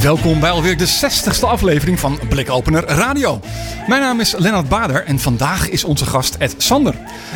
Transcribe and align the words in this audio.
Welkom 0.00 0.40
bij 0.40 0.50
alweer 0.50 0.76
de 0.76 0.88
60ste 0.88 1.48
aflevering 1.48 2.00
van 2.00 2.18
Blikopener 2.28 2.84
Radio. 2.84 3.40
Mijn 3.86 4.00
naam 4.00 4.20
is 4.20 4.34
Lennart 4.38 4.68
Bader 4.68 5.04
en 5.04 5.18
vandaag 5.18 5.68
is 5.68 5.84
onze 5.84 6.06
gast 6.06 6.34
Ed 6.34 6.54
Sander. 6.58 6.94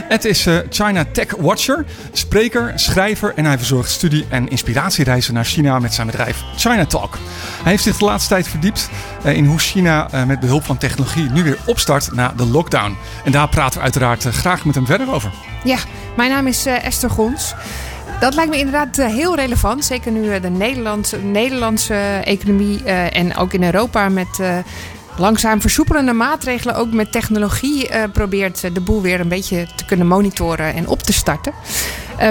Ed 0.08 0.24
is 0.24 0.46
uh, 0.46 0.58
China 0.70 1.04
Tech 1.12 1.36
Watcher, 1.36 1.84
spreker, 2.12 2.72
schrijver 2.74 3.32
en 3.36 3.44
hij 3.44 3.56
verzorgt 3.58 3.90
studie- 3.90 4.26
en 4.28 4.48
inspiratiereizen 4.48 5.34
naar 5.34 5.44
China 5.44 5.78
met 5.78 5.94
zijn 5.94 6.06
bedrijf 6.06 6.42
China 6.56 6.86
Talk. 6.86 7.18
Hij 7.62 7.70
heeft 7.70 7.82
zich 7.82 7.96
de 7.96 8.04
laatste 8.04 8.28
tijd 8.28 8.48
verdiept 8.48 8.90
uh, 9.26 9.36
in 9.36 9.44
hoe 9.44 9.58
China 9.58 10.08
uh, 10.14 10.24
met 10.24 10.40
behulp 10.40 10.64
van 10.64 10.78
technologie 10.78 11.30
nu 11.30 11.42
weer 11.42 11.58
opstart 11.66 12.12
na 12.12 12.32
de 12.36 12.46
lockdown. 12.46 12.96
En 13.24 13.32
daar 13.32 13.48
praten 13.48 13.76
we 13.78 13.84
uiteraard 13.84 14.24
graag 14.24 14.64
met 14.64 14.74
hem 14.74 14.86
verder 14.86 15.12
over. 15.12 15.30
Ja, 15.64 15.78
mijn 16.16 16.30
naam 16.30 16.46
is 16.46 16.66
Esther 16.66 17.10
Gons. 17.10 17.54
Dat 18.20 18.34
lijkt 18.34 18.50
me 18.50 18.58
inderdaad 18.58 18.96
heel 18.96 19.36
relevant. 19.36 19.84
Zeker 19.84 20.12
nu 20.12 20.40
de 20.40 20.50
Nederlandse, 20.50 21.16
Nederlandse 21.16 22.20
economie 22.24 22.84
en 22.84 23.36
ook 23.36 23.52
in 23.52 23.64
Europa 23.64 24.08
met 24.08 24.40
langzaam 25.16 25.60
versoepelende 25.60 26.12
maatregelen, 26.12 26.74
ook 26.74 26.92
met 26.92 27.12
technologie, 27.12 27.88
probeert 28.12 28.74
de 28.74 28.80
boel 28.80 29.02
weer 29.02 29.20
een 29.20 29.28
beetje 29.28 29.66
te 29.76 29.84
kunnen 29.84 30.06
monitoren 30.06 30.74
en 30.74 30.88
op 30.88 31.02
te 31.02 31.12
starten. 31.12 31.52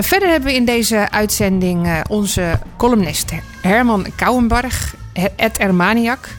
Verder 0.02 0.30
hebben 0.30 0.50
we 0.50 0.56
in 0.56 0.66
deze 0.66 1.12
uitzending 1.12 2.04
onze 2.10 2.60
columnist 2.78 3.32
Herman 3.62 4.06
Kouwenbarg, 4.16 4.96
Ed 5.36 5.58
Ermaniak, 5.58 6.30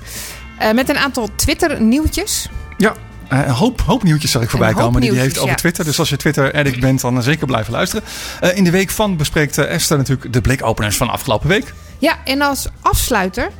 met 0.75 0.89
een 0.89 0.99
aantal 0.99 1.29
Twitter-nieuwtjes. 1.37 2.49
Ja, 2.77 2.95
uh, 3.33 3.39
een 3.39 3.51
hoop, 3.51 3.81
hoop 3.81 4.03
nieuwtjes 4.03 4.31
zag 4.31 4.43
ik 4.43 4.51
voorbij 4.51 4.73
komen 4.73 5.01
die 5.01 5.13
heeft 5.13 5.39
over 5.39 5.51
ja. 5.51 5.55
Twitter. 5.55 5.85
Dus 5.85 5.99
als 5.99 6.09
je 6.09 6.17
Twitter-addict 6.17 6.81
bent, 6.81 7.01
dan 7.01 7.23
zeker 7.23 7.47
blijven 7.47 7.73
luisteren. 7.73 8.05
Uh, 8.45 8.57
in 8.57 8.65
de 8.65 8.71
week 8.71 8.91
van 8.91 9.17
bespreekt 9.17 9.59
Esther 9.59 9.97
natuurlijk 9.97 10.33
de 10.33 10.41
blikopeners 10.41 10.97
van 10.97 11.11
afgelopen 11.11 11.49
week. 11.49 11.75
Ja, 11.99 12.19
en 12.25 12.43
als 12.43 12.69
afsluiter 12.81 13.51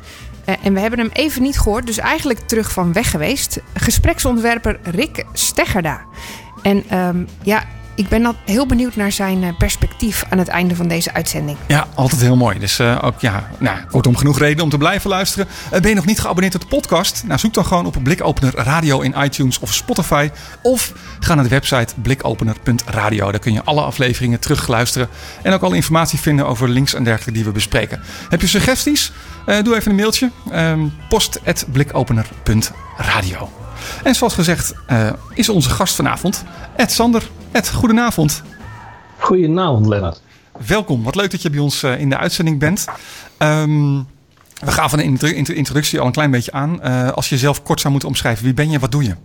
en 0.61 0.73
we 0.73 0.79
hebben 0.79 0.99
hem 0.99 1.09
even 1.13 1.41
niet 1.41 1.59
gehoord, 1.59 1.85
dus 1.85 1.97
eigenlijk 1.97 2.39
terug 2.39 2.71
van 2.71 2.93
weg 2.93 3.11
geweest. 3.11 3.59
Gespreksontwerper 3.73 4.79
Rick 4.83 5.25
Steggerda. 5.33 6.01
En 6.61 6.97
um, 6.97 7.27
ja, 7.43 7.63
ik 7.99 8.07
ben 8.07 8.35
heel 8.45 8.65
benieuwd 8.65 8.95
naar 8.95 9.11
zijn 9.11 9.55
perspectief 9.57 10.23
aan 10.29 10.37
het 10.37 10.47
einde 10.47 10.75
van 10.75 10.87
deze 10.87 11.13
uitzending. 11.13 11.57
Ja, 11.67 11.87
altijd 11.95 12.21
heel 12.21 12.35
mooi. 12.35 12.59
Dus 12.59 12.79
uh, 12.79 12.97
ook, 13.01 13.19
ja, 13.19 13.49
nou, 13.57 13.77
kortom 13.89 14.15
genoeg 14.15 14.39
reden 14.39 14.63
om 14.63 14.69
te 14.69 14.77
blijven 14.77 15.09
luisteren. 15.09 15.47
Uh, 15.73 15.79
ben 15.79 15.89
je 15.89 15.95
nog 15.95 16.05
niet 16.05 16.19
geabonneerd 16.19 16.55
op 16.55 16.61
de 16.61 16.67
podcast? 16.67 17.23
Nou, 17.25 17.39
zoek 17.39 17.53
dan 17.53 17.65
gewoon 17.65 17.85
op 17.85 17.97
Blikopener 18.03 18.55
Radio 18.55 18.99
in 18.99 19.15
iTunes 19.17 19.59
of 19.59 19.73
Spotify. 19.73 20.29
Of 20.61 20.93
ga 21.19 21.35
naar 21.35 21.43
de 21.43 21.49
website 21.49 21.93
blikopener.radio. 22.01 23.31
Daar 23.31 23.39
kun 23.39 23.53
je 23.53 23.63
alle 23.63 23.81
afleveringen 23.81 24.39
terugluisteren. 24.39 25.07
En 25.41 25.53
ook 25.53 25.61
alle 25.61 25.75
informatie 25.75 26.19
vinden 26.19 26.47
over 26.47 26.69
links 26.69 26.93
en 26.93 27.03
dergelijke 27.03 27.33
die 27.33 27.43
we 27.43 27.51
bespreken. 27.51 28.01
Heb 28.29 28.41
je 28.41 28.47
suggesties? 28.47 29.11
Doe 29.63 29.75
even 29.75 29.89
een 29.89 29.97
mailtje. 29.97 30.31
Um, 30.53 30.93
post.blikopener.radio. 31.09 33.58
En 34.03 34.15
zoals 34.15 34.33
gezegd 34.33 34.73
uh, 34.91 35.09
is 35.33 35.49
onze 35.49 35.69
gast 35.69 35.95
vanavond 35.95 36.43
Ed 36.75 36.91
Sander. 36.91 37.29
Ed, 37.51 37.69
goedenavond. 37.69 38.43
Goedenavond, 39.17 39.87
Lennart. 39.87 40.21
Welkom. 40.67 41.03
Wat 41.03 41.15
leuk 41.15 41.31
dat 41.31 41.41
je 41.41 41.49
bij 41.49 41.59
ons 41.59 41.83
uh, 41.83 41.99
in 41.99 42.09
de 42.09 42.17
uitzending 42.17 42.59
bent. 42.59 42.85
Um, 43.37 44.07
we 44.59 44.71
gaven 44.71 44.99
in 44.99 45.15
de 45.15 45.53
introductie 45.53 45.99
al 45.99 46.05
een 46.05 46.11
klein 46.11 46.31
beetje 46.31 46.51
aan. 46.51 46.79
Uh, 46.83 47.09
als 47.09 47.29
je 47.29 47.35
jezelf 47.35 47.63
kort 47.63 47.79
zou 47.79 47.91
moeten 47.91 48.09
omschrijven, 48.09 48.43
wie 48.43 48.53
ben 48.53 48.69
je, 48.69 48.79
wat 48.79 48.91
doe 48.91 49.03
je? 49.03 49.15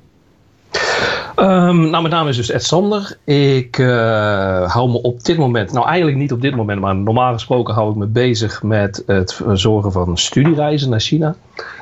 Um, 1.37 1.91
nou, 1.91 1.91
mijn 1.91 2.11
naam 2.11 2.29
is 2.29 2.37
dus 2.37 2.51
Ed 2.51 2.65
Sander. 2.65 3.17
Ik 3.25 3.79
uh, 3.79 4.73
hou 4.73 4.91
me 4.91 5.03
op 5.03 5.25
dit 5.25 5.37
moment, 5.37 5.73
nou 5.73 5.87
eigenlijk 5.87 6.17
niet 6.17 6.33
op 6.33 6.41
dit 6.41 6.57
moment, 6.57 6.81
maar 6.81 6.97
normaal 6.97 7.33
gesproken 7.33 7.75
hou 7.75 7.91
ik 7.91 7.97
me 7.97 8.07
bezig 8.07 8.63
met 8.63 9.03
het 9.07 9.35
verzorgen 9.35 9.93
van 9.93 10.19
studiereizen 10.19 10.91
naar 10.91 11.01
China. 11.01 11.35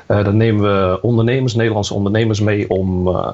Uh, 0.07 0.23
dan 0.23 0.37
nemen 0.37 0.61
we 0.61 1.01
ondernemers, 1.01 1.55
Nederlandse 1.55 1.93
ondernemers 1.93 2.39
mee 2.39 2.69
om 2.69 3.07
uh, 3.07 3.27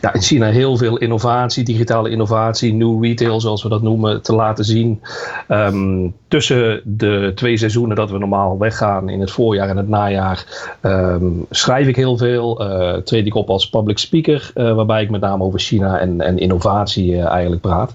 ja, 0.00 0.12
in 0.12 0.22
China 0.22 0.50
heel 0.50 0.76
veel 0.76 0.96
innovatie, 0.96 1.64
digitale 1.64 2.10
innovatie, 2.10 2.74
new 2.74 3.04
retail 3.04 3.40
zoals 3.40 3.62
we 3.62 3.68
dat 3.68 3.82
noemen, 3.82 4.22
te 4.22 4.34
laten 4.34 4.64
zien. 4.64 5.00
Um, 5.48 6.14
tussen 6.28 6.80
de 6.84 7.32
twee 7.34 7.56
seizoenen 7.56 7.96
dat 7.96 8.10
we 8.10 8.18
normaal 8.18 8.58
weggaan 8.58 9.08
in 9.08 9.20
het 9.20 9.30
voorjaar 9.30 9.68
en 9.68 9.76
het 9.76 9.88
najaar 9.88 10.44
um, 10.82 11.46
schrijf 11.50 11.86
ik 11.86 11.96
heel 11.96 12.16
veel. 12.16 12.62
Uh, 12.62 12.96
treed 12.96 13.26
ik 13.26 13.34
op 13.34 13.50
als 13.50 13.68
public 13.68 13.98
speaker, 13.98 14.50
waarbij 14.54 15.02
ik 15.02 15.10
met 15.10 15.20
name 15.20 15.44
over 15.44 15.58
China 15.58 15.98
en, 15.98 16.20
en 16.20 16.38
innovatie 16.38 17.22
eigenlijk 17.22 17.62
praat. 17.62 17.94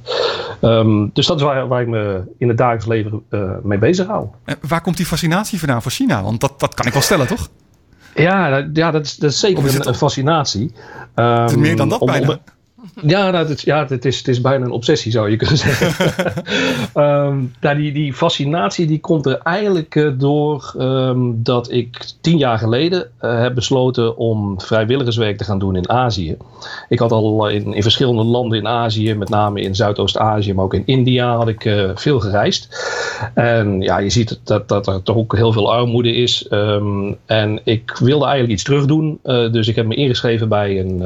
Um, 0.62 1.10
dus 1.14 1.28
dat 1.28 1.38
is 1.38 1.44
waar, 1.44 1.68
waar, 1.68 1.82
ik 1.82 1.88
me 1.88 2.22
in 2.38 2.48
het 2.48 2.58
dagelijks 2.58 2.86
leven 2.86 3.24
mee 3.64 3.78
bezig 3.78 4.08
hou. 4.08 4.28
waar 4.68 4.82
komt 4.82 4.98
die 4.98 5.06
fascinatie 5.06 5.60
vandaan 5.60 5.82
voor 5.82 5.92
China? 5.92 6.24
Want 6.24 6.42
dat, 6.42 6.60
dat 6.60 6.74
kan 6.74 6.86
ik 6.86 6.94
wel 6.94 7.02
stellen, 7.02 7.28
toch? 7.28 7.50
Ja, 8.16 8.50
dat, 8.50 8.66
ja 8.74 8.92
dat, 8.92 9.06
is, 9.06 9.16
dat 9.16 9.32
is 9.32 9.40
zeker 9.40 9.88
een, 9.88 9.96
fascinatie. 9.96 10.72
Um, 11.16 11.60
meer 11.60 11.76
dan 11.76 11.90
dat 11.90 12.00
om, 12.00 12.08
bijna. 12.08 12.30
Om, 12.30 12.40
ja, 13.02 13.32
dat 13.32 13.50
is, 13.50 13.62
ja 13.62 13.86
het, 13.88 14.06
is, 14.06 14.18
het 14.18 14.28
is 14.28 14.42
bijna 14.42 14.66
een 14.66 14.72
obsessie 14.72 15.12
zou 15.12 15.30
je 15.30 15.36
kunnen 15.36 15.58
zeggen. 15.58 16.14
um, 16.96 17.54
nou, 17.62 17.76
die, 17.76 17.92
die 17.92 18.14
fascinatie 18.14 18.88
die 18.88 19.00
komt 19.00 19.26
er 19.26 19.38
eigenlijk 19.38 19.96
uh, 19.96 20.12
door 20.18 20.74
um, 20.80 21.44
dat 21.44 21.72
ik 21.72 22.12
tien 22.22 22.38
jaar 22.38 22.58
geleden 22.58 23.10
uh, 23.22 23.40
heb 23.40 23.56
besloten 23.56 24.18
om 24.18 24.62
vrijwilligerswerk 24.62 25.38
te 25.38 25.44
gaan 25.44 25.60
doen 25.60 25.76
in 25.76 25.90
Azië. 25.90 26.38
Ik 26.90 27.00
had 27.00 27.12
al 27.12 27.50
in, 27.50 27.74
in 27.74 27.82
verschillende 27.82 28.24
landen 28.24 28.58
in 28.58 28.68
Azië, 28.68 29.14
met 29.14 29.30
name 29.30 29.62
in 29.62 29.76
Zuidoost-Azië, 29.76 30.54
maar 30.54 30.66
ook 30.66 30.74
in 30.74 30.86
India 30.86 31.36
had 31.36 31.48
ik 31.48 31.66
uh, 31.66 31.92
veel 31.96 32.20
gereisd. 32.20 32.70
En 33.34 33.82
ja, 33.82 33.98
je 33.98 34.10
ziet 34.10 34.40
dat, 34.44 34.68
dat 34.68 34.88
er 34.88 35.04
toch 35.04 35.16
ook 35.16 35.36
heel 35.36 35.54
veel 35.54 35.74
armoede 35.74 36.14
is. 36.14 36.48
Um, 36.50 37.18
en 37.26 37.60
ik 37.64 37.98
wilde 38.00 38.24
eigenlijk 38.24 38.54
iets 38.54 38.64
terug 38.64 38.86
doen. 38.86 39.20
dus 39.24 39.68
ik 39.68 39.76
heb 39.76 39.86
me 39.86 39.96
ingeschreven 39.96 40.50
bij 40.50 40.80
een 40.80 41.04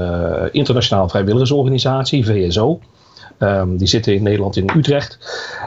internationaal 0.51 1.09
vrijwilligersorganisatie 1.09 1.64
organisatie, 1.65 2.25
VSO. 2.25 2.79
Um, 3.39 3.77
die 3.77 3.87
zitten 3.87 4.13
in 4.13 4.23
Nederland 4.23 4.55
in 4.55 4.69
Utrecht. 4.75 5.17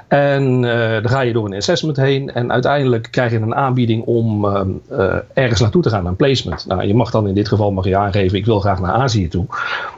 En 0.09 0.63
uh, 0.63 0.91
dan 0.91 1.09
ga 1.09 1.21
je 1.21 1.33
door 1.33 1.47
een 1.47 1.55
assessment 1.55 1.97
heen. 1.97 2.33
En 2.35 2.53
uiteindelijk 2.53 3.09
krijg 3.11 3.31
je 3.31 3.39
een 3.39 3.55
aanbieding 3.55 4.05
om 4.05 4.45
um, 4.45 4.81
uh, 4.93 5.15
ergens 5.35 5.61
naartoe 5.61 5.83
te 5.83 5.91
gaan, 5.91 6.07
een 6.07 6.17
placement. 6.17 6.67
Nou, 6.67 6.87
je 6.87 6.95
mag 6.95 7.11
dan 7.11 7.29
in 7.29 7.35
dit 7.35 7.49
geval 7.49 7.73
mag 7.73 7.85
je 7.85 7.97
aangeven, 7.97 8.39
ik 8.39 8.45
wil 8.45 8.61
graag 8.61 8.81
naar 8.81 8.93
Azië 8.93 9.29
toe. 9.29 9.47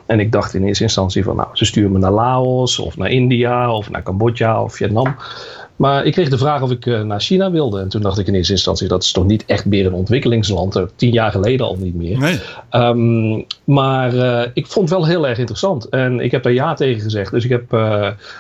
En 0.07 0.21
ik 0.21 0.33
dacht 0.33 0.55
in 0.55 0.65
eerste 0.65 0.83
instantie 0.83 1.25
van, 1.25 1.37
nou, 1.37 1.49
ze 1.53 1.65
sturen 1.65 1.93
me 1.93 1.99
naar 1.99 2.11
Laos 2.11 2.79
of 2.79 2.97
naar 2.97 3.11
India 3.11 3.75
of 3.75 3.91
naar 3.91 4.03
Cambodja 4.03 4.63
of 4.63 4.75
Vietnam. 4.75 5.17
Maar 5.81 6.05
ik 6.05 6.13
kreeg 6.13 6.29
de 6.29 6.39
vraag 6.39 6.63
of 6.63 6.71
ik 6.71 6.87
uh, 6.87 7.03
naar 7.03 7.21
China 7.21 7.51
wilde. 7.51 7.81
En 7.81 7.89
toen 7.89 8.03
dacht 8.03 8.19
ik 8.19 8.27
in 8.27 8.35
eerste 8.35 8.53
instantie, 8.53 8.89
dat 8.89 9.03
is 9.03 9.13
toch 9.13 9.25
niet 9.25 9.45
echt 9.47 9.65
meer 9.65 9.87
een 9.87 9.93
ontwikkelingsland. 9.93 10.77
Uh, 10.77 10.83
tien 10.97 11.13
jaar 11.13 11.31
geleden 11.31 11.67
al 11.67 11.77
niet 11.77 11.95
meer. 11.95 12.19
Nee. 12.19 12.39
Um, 12.71 13.45
maar 13.65 14.15
uh, 14.15 14.43
ik 14.55 14.67
vond 14.67 14.89
het 14.89 14.99
wel 14.99 15.07
heel 15.07 15.29
erg 15.29 15.39
interessant. 15.39 15.89
En 15.89 16.21
ik 16.21 16.31
heb 16.31 16.43
daar 16.43 16.53
ja 16.53 16.75
tegen 16.75 17.03
gezegd. 17.03 17.31
Dus 17.31 17.45
ik 17.45 17.51
heb 17.51 17.73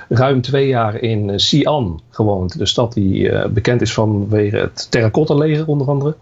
ruim 0.08 0.40
twee 0.40 0.66
jaar 0.66 1.02
in 1.02 1.36
Xi'an 1.36 2.00
gewoond. 2.10 2.58
De 2.58 2.66
stad 2.66 2.92
die 2.92 3.48
bekend 3.48 3.80
is 3.80 3.92
vanwege 3.92 4.56
het 4.56 4.86
terracotta 4.90 5.34
leger 5.34 5.66
onder 5.66 5.88
andere. 5.88 6.14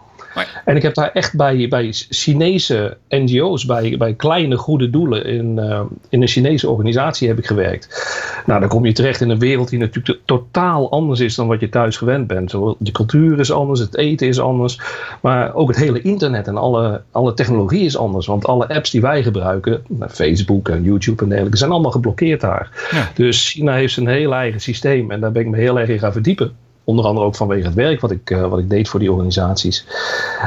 En 0.65 0.77
ik 0.77 0.83
heb 0.83 0.95
daar 0.95 1.11
echt 1.13 1.37
bij, 1.37 1.69
bij 1.69 1.89
Chinese 1.93 2.97
NGO's, 3.09 3.65
bij, 3.65 3.97
bij 3.99 4.15
kleine 4.15 4.57
goede 4.57 4.91
doelen 4.91 5.25
in, 5.25 5.57
uh, 5.57 5.81
in 6.09 6.23
een 6.23 6.29
Chinese 6.29 6.71
organisatie 6.71 7.29
heb 7.29 7.39
ik 7.39 7.47
gewerkt. 7.47 8.07
Nou, 8.47 8.61
dan 8.61 8.69
kom 8.69 8.87
je 8.87 8.93
terecht 8.93 9.21
in 9.21 9.31
een 9.31 9.39
wereld 9.39 9.69
die 9.69 9.79
natuurlijk 9.79 10.21
totaal 10.25 10.91
anders 10.91 11.21
is 11.21 11.35
dan 11.35 11.47
wat 11.47 11.61
je 11.61 11.69
thuis 11.69 11.97
gewend 11.97 12.27
bent. 12.27 12.51
De 12.79 12.93
cultuur 12.93 13.39
is 13.39 13.53
anders, 13.53 13.81
het 13.81 13.97
eten 13.97 14.29
is 14.29 14.41
anders, 14.41 14.81
maar 15.21 15.55
ook 15.55 15.69
het 15.69 15.77
hele 15.77 16.01
internet 16.01 16.47
en 16.47 16.57
alle, 16.57 17.03
alle 17.11 17.35
technologie 17.35 17.85
is 17.85 17.97
anders. 17.97 18.27
Want 18.27 18.47
alle 18.47 18.69
apps 18.69 18.91
die 18.91 19.01
wij 19.01 19.23
gebruiken, 19.23 19.83
Facebook 20.09 20.69
en 20.69 20.83
YouTube 20.83 21.23
en 21.23 21.29
dergelijke, 21.29 21.59
zijn 21.59 21.71
allemaal 21.71 21.91
geblokkeerd 21.91 22.41
daar. 22.41 22.89
Ja. 22.91 23.11
Dus 23.15 23.51
China 23.51 23.75
heeft 23.75 23.93
zijn 23.93 24.09
heel 24.09 24.35
eigen 24.35 24.61
systeem 24.61 25.11
en 25.11 25.21
daar 25.21 25.33
ben 25.33 25.43
ik 25.43 25.49
me 25.49 25.57
heel 25.57 25.79
erg 25.79 25.89
in 25.89 25.99
gaan 25.99 26.13
verdiepen. 26.13 26.53
Onder 26.89 27.05
andere 27.05 27.27
ook 27.27 27.37
vanwege 27.37 27.67
het 27.67 27.75
werk 27.75 28.01
wat 28.01 28.11
ik, 28.11 28.31
uh, 28.31 28.49
wat 28.49 28.59
ik 28.59 28.71
deed 28.71 28.89
voor 28.89 29.01
die 29.01 29.13
organisaties. 29.13 29.87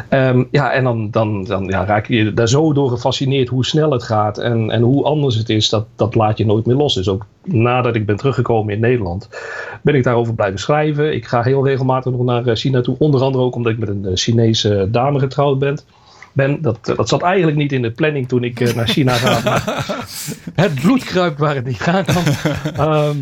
Um, 0.09 0.47
ja, 0.51 0.71
en 0.71 0.83
dan, 0.83 1.11
dan, 1.11 1.43
dan 1.43 1.65
ja, 1.65 1.85
raak 1.85 2.07
je 2.07 2.33
daar 2.33 2.47
zo 2.47 2.73
door 2.73 2.89
gefascineerd 2.89 3.49
hoe 3.49 3.65
snel 3.65 3.91
het 3.91 4.03
gaat 4.03 4.37
en, 4.37 4.69
en 4.71 4.81
hoe 4.81 5.03
anders 5.03 5.35
het 5.35 5.49
is. 5.49 5.69
Dat, 5.69 5.85
dat 5.95 6.15
laat 6.15 6.37
je 6.37 6.45
nooit 6.45 6.65
meer 6.65 6.75
los. 6.75 6.93
Dus 6.93 7.09
ook 7.09 7.25
nadat 7.43 7.95
ik 7.95 8.05
ben 8.05 8.15
teruggekomen 8.15 8.73
in 8.73 8.79
Nederland, 8.79 9.29
ben 9.81 9.95
ik 9.95 10.03
daarover 10.03 10.33
blijven 10.33 10.59
schrijven. 10.59 11.13
Ik 11.13 11.25
ga 11.25 11.41
heel 11.41 11.65
regelmatig 11.67 12.11
nog 12.11 12.23
naar 12.23 12.55
China 12.55 12.81
toe. 12.81 12.95
Onder 12.99 13.21
andere 13.21 13.43
ook 13.43 13.55
omdat 13.55 13.71
ik 13.71 13.79
met 13.79 13.89
een 13.89 14.17
Chinese 14.17 14.87
dame 14.91 15.19
getrouwd 15.19 15.59
ben. 15.59 15.79
ben. 16.33 16.61
Dat, 16.61 16.77
dat 16.83 17.09
zat 17.09 17.21
eigenlijk 17.21 17.57
niet 17.57 17.71
in 17.71 17.81
de 17.81 17.91
planning 17.91 18.27
toen 18.27 18.43
ik 18.43 18.75
naar 18.75 18.87
China 18.87 19.13
ga. 19.13 19.61
het 20.63 20.75
bloed 20.75 21.03
kruipt 21.03 21.39
waar 21.39 21.55
het 21.55 21.65
niet 21.65 21.81
gaan 21.81 22.05
kan. 22.05 22.23
Ehm, 22.73 23.17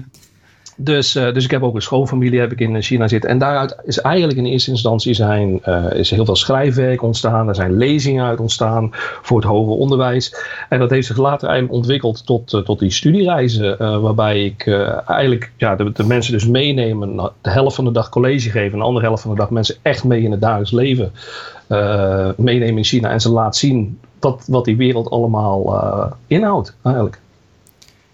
dus, 0.81 1.15
uh, 1.15 1.33
dus 1.33 1.43
ik 1.43 1.51
heb 1.51 1.63
ook 1.63 1.75
een 1.75 1.81
schoonfamilie 1.81 2.39
heb 2.39 2.51
ik 2.51 2.59
in 2.59 2.81
China 2.81 3.07
zitten. 3.07 3.29
En 3.29 3.37
daaruit 3.37 3.77
is 3.83 4.01
eigenlijk 4.01 4.37
in 4.37 4.45
eerste 4.45 4.71
instantie 4.71 5.13
zijn, 5.13 5.61
uh, 5.65 5.85
is 5.93 6.09
heel 6.09 6.25
veel 6.25 6.35
schrijfwerk 6.35 7.01
ontstaan. 7.01 7.47
Er 7.47 7.55
zijn 7.55 7.77
lezingen 7.77 8.25
uit 8.25 8.39
ontstaan 8.39 8.89
voor 9.21 9.37
het 9.37 9.47
hoger 9.47 9.73
onderwijs. 9.73 10.35
En 10.69 10.79
dat 10.79 10.89
heeft 10.89 11.07
zich 11.07 11.17
later 11.17 11.47
eigenlijk 11.47 11.77
ontwikkeld 11.77 12.25
tot, 12.25 12.53
uh, 12.53 12.61
tot 12.61 12.79
die 12.79 12.91
studiereizen. 12.91 14.01
waarbij 14.01 14.45
ik 14.45 14.67
eigenlijk 15.05 15.51
ja, 15.57 15.75
de, 15.75 15.91
de, 15.91 16.03
mensen 16.03 16.33
dus 16.33 16.47
meenemen. 16.47 17.31
De 17.41 17.49
helft 17.49 17.75
van 17.75 17.85
de 17.85 17.91
dag 17.91 18.09
college 18.09 18.49
geven. 18.49 18.71
En 18.71 18.79
de 18.79 18.85
andere 18.85 19.05
helft 19.05 19.21
van 19.21 19.31
de 19.31 19.37
dag 19.37 19.49
mensen 19.49 19.75
echt 19.81 20.03
mee 20.03 20.21
in 20.21 20.31
het 20.31 20.41
dagelijks 20.41 20.71
leven 20.71 21.11
meenemen 22.37 22.77
in 22.77 22.83
China. 22.83 23.09
En 23.09 23.21
ze 23.21 23.29
laat 23.31 23.55
zien 23.55 23.99
wat, 24.19 24.45
wat 24.47 24.65
die 24.65 24.77
wereld 24.77 25.09
allemaal 25.09 25.77
inhoudt 26.27 26.75
eigenlijk. 26.83 27.19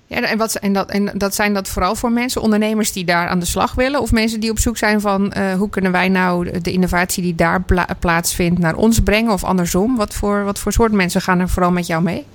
Ja, 0.07 0.21
en, 0.21 0.37
wat, 0.37 0.55
en, 0.55 0.73
dat, 0.73 0.89
en 0.89 1.11
dat 1.13 1.35
zijn 1.35 1.53
dat 1.53 1.67
vooral 1.67 1.95
voor 1.95 2.11
mensen, 2.11 2.41
ondernemers 2.41 2.91
die 2.91 3.05
daar 3.05 3.27
aan 3.27 3.39
de 3.39 3.45
slag 3.45 3.75
willen? 3.75 4.01
Of 4.01 4.11
mensen 4.11 4.39
die 4.39 4.51
op 4.51 4.59
zoek 4.59 4.77
zijn 4.77 5.01
van 5.01 5.33
uh, 5.37 5.53
hoe 5.53 5.69
kunnen 5.69 5.91
wij 5.91 6.09
nou 6.09 6.59
de 6.61 6.71
innovatie 6.71 7.23
die 7.23 7.35
daar 7.35 7.61
pla 7.61 7.87
plaatsvindt 7.99 8.59
naar 8.59 8.75
ons 8.75 8.99
brengen? 8.99 9.33
Of 9.33 9.43
andersom, 9.43 9.95
wat 9.95 10.13
voor, 10.13 10.43
wat 10.43 10.59
voor 10.59 10.71
soort 10.71 10.91
mensen 10.91 11.21
gaan 11.21 11.39
er 11.39 11.49
vooral 11.49 11.71
met 11.71 11.87
jou 11.87 12.03
mee? 12.03 12.25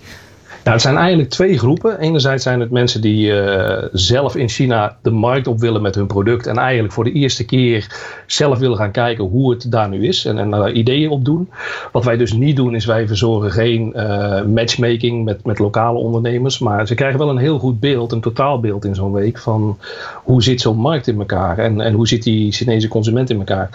Nou, 0.64 0.76
het 0.76 0.82
zijn 0.82 0.96
eigenlijk 0.96 1.30
twee 1.30 1.58
groepen. 1.58 1.98
Enerzijds 1.98 2.42
zijn 2.42 2.60
het 2.60 2.70
mensen 2.70 3.00
die 3.00 3.32
uh, 3.32 3.84
zelf 3.92 4.36
in 4.36 4.48
China 4.48 4.96
de 5.02 5.10
markt 5.10 5.46
op 5.46 5.60
willen 5.60 5.82
met 5.82 5.94
hun 5.94 6.06
product. 6.06 6.46
En 6.46 6.56
eigenlijk 6.56 6.92
voor 6.92 7.04
de 7.04 7.12
eerste 7.12 7.44
keer 7.44 7.86
zelf 8.26 8.58
willen 8.58 8.76
gaan 8.76 8.90
kijken 8.90 9.24
hoe 9.24 9.50
het 9.50 9.70
daar 9.70 9.88
nu 9.88 10.06
is. 10.06 10.24
En, 10.24 10.38
en 10.38 10.50
daar 10.50 10.72
ideeën 10.72 11.10
op 11.10 11.24
doen. 11.24 11.50
Wat 11.92 12.04
wij 12.04 12.16
dus 12.16 12.32
niet 12.32 12.56
doen 12.56 12.74
is 12.74 12.84
wij 12.84 13.06
verzorgen 13.06 13.50
geen 13.50 13.92
uh, 13.96 14.42
matchmaking 14.42 15.24
met, 15.24 15.44
met 15.44 15.58
lokale 15.58 15.98
ondernemers. 15.98 16.58
Maar 16.58 16.86
ze 16.86 16.94
krijgen 16.94 17.18
wel 17.18 17.30
een 17.30 17.36
heel 17.36 17.58
goed 17.58 17.80
beeld, 17.80 18.12
een 18.12 18.20
totaalbeeld 18.20 18.84
in 18.84 18.94
zo'n 18.94 19.12
week. 19.12 19.38
Van 19.38 19.78
hoe 20.14 20.42
zit 20.42 20.60
zo'n 20.60 20.76
markt 20.76 21.06
in 21.06 21.18
elkaar. 21.18 21.58
En, 21.58 21.80
en 21.80 21.92
hoe 21.92 22.08
zit 22.08 22.22
die 22.22 22.52
Chinese 22.52 22.88
consument 22.88 23.30
in 23.30 23.38
elkaar. 23.38 23.68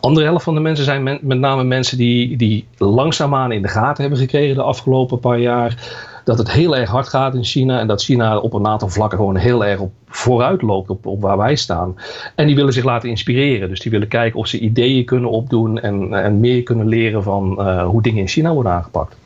De 0.00 0.12
andere 0.12 0.26
helft 0.26 0.44
van 0.44 0.54
de 0.54 0.60
mensen 0.60 0.84
zijn 0.84 1.02
met 1.02 1.38
name 1.38 1.64
mensen 1.64 1.98
die, 1.98 2.36
die 2.36 2.66
langzaamaan 2.76 3.52
in 3.52 3.62
de 3.62 3.68
gaten 3.68 4.02
hebben 4.02 4.20
gekregen 4.20 4.54
de 4.54 4.62
afgelopen 4.62 5.18
paar 5.18 5.38
jaar 5.38 5.74
dat 6.24 6.38
het 6.38 6.50
heel 6.50 6.76
erg 6.76 6.90
hard 6.90 7.08
gaat 7.08 7.34
in 7.34 7.44
China. 7.44 7.80
En 7.80 7.86
dat 7.86 8.02
China 8.02 8.38
op 8.38 8.52
een 8.52 8.66
aantal 8.66 8.88
vlakken 8.88 9.18
gewoon 9.18 9.36
heel 9.36 9.64
erg 9.64 9.80
op 9.80 9.92
vooruit 10.06 10.62
loopt 10.62 10.90
op, 10.90 11.06
op 11.06 11.20
waar 11.20 11.36
wij 11.36 11.56
staan. 11.56 11.96
En 12.34 12.46
die 12.46 12.54
willen 12.56 12.72
zich 12.72 12.84
laten 12.84 13.08
inspireren. 13.08 13.68
Dus 13.68 13.80
die 13.80 13.90
willen 13.90 14.08
kijken 14.08 14.38
of 14.38 14.46
ze 14.46 14.58
ideeën 14.58 15.04
kunnen 15.04 15.30
opdoen 15.30 15.80
en, 15.80 16.14
en 16.14 16.40
meer 16.40 16.62
kunnen 16.62 16.88
leren 16.88 17.22
van 17.22 17.56
uh, 17.58 17.86
hoe 17.86 18.02
dingen 18.02 18.20
in 18.20 18.28
China 18.28 18.52
worden 18.52 18.72
aangepakt. 18.72 19.16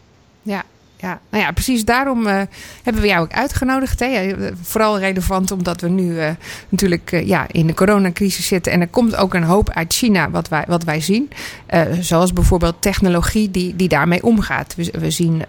Ja, 0.43 0.63
ja, 1.01 1.21
nou 1.31 1.45
ja, 1.45 1.51
precies 1.51 1.85
daarom 1.85 2.27
uh, 2.27 2.41
hebben 2.83 3.03
we 3.03 3.09
jou 3.09 3.23
ook 3.23 3.33
uitgenodigd. 3.33 4.01
Hè? 4.01 4.35
Vooral 4.63 4.99
relevant 4.99 5.51
omdat 5.51 5.81
we 5.81 5.89
nu 5.89 6.15
uh, 6.15 6.29
natuurlijk 6.69 7.13
uh, 7.13 7.27
ja, 7.27 7.47
in 7.51 7.67
de 7.67 7.75
coronacrisis 7.75 8.47
zitten. 8.47 8.73
En 8.73 8.81
er 8.81 8.89
komt 8.89 9.17
ook 9.17 9.35
een 9.35 9.43
hoop 9.43 9.71
uit 9.71 9.93
China 9.93 10.31
wat 10.31 10.49
wij, 10.49 10.65
wat 10.69 10.85
wij 10.85 11.01
zien. 11.01 11.31
zoals 12.01 12.33
bijvoorbeeld 12.33 12.75
technologie 12.79 13.51
die, 13.51 13.77
die 13.77 13.89
daarmee 13.89 14.23
omgaat. 14.23 14.75
We, 14.75 14.93
we 14.99 15.11
zien 15.11 15.43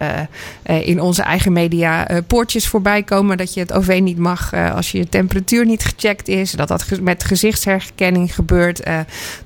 in 0.62 1.00
onze 1.00 1.22
eigen 1.22 1.52
media 1.52 2.08
poortjes 2.26 2.68
voorbij 2.68 3.02
komen 3.02 3.36
dat 3.36 3.54
je 3.54 3.60
het 3.60 3.72
OV 3.72 4.00
niet 4.02 4.18
mag 4.18 4.54
als 4.54 4.92
je 4.92 5.08
temperatuur 5.08 5.66
niet 5.66 5.84
gecheckt 5.84 6.28
is. 6.28 6.50
Dat 6.50 6.68
dat 6.68 6.86
met 7.00 7.24
gezichtsherkenning 7.24 8.34
gebeurt. 8.34 8.82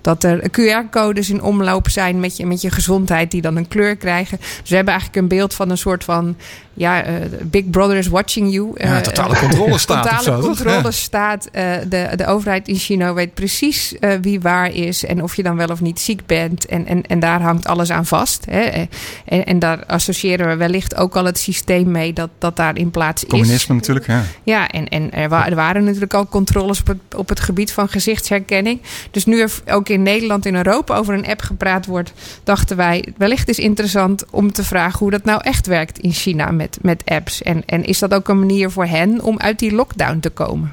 dat 0.00 0.24
er 0.24 0.50
QR-codes 0.50 1.30
in 1.30 1.42
omloop 1.42 1.88
zijn 1.88 2.20
met 2.20 2.36
je, 2.36 2.46
met 2.46 2.60
je 2.60 2.70
gezondheid 2.70 3.30
die 3.30 3.42
dan 3.42 3.56
een 3.56 3.68
kleur 3.68 3.96
krijgen. 3.96 4.38
Dus 4.38 4.68
we 4.68 4.76
hebben 4.76 4.94
eigenlijk 4.94 5.22
een 5.22 5.38
beeld 5.38 5.54
van 5.54 5.70
een 5.70 5.78
soort 5.78 5.95
van 6.04 6.36
ja, 6.76 7.08
uh, 7.08 7.14
Big 7.42 7.70
Brother 7.70 7.96
is 7.96 8.06
watching 8.06 8.52
you. 8.52 8.70
Ja, 8.74 9.00
totale 9.00 9.34
eh, 9.34 9.40
controle 9.40 9.78
staat. 9.78 10.02
totale 10.02 10.42
controle 10.42 10.92
staat. 11.08 11.48
Uh, 11.52 11.62
de, 11.88 12.08
de 12.16 12.26
overheid 12.26 12.68
in 12.68 12.76
China 12.76 13.14
weet 13.14 13.34
precies 13.34 13.94
wie 14.20 14.40
waar 14.40 14.72
is 14.72 15.04
en 15.04 15.22
of 15.22 15.36
je 15.36 15.42
dan 15.42 15.56
wel 15.56 15.68
of 15.68 15.80
niet 15.80 16.00
ziek 16.00 16.26
bent. 16.26 16.66
En, 16.66 16.86
en, 16.86 17.02
en 17.02 17.20
daar 17.20 17.40
hangt 17.40 17.66
alles 17.66 17.90
aan 17.90 18.06
vast. 18.06 18.44
Hè. 18.50 18.86
En, 19.24 19.44
en 19.44 19.58
daar 19.58 19.84
associëren 19.86 20.48
we 20.48 20.56
wellicht 20.56 20.96
ook 20.96 21.16
al 21.16 21.24
het 21.24 21.38
systeem 21.38 21.90
mee 21.90 22.12
dat, 22.12 22.30
dat 22.38 22.56
daar 22.56 22.76
in 22.76 22.90
plaats 22.90 23.22
is. 23.22 23.28
Communisme 23.28 23.74
natuurlijk, 23.74 24.06
ja. 24.06 24.22
Ja, 24.42 24.68
en, 24.68 24.88
en 24.88 25.12
er, 25.12 25.28
wa 25.28 25.48
er, 25.48 25.54
waren 25.54 25.84
natuurlijk 25.84 26.14
al 26.14 26.26
controles 26.26 26.80
op 26.80 26.86
het, 26.86 26.98
op 27.16 27.28
het 27.28 27.40
gebied 27.40 27.72
van 27.72 27.88
gezichtsherkenning. 27.88 28.80
Dus 29.10 29.24
nu 29.24 29.40
er 29.40 29.52
ook 29.66 29.88
in 29.88 30.02
Nederland, 30.02 30.46
in 30.46 30.56
Europa 30.56 30.96
over 30.96 31.14
een 31.14 31.26
app 31.26 31.40
gepraat 31.40 31.86
wordt, 31.86 32.12
dachten 32.44 32.76
wij 32.76 33.04
wellicht 33.16 33.48
is 33.48 33.58
interessant 33.58 34.24
om 34.30 34.52
te 34.52 34.64
vragen 34.64 34.98
hoe 34.98 35.10
dat 35.10 35.24
nou 35.24 35.40
echt 35.42 35.66
werkt 35.66 35.85
in 35.92 36.12
China 36.12 36.50
met 36.50 36.78
met, 36.82 37.02
apps? 37.04 37.42
En, 37.42 37.62
en 37.66 37.84
is 37.84 37.98
dat 37.98 38.14
ook 38.14 38.28
een 38.28 38.38
manier 38.38 38.70
voor 38.70 38.86
hen 38.86 39.22
om 39.22 39.38
uit 39.38 39.58
die 39.58 39.74
lockdown 39.74 40.18
te 40.18 40.30
komen? 40.30 40.70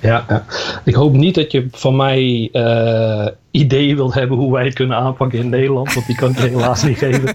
Ja, 0.00 0.24
ja. 0.28 0.44
ik 0.84 0.94
hoop 0.94 1.12
niet 1.12 1.34
dat 1.34 1.52
je 1.52 1.68
van 1.70 1.96
mij 1.96 2.48
uh, 2.52 3.26
ideeën 3.50 3.96
wilt 3.96 4.14
hebben 4.14 4.38
hoe 4.38 4.52
wij 4.52 4.64
het 4.64 4.74
kunnen 4.74 4.96
aanpakken 4.96 5.38
in 5.38 5.48
Nederland, 5.48 5.94
want 5.94 6.06
die 6.06 6.16
kan 6.16 6.30
ik 6.30 6.36
helaas 6.36 6.82
niet 6.82 6.98
geven. 6.98 7.34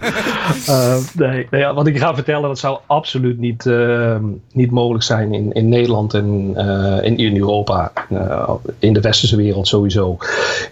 Uh, 0.68 0.96
nee, 1.28 1.46
nee, 1.50 1.66
wat 1.66 1.86
ik 1.86 1.98
ga 1.98 2.14
vertellen, 2.14 2.48
dat 2.48 2.58
zou 2.58 2.78
absoluut 2.86 3.38
niet, 3.38 3.64
uh, 3.64 4.16
niet 4.52 4.70
mogelijk 4.70 5.04
zijn 5.04 5.34
in, 5.34 5.52
in 5.52 5.68
Nederland 5.68 6.14
en 6.14 6.56
in, 7.02 7.16
in 7.16 7.36
Europa, 7.36 7.92
in 8.78 8.92
de 8.92 9.00
westerse 9.00 9.36
wereld 9.36 9.68
sowieso. 9.68 10.16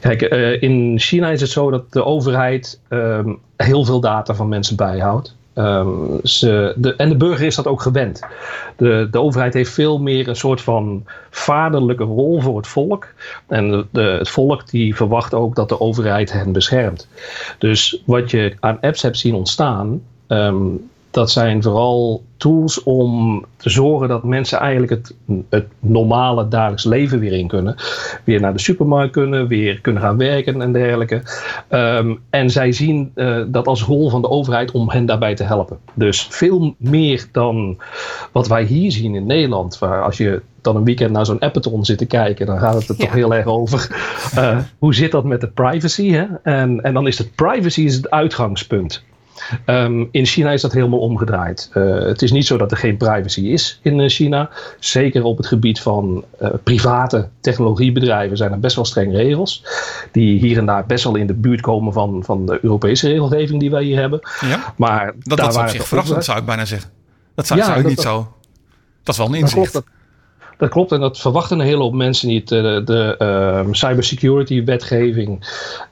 Kijk, 0.00 0.22
in 0.60 0.98
China 0.98 1.30
is 1.30 1.40
het 1.40 1.50
zo 1.50 1.70
dat 1.70 1.92
de 1.92 2.04
overheid 2.04 2.80
ehm, 2.88 3.32
heel 3.56 3.84
veel 3.84 4.00
data 4.00 4.34
van 4.34 4.48
mensen 4.48 4.76
bijhoudt. 4.76 5.34
Um, 5.60 6.20
ze, 6.22 6.74
de, 6.76 6.96
en 6.96 7.08
de 7.08 7.16
burger 7.16 7.46
is 7.46 7.54
dat 7.54 7.66
ook 7.66 7.82
gewend. 7.82 8.20
De, 8.76 9.08
de 9.10 9.20
overheid 9.20 9.54
heeft 9.54 9.72
veel 9.72 9.98
meer 9.98 10.28
een 10.28 10.36
soort 10.36 10.60
van 10.60 11.04
vaderlijke 11.30 12.04
rol 12.04 12.40
voor 12.40 12.56
het 12.56 12.66
volk. 12.66 13.06
En 13.46 13.88
de, 13.90 14.02
het 14.02 14.28
volk 14.28 14.70
die 14.70 14.96
verwacht 14.96 15.34
ook 15.34 15.54
dat 15.54 15.68
de 15.68 15.80
overheid 15.80 16.32
hen 16.32 16.52
beschermt. 16.52 17.08
Dus 17.58 18.02
wat 18.06 18.30
je 18.30 18.54
aan 18.60 18.80
apps 18.80 19.02
hebt 19.02 19.18
zien 19.18 19.34
ontstaan, 19.34 20.02
um, 20.28 20.90
dat 21.10 21.30
zijn 21.30 21.62
vooral 21.62 22.22
tools 22.36 22.82
om 22.82 23.44
te 23.56 23.70
zorgen 23.70 24.08
dat 24.08 24.24
mensen 24.24 24.58
eigenlijk 24.58 24.92
het, 24.92 25.14
het 25.48 25.66
normale 25.78 26.48
dagelijks 26.48 26.84
leven 26.84 27.18
weer 27.18 27.32
in 27.32 27.48
kunnen. 27.48 27.74
Weer 28.24 28.40
naar 28.40 28.52
de 28.52 28.60
supermarkt 28.60 29.12
kunnen, 29.12 29.46
weer 29.46 29.80
kunnen 29.80 30.02
gaan 30.02 30.16
werken 30.16 30.62
en 30.62 30.72
dergelijke. 30.72 31.22
Um, 31.70 32.20
en 32.30 32.50
zij 32.50 32.72
zien 32.72 33.12
uh, 33.14 33.42
dat 33.46 33.66
als 33.66 33.82
rol 33.82 34.10
van 34.10 34.22
de 34.22 34.30
overheid 34.30 34.70
om 34.70 34.90
hen 34.90 35.06
daarbij 35.06 35.34
te 35.34 35.44
helpen. 35.44 35.78
Dus 35.94 36.26
veel 36.30 36.74
meer 36.78 37.26
dan 37.32 37.78
wat 38.32 38.48
wij 38.48 38.64
hier 38.64 38.92
zien 38.92 39.14
in 39.14 39.26
Nederland. 39.26 39.78
Waar 39.78 40.02
als 40.02 40.16
je 40.16 40.42
dan 40.62 40.76
een 40.76 40.84
weekend 40.84 41.10
naar 41.10 41.26
zo'n 41.26 41.38
Appathon 41.38 41.84
zit 41.84 41.98
te 41.98 42.06
kijken, 42.06 42.46
dan 42.46 42.58
gaat 42.58 42.74
het 42.74 42.88
er 42.88 42.94
ja. 42.98 43.04
toch 43.04 43.14
heel 43.14 43.34
erg 43.34 43.46
over. 43.46 43.88
Uh, 44.38 44.58
hoe 44.78 44.94
zit 44.94 45.10
dat 45.10 45.24
met 45.24 45.40
de 45.40 45.48
privacy? 45.48 46.10
Hè? 46.10 46.26
En, 46.42 46.82
en 46.82 46.94
dan 46.94 47.06
is 47.06 47.18
het 47.18 47.34
privacy 47.34 47.82
is 47.82 47.94
het 47.94 48.10
uitgangspunt. 48.10 49.04
Um, 49.66 50.08
in 50.10 50.26
China 50.26 50.50
is 50.50 50.62
dat 50.62 50.72
helemaal 50.72 50.98
omgedraaid. 50.98 51.70
Uh, 51.74 51.98
het 51.98 52.22
is 52.22 52.32
niet 52.32 52.46
zo 52.46 52.56
dat 52.56 52.70
er 52.70 52.76
geen 52.76 52.96
privacy 52.96 53.40
is 53.40 53.80
in 53.82 53.98
uh, 53.98 54.08
China. 54.08 54.50
Zeker 54.78 55.22
op 55.22 55.36
het 55.36 55.46
gebied 55.46 55.80
van 55.80 56.24
uh, 56.42 56.48
private 56.62 57.28
technologiebedrijven 57.40 58.36
zijn 58.36 58.52
er 58.52 58.60
best 58.60 58.76
wel 58.76 58.84
strenge 58.84 59.16
regels. 59.16 59.64
Die 60.12 60.38
hier 60.38 60.58
en 60.58 60.66
daar 60.66 60.86
best 60.86 61.04
wel 61.04 61.16
in 61.16 61.26
de 61.26 61.34
buurt 61.34 61.60
komen 61.60 61.92
van, 61.92 62.24
van 62.24 62.46
de 62.46 62.58
Europese 62.62 63.08
regelgeving 63.08 63.60
die 63.60 63.70
wij 63.70 63.82
hier 63.82 63.98
hebben. 63.98 64.20
Ja? 64.40 64.74
Maar 64.76 65.14
dat, 65.18 65.38
dat 65.38 65.50
is 65.50 65.56
op 65.56 65.68
zich 65.68 65.86
verrassend, 65.86 66.24
zou 66.24 66.38
ik 66.38 66.44
bijna 66.44 66.64
zeggen. 66.64 66.90
Dat 67.34 67.46
zou, 67.46 67.60
ja, 67.60 67.66
zou 67.66 67.78
ik 67.78 67.82
dat, 67.82 67.92
niet 67.92 68.00
zo... 68.00 68.34
Dat 69.02 69.14
is 69.14 69.20
wel 69.20 69.26
een 69.26 69.40
inzicht. 69.40 69.72
Dat 69.72 69.82
klopt 69.82 69.99
en 70.60 71.00
dat 71.00 71.18
verwachten 71.18 71.58
een 71.58 71.66
hele 71.66 71.82
hoop 71.82 71.94
mensen 71.94 72.28
niet. 72.28 72.48
De, 72.48 72.82
de 72.84 73.16
uh, 73.18 73.72
cybersecurity 73.72 74.64
wetgeving, 74.64 75.38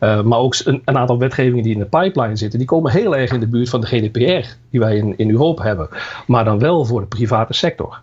uh, 0.00 0.22
maar 0.22 0.38
ook 0.38 0.56
een, 0.64 0.82
een, 0.84 0.98
aantal 0.98 1.18
wetgevingen 1.18 1.62
die 1.62 1.72
in 1.72 1.78
de 1.78 1.84
pipeline 1.84 2.36
zitten, 2.36 2.58
die 2.58 2.68
komen 2.68 2.92
heel 2.92 3.16
erg 3.16 3.32
in 3.32 3.40
de 3.40 3.48
buurt 3.48 3.68
van 3.68 3.80
de 3.80 3.86
GDPR 3.86 4.48
die 4.70 4.80
wij 4.80 4.96
in, 4.96 5.14
in 5.16 5.30
Europa 5.30 5.62
hebben. 5.62 5.88
Maar 6.26 6.44
dan 6.44 6.58
wel 6.58 6.84
voor 6.84 7.00
de 7.00 7.06
private 7.06 7.52
sector. 7.52 8.00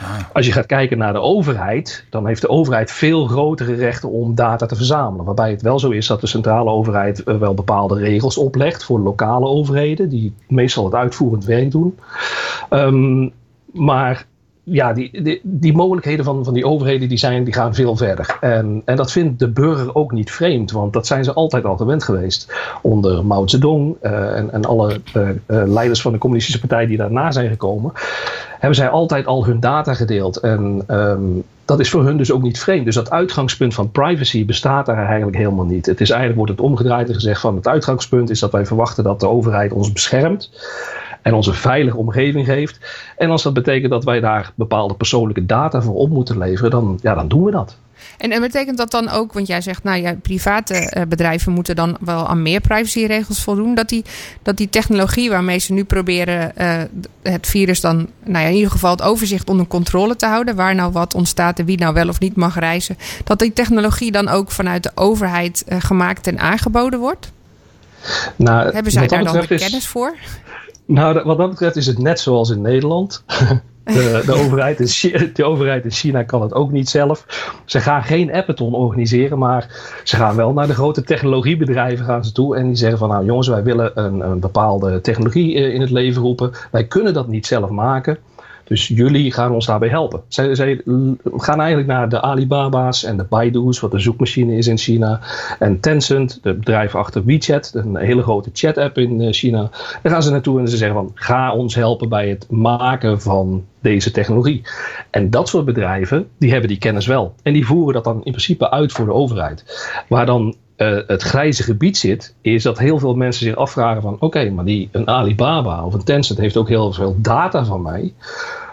Ah. 0.00 0.18
Als 0.32 0.46
je 0.46 0.52
gaat 0.52 0.66
kijken 0.66 0.98
naar 0.98 1.12
de 1.12 1.20
overheid, 1.20 2.04
dan 2.10 2.26
heeft 2.26 2.40
de 2.40 2.48
overheid 2.48 2.90
veel 2.90 3.26
grotere 3.26 3.74
rechten 3.74 4.10
om 4.10 4.34
data 4.34 4.66
te 4.66 4.76
verzamelen. 4.76 5.24
Waarbij 5.24 5.50
het 5.50 5.62
wel 5.62 5.78
zo 5.78 5.90
is 5.90 6.06
dat 6.06 6.20
de 6.20 6.26
centrale 6.26 6.70
overheid 6.70 7.22
uh, 7.26 7.36
wel 7.36 7.54
bepaalde 7.54 7.98
regels 7.98 8.38
oplegt 8.38 8.84
voor 8.84 9.00
lokale 9.00 9.46
overheden, 9.46 10.08
die 10.08 10.34
meestal 10.48 10.84
het 10.84 10.94
uitvoerend 10.94 11.44
werk 11.44 11.70
doen. 11.70 11.98
Um, 12.70 13.32
maar 13.72 14.26
ja, 14.68 14.92
die, 14.92 15.40
die, 15.42 15.72
mogelijkheden 15.72 16.24
van, 16.24 16.44
van 16.44 16.54
die 16.54 16.66
overheden 16.66 17.08
die 17.08 17.18
zijn, 17.18 17.44
die 17.44 17.54
gaan 17.54 17.74
veel 17.74 17.96
verder. 17.96 18.36
En, 18.40 18.82
en 18.84 18.96
dat 18.96 19.12
vindt 19.12 19.38
de 19.38 19.48
burger 19.48 19.94
ook 19.94 20.12
niet 20.12 20.30
vreemd, 20.30 20.70
want 20.70 20.92
dat 20.92 21.06
zijn 21.06 21.24
ze 21.24 21.32
altijd 21.32 21.64
al 21.64 21.76
gewend 21.76 22.02
geweest. 22.02 22.52
Onder 22.82 23.26
Mao 23.26 23.46
Zedong 23.46 23.96
uh, 24.02 24.36
en, 24.36 24.52
en 24.52 24.64
alle 24.64 25.00
uh, 25.16 25.28
uh, 25.28 25.34
leiders 25.46 26.00
van 26.02 26.12
de 26.12 26.18
communistische 26.18 26.60
partij 26.60 26.86
die 26.86 26.96
daarna 26.96 27.30
zijn 27.30 27.50
gekomen, 27.50 27.92
hebben 28.50 28.76
zij 28.76 28.88
altijd 28.88 29.26
al 29.26 29.44
hun 29.44 29.60
data 29.60 29.94
gedeeld. 29.94 30.36
En 30.36 30.82
um, 30.88 31.44
dat 31.64 31.80
is 31.80 31.90
voor 31.90 32.04
hun 32.04 32.16
dus 32.16 32.32
ook 32.32 32.42
niet 32.42 32.60
vreemd. 32.60 32.84
Dus 32.84 32.94
dat 32.94 33.10
uitgangspunt 33.10 33.74
van 33.74 33.90
privacy 33.90 34.44
bestaat 34.44 34.86
daar 34.86 35.06
eigenlijk 35.06 35.36
helemaal 35.36 35.64
niet. 35.64 35.86
Het 35.86 36.00
is 36.00 36.10
eigenlijk 36.10 36.38
wordt 36.38 36.52
het 36.52 36.60
omgedraaid 36.60 37.08
en 37.08 37.14
gezegd 37.14 37.40
van 37.40 37.56
het 37.56 37.68
uitgangspunt 37.68 38.30
is 38.30 38.40
dat 38.40 38.52
wij 38.52 38.66
verwachten 38.66 39.04
dat 39.04 39.20
de 39.20 39.28
overheid 39.28 39.72
ons 39.72 39.92
beschermt 39.92 40.50
en 41.26 41.34
ons 41.34 41.46
een 41.46 41.54
veilige 41.54 41.96
omgeving 41.96 42.46
geeft. 42.46 42.78
En 43.16 43.30
als 43.30 43.42
dat 43.42 43.54
betekent 43.54 43.90
dat 43.90 44.04
wij 44.04 44.20
daar 44.20 44.52
bepaalde 44.54 44.94
persoonlijke 44.94 45.46
data 45.46 45.82
voor 45.82 45.94
op 45.94 46.10
moeten 46.10 46.38
leveren, 46.38 46.70
dan, 46.70 46.98
ja, 47.02 47.14
dan 47.14 47.28
doen 47.28 47.44
we 47.44 47.50
dat. 47.50 47.76
En, 48.18 48.32
en 48.32 48.40
betekent 48.40 48.76
dat 48.76 48.90
dan 48.90 49.08
ook, 49.08 49.32
want 49.32 49.46
jij 49.46 49.60
zegt, 49.60 49.82
nou 49.82 50.00
ja, 50.00 50.14
private 50.22 50.92
uh, 50.96 51.02
bedrijven 51.08 51.52
moeten 51.52 51.76
dan 51.76 51.96
wel 52.00 52.28
aan 52.28 52.42
meer 52.42 52.60
privacyregels 52.60 53.42
voldoen, 53.42 53.74
dat 53.74 53.88
die, 53.88 54.04
dat 54.42 54.56
die 54.56 54.68
technologie 54.68 55.30
waarmee 55.30 55.58
ze 55.58 55.72
nu 55.72 55.84
proberen 55.84 56.52
uh, 56.58 56.82
het 57.22 57.46
virus 57.46 57.80
dan, 57.80 58.08
nou 58.24 58.44
ja, 58.44 58.50
in 58.50 58.56
ieder 58.56 58.70
geval 58.70 58.90
het 58.90 59.02
overzicht 59.02 59.50
onder 59.50 59.66
controle 59.66 60.16
te 60.16 60.26
houden, 60.26 60.56
waar 60.56 60.74
nou 60.74 60.92
wat 60.92 61.14
ontstaat 61.14 61.58
en 61.58 61.64
wie 61.64 61.78
nou 61.78 61.94
wel 61.94 62.08
of 62.08 62.20
niet 62.20 62.36
mag 62.36 62.58
reizen, 62.58 62.98
dat 63.24 63.38
die 63.38 63.52
technologie 63.52 64.12
dan 64.12 64.28
ook 64.28 64.50
vanuit 64.50 64.82
de 64.82 64.90
overheid 64.94 65.64
uh, 65.68 65.76
gemaakt 65.80 66.26
en 66.26 66.38
aangeboden 66.38 66.98
wordt? 66.98 67.32
Nou, 68.36 68.72
Hebben 68.72 68.92
zij 68.92 69.06
daar 69.06 69.24
dan 69.24 69.40
de 69.40 69.46
kennis 69.46 69.72
is, 69.72 69.86
voor? 69.86 70.14
Nou, 70.86 71.22
wat 71.24 71.38
dat 71.38 71.50
betreft 71.50 71.76
is 71.76 71.86
het 71.86 71.98
net 71.98 72.20
zoals 72.20 72.50
in 72.50 72.60
Nederland. 72.60 73.24
De, 73.86 74.22
de, 74.26 74.32
overheid 74.44 74.80
in 74.80 74.86
China, 74.86 75.26
de 75.32 75.44
overheid 75.44 75.84
in 75.84 75.90
China 75.90 76.22
kan 76.22 76.42
het 76.42 76.54
ook 76.54 76.70
niet 76.70 76.88
zelf. 76.88 77.24
Ze 77.64 77.80
gaan 77.80 78.02
geen 78.02 78.32
appathon 78.32 78.74
organiseren, 78.74 79.38
maar 79.38 79.68
ze 80.04 80.16
gaan 80.16 80.36
wel 80.36 80.52
naar 80.52 80.66
de 80.66 80.74
grote 80.74 81.02
technologiebedrijven 81.02 82.04
gaan 82.04 82.24
ze 82.24 82.32
toe. 82.32 82.56
En 82.56 82.66
die 82.66 82.76
zeggen 82.76 82.98
van 82.98 83.08
nou 83.08 83.24
jongens, 83.24 83.48
wij 83.48 83.62
willen 83.62 83.90
een, 83.94 84.20
een 84.20 84.40
bepaalde 84.40 85.00
technologie 85.00 85.54
in 85.54 85.80
het 85.80 85.90
leven 85.90 86.22
roepen. 86.22 86.50
Wij 86.70 86.86
kunnen 86.86 87.14
dat 87.14 87.28
niet 87.28 87.46
zelf 87.46 87.70
maken. 87.70 88.18
Dus 88.66 88.88
jullie 88.88 89.32
gaan 89.32 89.52
ons 89.52 89.66
daarbij 89.66 89.88
helpen. 89.88 90.22
Zij, 90.28 90.54
zij, 90.54 90.80
gaan 91.24 91.58
eigenlijk 91.58 91.88
naar 91.88 92.08
de 92.08 92.20
Alibaba's 92.20 93.04
en 93.04 93.16
de 93.16 93.24
Baidu's, 93.24 93.80
wat 93.80 93.90
de 93.90 93.98
zoekmachine 93.98 94.56
is 94.56 94.66
in 94.66 94.78
China. 94.78 95.20
En 95.58 95.80
Tencent, 95.80 96.38
de 96.42 96.54
bedrijf 96.54 96.94
achter 96.94 97.24
WeChat, 97.24 97.72
een 97.74 97.96
hele 97.96 98.22
grote 98.22 98.50
chat-app 98.52 98.98
in 98.98 99.20
eh, 99.20 99.32
China. 99.32 99.70
Daar 100.02 100.12
gaan 100.12 100.22
ze 100.22 100.30
naartoe 100.30 100.60
en 100.60 100.68
ze 100.68 100.76
zeggen 100.76 100.96
van 100.96 101.10
ga 101.14 101.54
ons 101.54 101.74
helpen 101.74 102.08
bij 102.08 102.28
het 102.28 102.50
maken 102.50 103.20
van 103.20 103.64
deze 103.80 104.10
technologie. 104.10 104.62
En 105.10 105.30
dat 105.30 105.48
soort 105.48 105.64
bedrijven, 105.64 106.28
die 106.38 106.50
hebben 106.50 106.68
die 106.68 106.78
kennis 106.78 107.06
wel. 107.06 107.34
En 107.42 107.52
die 107.52 107.66
voeren 107.66 107.94
dat 107.94 108.04
dan 108.04 108.16
in 108.16 108.32
principe 108.32 108.70
uit 108.70 108.92
voor 108.92 109.04
de 109.04 109.12
overheid. 109.12 109.64
Waar 110.08 110.26
dan 110.26 110.54
uh, 110.76 110.98
het 111.06 111.22
grijze 111.22 111.62
gebied 111.62 111.96
zit, 111.96 112.34
is 112.40 112.62
dat 112.62 112.78
heel 112.78 112.98
veel 112.98 113.14
mensen 113.14 113.46
zich 113.46 113.56
afvragen 113.56 114.02
van 114.02 114.16
oké, 114.20 114.50
maar 114.50 114.64
die 114.64 114.88
een 114.92 115.08
Alibaba 115.08 115.84
of 115.84 115.94
een 115.94 116.04
Tencent 116.04 116.38
heeft 116.38 116.56
ook 116.56 116.68
heel 116.68 116.92
veel 116.92 117.16
data 117.18 117.64
van 117.64 117.82
mij. 117.82 118.12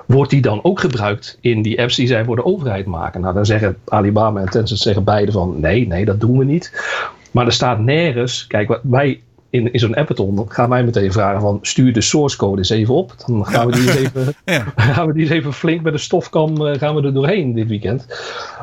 Wordt 0.08 0.30
die 0.30 0.42
dan 0.42 0.64
ook 0.64 0.80
gebruikt 0.80 1.38
in 1.42 1.62
die 1.62 1.82
apps 1.82 1.96
die 1.96 2.08
zij 2.08 2.24
voor 2.24 2.36
de 2.36 2.46
overheid 2.46 2.86
maken? 2.86 3.22
Nou, 3.22 3.34
dan 3.34 3.46
zeggen 3.46 3.78
Alibaba 3.86 4.40
en 4.40 4.50
Tencent 4.50 4.80
zeggen 4.80 5.04
beide 5.04 5.32
van 5.32 5.60
nee, 5.60 5.88
nee, 5.88 6.06
dat 6.06 6.20
doen 6.20 6.38
we 6.38 6.46
niet. 6.46 6.72
Maar 7.32 7.46
er 7.46 7.54
staat 7.54 7.80
nergens, 7.80 8.48
kijk, 8.48 8.68
wat 8.68 8.80
wij 8.84 9.22
in, 9.54 9.74
in 9.74 9.80
zo'n 9.80 9.96
appathon 9.96 10.46
gaan 10.48 10.70
wij 10.70 10.84
meteen 10.84 11.12
vragen 11.12 11.42
van 11.42 11.60
stuur 11.62 11.94
de 11.94 12.02
source 12.02 12.38
code 12.38 12.58
eens 12.58 12.70
even 12.70 12.94
op. 12.94 13.16
Dan 13.26 13.46
gaan 13.46 13.66
we 13.66 13.72
die 13.72 13.82
eens 13.82 13.96
even, 13.96 14.34
ja. 14.46 14.64
gaan 14.94 15.08
we 15.08 15.14
die 15.14 15.22
eens 15.22 15.32
even 15.32 15.54
flink 15.54 15.82
met 15.82 15.94
de 15.94 16.00
stofkam 16.00 16.62
uh, 16.62 16.74
gaan 16.74 16.96
we 16.96 17.02
er 17.02 17.14
doorheen 17.14 17.54
dit 17.54 17.68
weekend. 17.68 18.08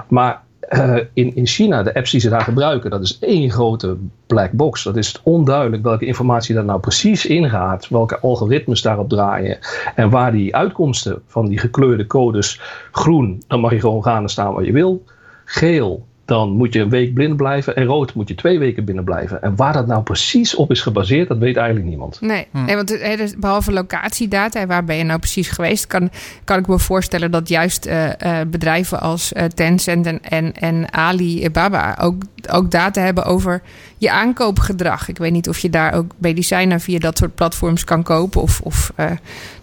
Maar 0.09 0.42
uh, 0.70 0.96
in, 1.12 1.34
in 1.36 1.46
China, 1.46 1.82
de 1.82 1.94
apps 1.94 2.10
die 2.10 2.20
ze 2.20 2.28
daar 2.28 2.40
gebruiken, 2.40 2.90
dat 2.90 3.02
is 3.02 3.18
één 3.18 3.50
grote 3.50 3.96
black 4.26 4.52
box. 4.52 4.82
Dat 4.82 4.96
is 4.96 5.20
onduidelijk 5.22 5.82
welke 5.82 6.06
informatie 6.06 6.54
daar 6.54 6.64
nou 6.64 6.80
precies 6.80 7.26
ingaat, 7.26 7.88
welke 7.88 8.18
algoritmes 8.18 8.82
daarop 8.82 9.08
draaien 9.08 9.58
en 9.94 10.10
waar 10.10 10.32
die 10.32 10.56
uitkomsten 10.56 11.22
van 11.26 11.48
die 11.48 11.58
gekleurde 11.58 12.06
codes 12.06 12.60
groen, 12.90 13.42
dan 13.46 13.60
mag 13.60 13.70
je 13.70 13.80
gewoon 13.80 14.02
gaan 14.02 14.22
en 14.22 14.28
staan 14.28 14.54
waar 14.54 14.64
je 14.64 14.72
wil. 14.72 15.04
Geel, 15.44 16.06
dan 16.30 16.50
moet 16.50 16.72
je 16.72 16.80
een 16.80 16.88
week 16.88 17.14
blind 17.14 17.37
blijven. 17.37 17.76
En 17.76 17.84
rood 17.84 18.14
moet 18.14 18.28
je 18.28 18.34
twee 18.34 18.58
weken 18.58 18.84
binnen 18.84 19.04
blijven. 19.04 19.42
En 19.42 19.56
waar 19.56 19.72
dat 19.72 19.87
nou 19.87 20.02
precies 20.02 20.54
op 20.54 20.70
is 20.70 20.80
gebaseerd, 20.80 21.28
dat 21.28 21.38
weet 21.38 21.56
eigenlijk 21.56 21.87
niemand. 21.87 22.20
Nee, 22.20 22.46
hm. 22.50 22.64
nee 22.64 22.76
want 22.76 22.88
dus 22.88 23.37
behalve 23.37 23.72
locatiedata, 23.72 24.66
waar 24.66 24.84
ben 24.84 24.96
je 24.96 25.04
nou 25.04 25.18
precies 25.18 25.49
geweest, 25.49 25.87
kan, 25.87 26.10
kan 26.44 26.58
ik 26.58 26.66
me 26.66 26.78
voorstellen 26.78 27.30
dat 27.30 27.49
juist 27.49 27.87
uh, 27.87 28.06
uh, 28.06 28.40
bedrijven 28.46 29.00
als 29.00 29.32
uh, 29.32 29.44
Tencent 29.44 30.06
en, 30.06 30.22
en, 30.22 30.54
en 30.54 30.92
Alibaba 30.92 31.96
ook, 32.00 32.22
ook 32.50 32.70
data 32.70 33.00
hebben 33.02 33.25
over 33.25 33.62
je 33.99 34.10
aankoopgedrag. 34.10 35.08
Ik 35.08 35.18
weet 35.18 35.32
niet 35.32 35.49
of 35.49 35.58
je 35.58 35.70
daar 35.70 35.94
ook 35.94 36.12
medicijnen 36.18 36.80
via 36.80 36.99
dat 36.99 37.18
soort 37.18 37.34
platforms 37.34 37.84
kan 37.84 38.02
kopen 38.02 38.42
of, 38.42 38.60
of 38.60 38.92
nou 38.96 39.18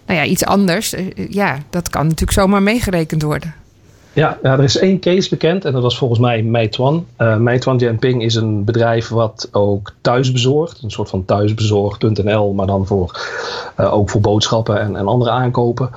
ja, 0.06 0.24
iets 0.24 0.44
anders. 0.44 0.94
ja, 1.28 1.58
dat 1.70 1.88
kan 1.88 2.02
natuurlijk 2.02 2.38
zomaar 2.38 2.62
meegerekend 2.62 3.22
worden. 3.22 3.54
Ja, 4.18 4.38
er 4.42 4.62
is 4.62 4.78
één 4.78 5.00
case 5.00 5.28
bekend 5.28 5.64
en 5.64 5.72
dat 5.72 5.82
was 5.82 5.98
volgens 5.98 6.20
mij 6.20 6.42
Meituan. 6.42 7.06
Uh, 7.18 7.36
Meituan 7.36 7.76
Jianping 7.76 8.22
is 8.22 8.34
een 8.34 8.64
bedrijf 8.64 9.08
wat 9.08 9.48
ook 9.52 9.92
thuis 10.00 10.32
bezorgt. 10.32 10.82
Een 10.82 10.90
soort 10.90 11.08
van 11.08 11.24
thuisbezorg.nl, 11.24 12.52
maar 12.52 12.66
dan 12.66 12.86
voor, 12.86 13.20
uh, 13.80 13.94
ook 13.94 14.10
voor 14.10 14.20
boodschappen 14.20 14.80
en, 14.80 14.96
en 14.96 15.06
andere 15.06 15.30
aankopen. 15.30 15.90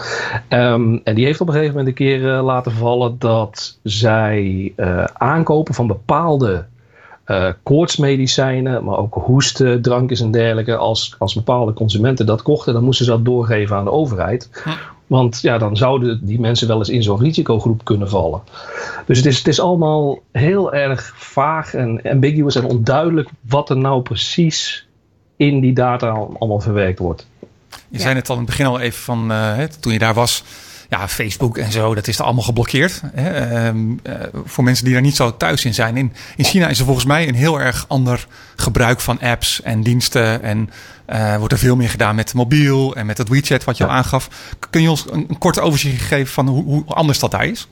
Um, 0.50 1.02
en 1.04 1.16
die 1.16 1.26
heeft 1.26 1.42
op 1.42 1.48
een 1.48 1.54
gegeven 1.54 1.76
moment 1.76 1.90
een 1.90 2.06
keer 2.06 2.22
uh, 2.22 2.44
laten 2.44 2.72
vallen 2.72 3.16
dat 3.20 3.78
zij 3.84 4.74
aankopen 5.14 5.74
van 5.74 5.88
bepaalde 5.88 6.66
koortsmedicijnen, 7.64 8.84
maar 8.84 8.98
ook 8.98 9.14
hoestdrankjes 9.14 10.22
en 10.22 10.32
dergelijke. 10.32 10.76
Als, 10.76 11.16
als 11.18 11.34
bepaalde 11.34 11.74
consumenten 11.74 12.26
dat 12.26 12.42
kochten, 12.42 12.74
dan 12.74 12.84
moesten 12.84 13.06
ze 13.06 13.12
dat 13.12 13.26
doorgeven 13.26 13.76
aan 13.76 13.84
de 13.84 13.92
overheid. 13.92 14.50
Want 15.12 15.42
ja, 15.42 15.58
dan 15.58 15.78
zouden 15.78 16.26
die 16.26 16.40
mensen 16.40 16.68
wel 16.68 16.78
eens 16.78 16.90
in 16.90 17.04
zo'n 17.04 17.20
risicogroep 17.20 17.86
kunnen 17.86 18.10
vallen. 18.10 18.42
Dus 19.06 19.18
het 19.18 19.26
is, 19.26 19.38
het 19.38 19.48
is 19.48 19.60
allemaal 19.60 20.20
heel 20.32 20.74
erg 20.74 21.14
vaag 21.16 21.74
en 21.74 22.02
ambiguous 22.04 22.56
en 22.56 22.66
onduidelijk 22.66 23.30
wat 23.42 23.70
er 23.70 23.78
nou 23.78 24.02
precies 24.02 24.88
in 25.36 25.60
die 25.60 25.74
data 25.74 26.10
allemaal 26.10 26.60
verwerkt 26.60 27.00
wordt. 27.00 27.28
Je 27.90 28.00
zei 28.00 28.16
het 28.16 28.30
al 28.30 28.36
in 28.36 28.42
het 28.42 28.50
begin 28.50 28.66
al 28.66 28.80
even 28.80 29.02
van 29.02 29.32
uh, 29.32 29.64
toen 29.64 29.94
je 29.94 30.00
daar 30.00 30.14
was 30.14 30.44
ja, 30.92 31.08
Facebook 31.08 31.58
en 31.58 31.72
zo, 31.72 31.96
dat 31.96 32.08
is 32.08 32.20
er 32.20 32.26
allemaal 32.26 32.44
geblokkeerd. 32.44 33.02
Hè? 33.14 33.72
Uh, 33.72 33.94
voor 34.46 34.64
mensen 34.64 34.86
die 34.86 34.94
daar 34.94 35.02
niet 35.04 35.16
zo 35.16 35.38
thuis 35.38 35.66
in 35.66 35.74
zijn. 35.74 35.98
In, 35.98 36.14
in 36.36 36.44
China 36.44 36.68
is 36.68 36.80
er 36.80 36.86
volgens 36.86 37.06
mij 37.06 37.28
een 37.28 37.36
heel 37.36 37.60
erg 37.60 37.86
ander 37.88 38.28
gebruik 38.56 39.00
van 39.00 39.20
apps 39.20 39.62
en 39.62 39.82
diensten. 39.82 40.44
En 40.44 40.70
uh, 41.10 41.36
wordt 41.36 41.54
er 41.54 41.60
veel 41.60 41.76
meer 41.76 41.90
gedaan 41.90 42.16
met 42.16 42.34
mobiel 42.34 42.96
en 42.96 43.06
met 43.06 43.18
het 43.18 43.30
WeChat 43.30 43.64
wat 43.64 43.78
je 43.78 43.84
al 43.84 43.90
aangaf. 43.90 44.30
Kun 44.70 44.82
je 44.82 44.90
ons 44.90 45.06
een, 45.12 45.38
korte 45.38 45.62
overzicht 45.62 46.02
geven 46.02 46.34
van 46.34 46.48
hoe, 46.48 46.64
hoe 46.64 46.86
anders 46.86 47.20
dat 47.20 47.32
daar 47.32 47.46
is? 47.46 47.68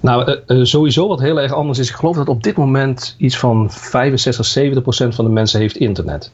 Nou, 0.00 0.38
uh, 0.46 0.64
sowieso 0.64 1.08
wat 1.08 1.20
heel 1.20 1.40
erg 1.40 1.52
anders 1.52 1.78
is. 1.78 1.88
Ik 1.88 1.94
geloof 1.94 2.16
dat 2.16 2.28
op 2.28 2.42
dit 2.42 2.56
moment 2.56 3.14
iets 3.18 3.38
van 3.38 3.70
65, 3.70 4.44
70 4.44 4.82
procent 4.82 5.14
van 5.14 5.24
de 5.24 5.30
mensen 5.30 5.60
heeft 5.60 5.76
internet. 5.76 6.30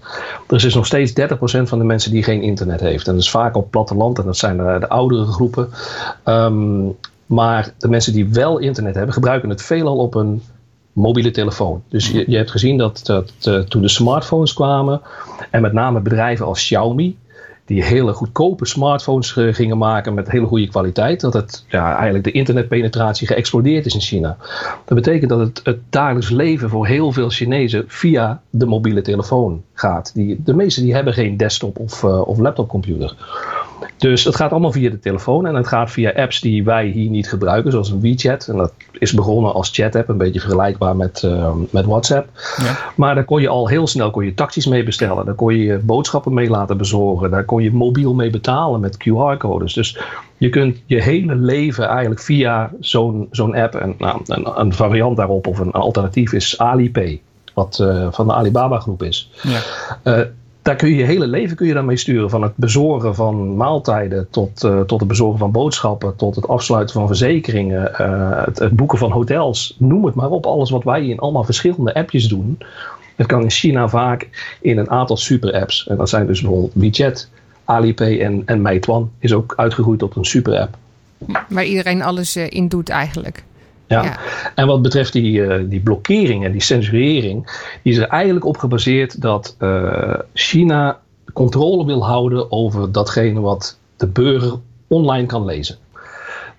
Er 0.48 0.56
is 0.56 0.62
dus 0.62 0.74
nog 0.74 0.86
steeds 0.86 1.14
30 1.14 1.36
procent 1.36 1.68
van 1.68 1.78
de 1.78 1.84
mensen 1.84 2.10
die 2.10 2.22
geen 2.22 2.42
internet 2.42 2.80
heeft. 2.80 3.06
En 3.06 3.12
dat 3.12 3.22
is 3.22 3.30
vaak 3.30 3.56
op 3.56 3.70
platteland 3.70 4.18
en 4.18 4.24
dat 4.24 4.36
zijn 4.36 4.56
de, 4.56 4.76
de 4.80 4.88
oudere 4.88 5.24
groepen. 5.24 5.68
Um, 6.24 6.96
maar 7.26 7.74
de 7.78 7.88
mensen 7.88 8.12
die 8.12 8.28
wel 8.28 8.58
internet 8.58 8.94
hebben, 8.94 9.14
gebruiken 9.14 9.48
het 9.48 9.62
veelal 9.62 9.96
op 9.96 10.14
een 10.14 10.42
mobiele 10.92 11.30
telefoon. 11.30 11.82
Dus 11.88 12.10
je, 12.10 12.24
je 12.26 12.36
hebt 12.36 12.50
gezien 12.50 12.78
dat, 12.78 13.00
dat 13.04 13.32
toen 13.68 13.82
de 13.82 13.88
smartphones 13.88 14.52
kwamen, 14.52 15.00
en 15.50 15.62
met 15.62 15.72
name 15.72 16.00
bedrijven 16.00 16.46
als 16.46 16.58
Xiaomi, 16.58 17.16
die 17.72 17.84
hele 17.84 18.12
goedkope 18.12 18.66
smartphones 18.66 19.30
gingen 19.30 19.78
maken 19.78 20.14
met 20.14 20.30
hele 20.30 20.46
goede 20.46 20.68
kwaliteit, 20.68 21.20
dat 21.20 21.32
het 21.32 21.64
ja, 21.68 21.94
eigenlijk 21.94 22.24
de 22.24 22.30
internetpenetratie 22.30 23.26
geëxplodeerd 23.26 23.86
is 23.86 23.94
in 23.94 24.00
China. 24.00 24.36
Dat 24.84 24.96
betekent 24.96 25.30
dat 25.30 25.38
het, 25.38 25.60
het 25.64 25.78
dagelijks 25.90 26.30
leven 26.30 26.68
voor 26.68 26.86
heel 26.86 27.12
veel 27.12 27.28
Chinezen 27.28 27.84
via 27.86 28.42
de 28.50 28.66
mobiele 28.66 29.02
telefoon 29.02 29.62
gaat. 29.74 30.14
Die, 30.14 30.42
de 30.44 30.54
meesten 30.54 30.82
die 30.82 30.94
hebben 30.94 31.12
geen 31.12 31.36
desktop 31.36 31.78
of, 31.78 32.02
uh, 32.02 32.28
of 32.28 32.38
laptopcomputer. 32.38 33.14
Dus 33.96 34.24
het 34.24 34.36
gaat 34.36 34.50
allemaal 34.50 34.72
via 34.72 34.90
de 34.90 34.98
telefoon 34.98 35.46
en 35.46 35.54
het 35.54 35.66
gaat 35.66 35.90
via 35.90 36.12
apps 36.16 36.40
die 36.40 36.64
wij 36.64 36.86
hier 36.86 37.10
niet 37.10 37.28
gebruiken, 37.28 37.70
zoals 37.70 37.90
een 37.90 38.00
WeChat. 38.00 38.48
En 38.48 38.56
dat 38.56 38.72
is 38.92 39.12
begonnen 39.12 39.54
als 39.54 39.70
chat-app, 39.72 40.08
een 40.08 40.16
beetje 40.16 40.40
vergelijkbaar 40.40 40.96
met, 40.96 41.22
uh, 41.24 41.50
met 41.70 41.86
WhatsApp. 41.86 42.28
Ja. 42.56 42.78
Maar 42.96 43.14
daar 43.14 43.24
kon 43.24 43.40
je 43.40 43.48
al 43.48 43.68
heel 43.68 43.86
snel 43.86 44.10
kon 44.10 44.24
je 44.24 44.34
taxis 44.34 44.66
mee 44.66 44.84
bestellen. 44.84 45.24
Daar 45.24 45.34
kon 45.34 45.56
je 45.56 45.78
boodschappen 45.78 46.34
mee 46.34 46.48
laten 46.48 46.76
bezorgen. 46.76 47.30
Daar 47.30 47.44
kon 47.44 47.62
je 47.62 47.72
mobiel 47.72 48.14
mee 48.14 48.30
betalen 48.30 48.80
met 48.80 48.96
QR-codes. 48.96 49.72
Dus 49.72 49.98
je 50.36 50.48
kunt 50.48 50.82
je 50.86 51.02
hele 51.02 51.34
leven 51.34 51.88
eigenlijk 51.88 52.20
via 52.20 52.70
zo'n 52.80 53.28
zo'n 53.30 53.54
app, 53.54 53.74
en 53.74 53.94
nou, 53.98 54.20
een, 54.24 54.60
een, 54.60 54.72
variant 54.72 55.16
daarop 55.16 55.46
of 55.46 55.58
een 55.58 55.72
alternatief 55.72 56.32
is 56.32 56.58
Alipay. 56.58 57.20
Wat 57.54 57.78
uh, 57.82 58.06
van 58.10 58.26
de 58.26 58.32
Alibaba 58.32 58.78
groep 58.78 59.02
is. 59.02 59.30
Ja. 59.42 59.60
Uh, 60.04 60.26
daar 60.62 60.76
kun 60.76 60.88
je 60.88 60.96
je 60.96 61.04
hele 61.04 61.26
leven 61.26 61.56
kun 61.56 61.66
je 61.66 61.74
daarmee 61.74 61.96
sturen. 61.96 62.30
Van 62.30 62.42
het 62.42 62.52
bezorgen 62.56 63.14
van 63.14 63.56
maaltijden 63.56 64.26
tot, 64.30 64.64
uh, 64.64 64.80
tot 64.80 65.00
het 65.00 65.08
bezorgen 65.08 65.38
van 65.38 65.50
boodschappen, 65.50 66.16
tot 66.16 66.36
het 66.36 66.48
afsluiten 66.48 66.94
van 66.94 67.06
verzekeringen, 67.06 67.92
uh, 68.00 68.44
het, 68.44 68.58
het, 68.58 68.72
boeken 68.72 68.98
van 68.98 69.10
hotels. 69.10 69.76
Noem 69.78 70.04
het 70.04 70.14
maar 70.14 70.30
op. 70.30 70.46
Alles 70.46 70.70
wat 70.70 70.84
wij 70.84 71.06
in 71.06 71.18
allemaal 71.18 71.44
verschillende 71.44 71.94
appjes 71.94 72.28
doen. 72.28 72.58
Dat 73.16 73.26
kan 73.26 73.42
in 73.42 73.50
China 73.50 73.88
vaak 73.88 74.28
in 74.60 74.78
een 74.78 74.90
aantal 74.90 75.16
super 75.16 75.52
apps. 75.52 75.86
En 75.88 75.96
dat 75.96 76.08
zijn 76.08 76.26
dus 76.26 76.40
bijvoorbeeld 76.40 76.72
WeChat, 76.74 77.28
Alipay 77.64 78.20
en, 78.20 78.42
en 78.46 78.62
Meituan 78.62 79.10
is 79.18 79.32
ook 79.32 79.52
uitgegroeid 79.56 79.98
tot 79.98 80.16
een 80.16 80.24
super 80.24 80.58
app. 80.58 80.76
Waar 81.48 81.64
iedereen 81.64 82.02
alles 82.02 82.36
uh, 82.36 82.50
in 82.50 82.68
doet 82.68 82.88
eigenlijk. 82.88 83.44
Ja. 83.92 84.02
ja. 84.02 84.18
En 84.54 84.66
wat 84.66 84.82
betreft 84.82 85.12
die, 85.12 85.38
uh, 85.38 85.64
die 85.68 85.80
blokkering 85.80 86.44
en 86.44 86.52
die 86.52 86.62
censurering, 86.62 87.46
die 87.82 87.92
is 87.92 87.98
er 87.98 88.08
eigenlijk 88.08 88.44
op 88.44 88.56
gebaseerd 88.56 89.20
dat 89.20 89.56
uh, 89.58 90.14
China 90.34 90.98
controle 91.32 91.84
wil 91.84 92.04
houden 92.04 92.52
over 92.52 92.92
datgene 92.92 93.40
wat 93.40 93.78
de 93.96 94.06
burger 94.06 94.58
online 94.86 95.26
kan 95.26 95.44
lezen. 95.44 95.76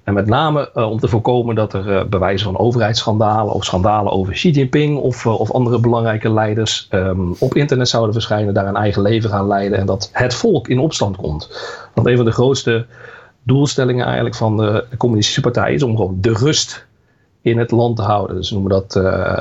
En 0.03 0.13
met 0.13 0.25
name 0.25 0.71
uh, 0.75 0.89
om 0.89 0.99
te 0.99 1.07
voorkomen 1.07 1.55
dat 1.55 1.73
er 1.73 1.87
uh, 1.87 2.03
bewijzen 2.03 2.45
van 2.45 2.57
overheidsschandalen 2.57 3.53
of 3.53 3.63
schandalen 3.63 4.11
over 4.11 4.33
Xi 4.33 4.49
Jinping 4.49 4.97
of, 4.97 5.25
uh, 5.25 5.39
of 5.39 5.51
andere 5.51 5.79
belangrijke 5.79 6.33
leiders 6.33 6.87
um, 6.91 7.35
op 7.39 7.55
internet 7.55 7.89
zouden 7.89 8.13
verschijnen, 8.13 8.53
daar 8.53 8.67
een 8.67 8.75
eigen 8.75 9.01
leven 9.01 9.29
gaan 9.29 9.47
leiden 9.47 9.77
en 9.77 9.85
dat 9.85 10.09
het 10.11 10.33
volk 10.33 10.67
in 10.67 10.79
opstand 10.79 11.15
komt. 11.15 11.49
Want 11.93 12.07
een 12.07 12.15
van 12.15 12.25
de 12.25 12.31
grootste 12.31 12.85
doelstellingen 13.43 14.05
eigenlijk 14.05 14.35
van 14.35 14.57
de, 14.57 14.85
de 14.89 14.97
communistische 14.97 15.41
partij 15.41 15.73
is 15.73 15.83
om 15.83 15.95
gewoon 15.95 16.17
de 16.21 16.33
rust 16.33 16.85
in 17.43 17.57
het 17.57 17.71
land 17.71 17.95
te 17.95 18.01
houden. 18.01 18.35
Dus 18.35 18.47
ze 18.47 18.53
noemen 18.53 18.71
dat 18.71 18.95
uh, 18.95 19.39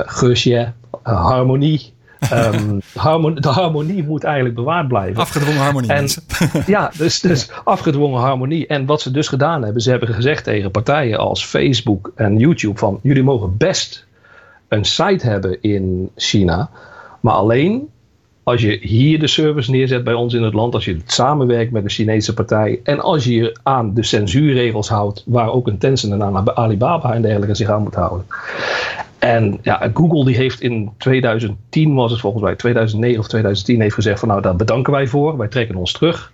harmonie, 1.03 1.93
Um, 2.33 2.81
de 3.41 3.47
harmonie 3.47 4.03
moet 4.03 4.23
eigenlijk 4.23 4.55
bewaard 4.55 4.87
blijven. 4.87 5.21
Afgedwongen 5.21 5.61
harmonie. 5.61 5.89
En, 5.89 6.07
ja, 6.65 6.91
dus, 6.97 7.19
dus 7.19 7.49
afgedwongen 7.63 8.19
harmonie. 8.19 8.67
En 8.67 8.85
wat 8.85 9.01
ze 9.01 9.11
dus 9.11 9.27
gedaan 9.27 9.63
hebben, 9.63 9.81
ze 9.81 9.89
hebben 9.89 10.13
gezegd 10.13 10.43
tegen 10.43 10.71
partijen 10.71 11.17
als 11.17 11.45
Facebook 11.45 12.11
en 12.15 12.37
YouTube 12.37 12.79
van 12.79 12.99
jullie 13.01 13.23
mogen 13.23 13.57
best 13.57 14.05
een 14.67 14.85
site 14.85 15.27
hebben 15.27 15.61
in 15.61 16.09
China, 16.15 16.69
maar 17.19 17.33
alleen 17.33 17.89
als 18.43 18.61
je 18.61 18.77
hier 18.81 19.19
de 19.19 19.27
service 19.27 19.71
neerzet 19.71 20.03
bij 20.03 20.13
ons 20.13 20.33
in 20.33 20.43
het 20.43 20.53
land, 20.53 20.73
als 20.73 20.85
je 20.85 21.01
samenwerkt 21.05 21.71
met 21.71 21.83
een 21.83 21.89
Chinese 21.89 22.33
partij 22.33 22.79
en 22.83 22.99
als 22.99 23.23
je 23.23 23.33
je 23.33 23.57
aan 23.63 23.93
de 23.93 24.03
censuurregels 24.03 24.89
houdt, 24.89 25.23
waar 25.25 25.51
ook 25.51 25.67
een 25.67 25.77
Tencent 25.77 26.13
en 26.13 26.55
Alibaba 26.55 27.13
en 27.13 27.21
dergelijke 27.21 27.55
zich 27.55 27.69
aan 27.69 27.83
moet 27.83 27.95
houden. 27.95 28.25
En 29.19 29.59
ja, 29.61 29.89
Google 29.93 30.25
die 30.25 30.35
heeft 30.35 30.61
in 30.61 30.91
2010 30.97 31.93
was 31.93 32.11
het 32.11 32.19
volgens 32.19 32.43
mij, 32.43 32.55
2009 32.55 33.19
of 33.19 33.27
2010 33.27 33.81
heeft 33.81 33.95
gezegd 33.95 34.19
van 34.19 34.27
nou 34.27 34.41
daar 34.41 34.55
bedanken 34.55 34.93
wij 34.93 35.07
voor, 35.07 35.37
wij 35.37 35.47
trekken 35.47 35.75
ons 35.75 35.91
terug. 35.91 36.31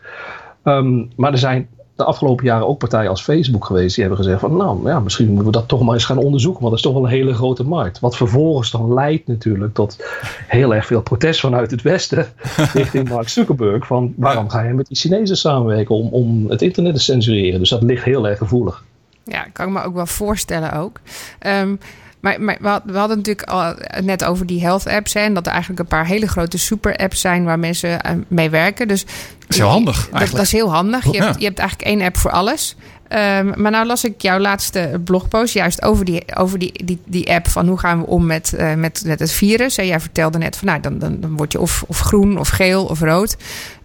Um, 0.64 1.10
maar 1.16 1.32
er 1.32 1.38
zijn 1.38 1.68
de 2.00 2.06
afgelopen 2.06 2.46
jaren 2.46 2.68
ook 2.68 2.78
partijen 2.78 3.10
als 3.10 3.24
Facebook 3.24 3.66
geweest 3.66 3.96
die 3.96 4.04
hebben 4.04 4.24
gezegd 4.24 4.40
van 4.40 4.58
nou 4.58 4.88
ja, 4.88 5.00
misschien 5.00 5.28
moeten 5.28 5.46
we 5.46 5.52
dat 5.52 5.68
toch 5.68 5.82
maar 5.82 5.94
eens 5.94 6.06
gaan 6.06 6.18
onderzoeken, 6.18 6.62
want 6.62 6.76
dat 6.76 6.86
is 6.86 6.92
toch 6.92 7.02
wel 7.02 7.04
een 7.04 7.18
hele 7.18 7.34
grote 7.34 7.64
markt. 7.64 8.00
Wat 8.00 8.16
vervolgens 8.16 8.72
dan 8.72 8.94
leidt 8.94 9.28
natuurlijk 9.28 9.74
tot 9.74 10.06
heel 10.48 10.76
erg 10.76 10.86
veel 10.86 11.02
protest 11.02 11.40
vanuit 11.40 11.72
het 11.72 11.82
Westen 11.82 12.28
richting 12.74 13.10
Mark 13.10 13.30
Zuckerberg 13.30 13.88
van 13.88 14.14
waarom 14.16 14.50
ga 14.50 14.62
je 14.62 14.74
met 14.74 14.88
die 14.88 14.98
Chinezen 14.98 15.38
samenwerken 15.38 15.96
om, 15.96 16.08
om 16.08 16.50
het 16.50 16.62
internet 16.62 16.96
te 16.96 17.02
censureren. 17.02 17.60
Dus 17.60 17.70
dat 17.70 17.84
ligt 17.84 18.04
heel 18.04 18.28
erg 18.28 18.38
gevoelig. 18.38 18.84
Ja, 19.24 19.44
kan 19.54 19.68
ik 19.68 19.74
me 19.74 19.84
ook 19.84 19.94
wel 19.94 20.06
voorstellen 20.06 20.74
ook. 20.74 21.00
Um, 21.48 21.80
maar, 22.20 22.42
maar 22.42 22.82
we, 22.86 22.98
hadden 22.98 23.18
natuurlijk 23.18 23.50
al 23.50 23.76
net 24.02 24.24
over 24.24 24.46
die 24.46 24.62
health 24.62 24.88
apps. 24.88 25.14
Hè, 25.14 25.20
en 25.20 25.34
dat 25.34 25.46
er 25.46 25.52
eigenlijk 25.52 25.82
een 25.82 25.88
paar 25.88 26.06
hele 26.06 26.28
grote 26.28 26.58
super 26.58 26.96
apps 26.96 27.22
zijn 27.22 27.44
waar 27.44 27.60
mensen 27.60 27.90
uh, 27.90 28.12
mee 28.28 28.50
werken. 28.50 28.88
Dus 28.88 29.06
dat 29.06 29.50
is 29.50 29.58
heel 29.58 29.68
handig. 29.68 30.10
Dat, 30.12 30.30
dat, 30.32 30.42
is 30.42 30.52
heel 30.52 30.72
handig. 30.72 31.12
Je, 31.12 31.24
hebt, 31.24 31.40
je 31.40 31.46
hebt 31.46 31.60
eigenlijk 31.60 31.90
één 31.90 32.02
app 32.02 32.18
voor 32.18 32.32
alles. 32.32 32.76
Um, 33.14 33.54
maar 33.62 33.72
nou 33.72 33.86
las 33.86 34.04
ik 34.04 34.22
jouw 34.22 34.40
laatste 34.40 35.02
blogpost 35.04 35.54
juist 35.54 35.82
over 35.82 36.06
die, 36.06 36.24
over 36.36 36.60
die, 36.60 36.84
die, 36.86 37.00
die 37.06 37.34
app 37.34 37.48
van 37.48 37.68
hoe 37.68 37.80
gaan 37.80 38.00
we 38.00 38.06
om 38.06 38.26
met, 38.26 38.54
uh, 38.60 38.74
met, 38.74 39.04
met 39.06 39.20
het 39.20 39.32
virus. 39.32 39.78
En 39.78 39.86
jij 39.86 40.00
vertelde 40.00 40.38
net 40.38 40.58
van 40.58 40.68
nou, 40.68 40.82
dan, 40.82 41.00
dan, 41.00 41.20
dan 41.20 41.36
word 41.38 41.52
je 41.52 41.60
of, 41.60 41.84
of 41.88 42.00
groen 42.00 42.40
of 42.40 42.48
geel 42.48 42.86
of 42.86 43.00
rood. 43.00 43.38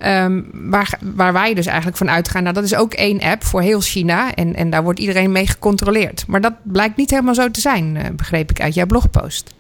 Um, 0.07 0.51
waar, 0.53 0.99
waar 1.15 1.33
wij 1.33 1.55
dus 1.55 1.67
eigenlijk 1.67 1.97
van 1.97 2.11
uitgaan, 2.11 2.43
nou 2.43 2.55
dat 2.55 2.65
is 2.65 2.75
ook 2.75 2.93
één 2.93 3.21
app 3.21 3.45
voor 3.45 3.61
heel 3.61 3.81
China. 3.81 4.35
En, 4.35 4.55
en 4.55 4.71
daar 4.71 4.83
wordt 4.83 4.99
iedereen 4.99 5.33
mee 5.33 5.47
gecontroleerd. 5.47 6.25
Maar 6.27 6.41
dat 6.41 6.55
blijkt 6.63 6.97
niet 6.97 7.11
helemaal 7.11 7.35
zo 7.35 7.51
te 7.51 7.61
zijn, 7.61 7.97
uh, 7.97 8.03
begreep 8.17 8.51
ik 8.51 8.61
uit 8.61 8.75
jouw 8.75 8.87
blogpost. 8.87 9.55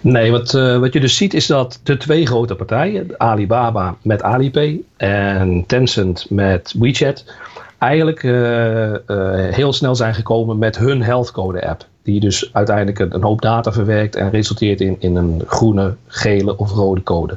Nee, 0.00 0.30
wat, 0.30 0.54
uh, 0.54 0.78
wat 0.78 0.92
je 0.92 1.00
dus 1.00 1.16
ziet 1.16 1.34
is 1.34 1.46
dat 1.46 1.80
de 1.82 1.96
twee 1.96 2.26
grote 2.26 2.54
partijen, 2.54 3.14
Alibaba 3.16 3.96
met 4.02 4.22
Alipay 4.22 4.80
en 4.96 5.64
Tencent 5.66 6.26
met 6.30 6.74
WeChat 6.78 7.24
eigenlijk 7.84 8.22
uh, 8.22 8.90
uh, 8.90 8.96
heel 9.50 9.72
snel 9.72 9.94
zijn 9.94 10.14
gekomen 10.14 10.58
met 10.58 10.78
hun 10.78 11.02
health 11.02 11.30
code 11.30 11.68
app. 11.68 11.86
Die 12.02 12.20
dus 12.20 12.50
uiteindelijk 12.52 12.98
een, 12.98 13.22
hoop 13.22 13.40
data 13.40 13.72
verwerkt 13.72 14.16
en 14.16 14.30
resulteert 14.30 14.80
in, 14.80 14.96
in 14.98 15.16
een 15.16 15.42
groene, 15.46 15.94
gele 16.06 16.56
of 16.56 16.72
rode 16.72 17.02
code. 17.02 17.36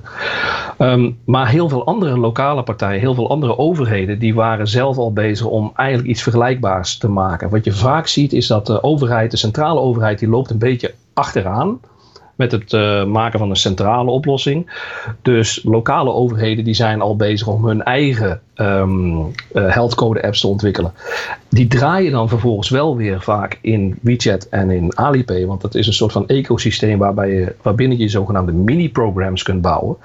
Um, 0.80 1.18
maar 1.26 1.50
heel 1.50 1.70
veel 1.70 1.86
andere 1.86 2.18
lokale 2.18 2.64
partijen, 2.64 3.00
heel 3.00 3.14
veel 3.14 3.30
andere 3.30 3.58
overheden, 3.58 4.20
die 4.20 4.36
waren 4.36 4.68
zelf 4.68 4.98
al 4.98 5.14
bezig 5.14 5.46
om 5.46 5.72
eigenlijk 5.76 6.10
iets 6.10 6.24
vergelijkbaars 6.24 6.98
te 6.98 7.10
maken. 7.10 7.50
Wat 7.50 7.66
je 7.66 7.72
vaak 7.72 8.08
ziet 8.08 8.34
is 8.34 8.48
dat 8.48 8.66
de 8.66 8.84
overheid, 8.84 9.32
de 9.32 9.38
centrale 9.38 9.80
overheid, 9.80 10.20
die 10.20 10.30
loopt 10.30 10.50
een 10.50 10.58
beetje 10.58 10.94
achteraan 11.14 11.80
met 12.38 12.52
het 12.52 12.74
uh, 12.74 13.06
maken 13.06 13.40
van 13.40 13.50
een 13.50 13.56
centrale 13.56 14.12
oplossing. 14.12 14.72
Dus 15.22 15.62
lokale 15.64 16.12
overheden 16.12 16.64
die 16.64 16.74
zijn 16.74 17.02
al 17.02 17.16
bezig 17.16 17.48
om 17.48 17.66
hun 17.66 17.84
eigen 17.84 18.42
um, 18.56 19.20
uh, 19.20 19.32
health 19.52 19.96
code 19.96 20.24
apps 20.24 20.42
te 20.42 20.48
ontwikkelen. 20.48 20.94
Die 21.58 21.68
draaien 21.68 22.12
dan 22.12 22.30
vervolgens 22.30 22.70
wel 22.70 22.96
weer 22.96 23.22
vaak 23.22 23.58
in 23.62 23.98
WeChat 24.02 24.48
en 24.50 24.70
in 24.70 24.98
Alipay, 24.98 25.46
want 25.46 25.62
dat 25.62 25.76
is 25.76 25.88
een 25.88 25.94
soort 25.94 26.12
van 26.12 26.28
ecosysteem 26.28 26.98
waarbij 26.98 27.30
je, 27.30 27.56
waarbinnen 27.62 27.98
je 27.98 28.10
zogenaamde 28.10 28.52
mini-programs 28.52 29.44
kunt 29.44 29.62
bouwen. 29.62 29.98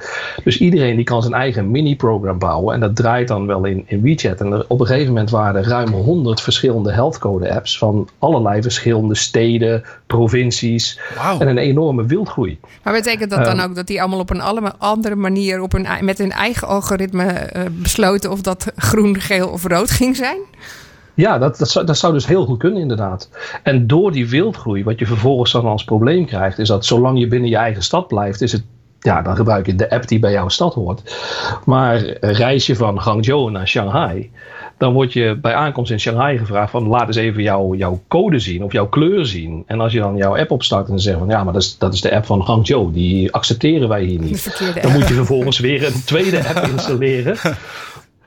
Dus 0.44 0.58
iedereen 0.58 0.96
die 0.96 1.04
kan 1.04 1.22
zijn 1.22 1.34
eigen 1.34 1.70
mini-program 1.70 2.38
bouwen 2.38 2.74
en 2.74 2.80
dat 2.80 2.96
draait 2.96 3.28
dan 3.28 3.46
wel 3.46 3.64
in, 3.64 3.84
in 3.86 4.02
WeChat. 4.02 4.40
En 4.40 4.52
er, 4.52 4.64
op 4.68 4.80
een 4.80 4.86
gegeven 4.86 5.08
moment 5.08 5.30
waren 5.30 5.62
er 5.62 5.68
ruim 5.68 5.88
100 5.88 6.40
verschillende 6.40 6.92
health 6.92 7.18
code 7.18 7.54
apps 7.54 7.78
van 7.78 8.08
allerlei 8.18 8.62
verschillende 8.62 9.14
steden, 9.14 9.82
provincies 10.06 11.00
wow. 11.16 11.42
en 11.42 11.48
een 11.48 11.58
enorme 11.58 12.06
wildgroei. 12.06 12.58
Maar 12.82 12.92
betekent 12.92 13.30
dat 13.30 13.44
dan 13.44 13.60
um, 13.60 13.64
ook 13.64 13.74
dat 13.74 13.86
die 13.86 14.00
allemaal 14.00 14.20
op 14.20 14.30
een 14.30 14.78
andere 14.78 15.14
manier 15.14 15.60
op 15.60 15.72
hun, 15.72 15.86
met 16.00 16.18
hun 16.18 16.30
eigen 16.30 16.68
algoritme 16.68 17.50
uh, 17.56 17.62
besloten 17.70 18.30
of 18.30 18.40
dat 18.40 18.72
groen, 18.76 19.20
geel 19.20 19.48
of 19.48 19.66
rood 19.66 19.90
ging 19.90 20.16
zijn? 20.16 20.38
Ja, 21.14 21.38
dat, 21.38 21.58
dat, 21.58 21.68
zou, 21.68 21.86
dat 21.86 21.96
zou 21.96 22.12
dus 22.12 22.26
heel 22.26 22.44
goed 22.44 22.58
kunnen, 22.58 22.80
inderdaad. 22.80 23.28
En 23.62 23.86
door 23.86 24.12
die 24.12 24.28
wildgroei, 24.28 24.84
wat 24.84 24.98
je 24.98 25.06
vervolgens 25.06 25.52
dan 25.52 25.64
als 25.64 25.84
probleem 25.84 26.26
krijgt, 26.26 26.58
is 26.58 26.68
dat 26.68 26.84
zolang 26.84 27.18
je 27.18 27.26
binnen 27.26 27.50
je 27.50 27.56
eigen 27.56 27.82
stad 27.82 28.06
blijft, 28.06 28.40
is 28.40 28.52
het 28.52 28.64
ja, 29.02 29.22
dan 29.22 29.36
gebruik 29.36 29.66
je 29.66 29.74
de 29.74 29.90
app 29.90 30.08
die 30.08 30.18
bij 30.18 30.32
jouw 30.32 30.48
stad 30.48 30.74
hoort. 30.74 31.14
Maar 31.64 31.96
reis 32.20 32.66
je 32.66 32.76
van 32.76 33.02
Guangzhou 33.02 33.50
naar 33.50 33.68
Shanghai, 33.68 34.30
dan 34.78 34.92
word 34.92 35.12
je 35.12 35.38
bij 35.40 35.54
aankomst 35.54 35.90
in 35.90 36.00
Shanghai 36.00 36.38
gevraagd 36.38 36.70
van 36.70 36.86
laat 36.86 37.06
eens 37.06 37.16
even 37.16 37.42
jouw, 37.42 37.74
jouw 37.74 38.00
code 38.08 38.38
zien 38.38 38.64
of 38.64 38.72
jouw 38.72 38.88
kleur 38.88 39.26
zien. 39.26 39.62
En 39.66 39.80
als 39.80 39.92
je 39.92 39.98
dan 39.98 40.16
jouw 40.16 40.36
app 40.36 40.50
opstart 40.50 40.88
en 40.88 40.98
zegt 40.98 41.18
van 41.18 41.28
ja, 41.28 41.44
maar 41.44 41.52
dat 41.52 41.62
is, 41.62 41.78
dat 41.78 41.94
is 41.94 42.00
de 42.00 42.14
app 42.14 42.26
van 42.26 42.44
Guangzhou, 42.44 42.92
die 42.92 43.32
accepteren 43.32 43.88
wij 43.88 44.02
hier 44.02 44.20
niet. 44.20 44.60
Dan 44.82 44.92
moet 44.92 45.08
je 45.08 45.14
vervolgens 45.14 45.58
weer 45.58 45.86
een 45.86 46.04
tweede 46.04 46.48
app 46.48 46.66
installeren. 46.72 47.36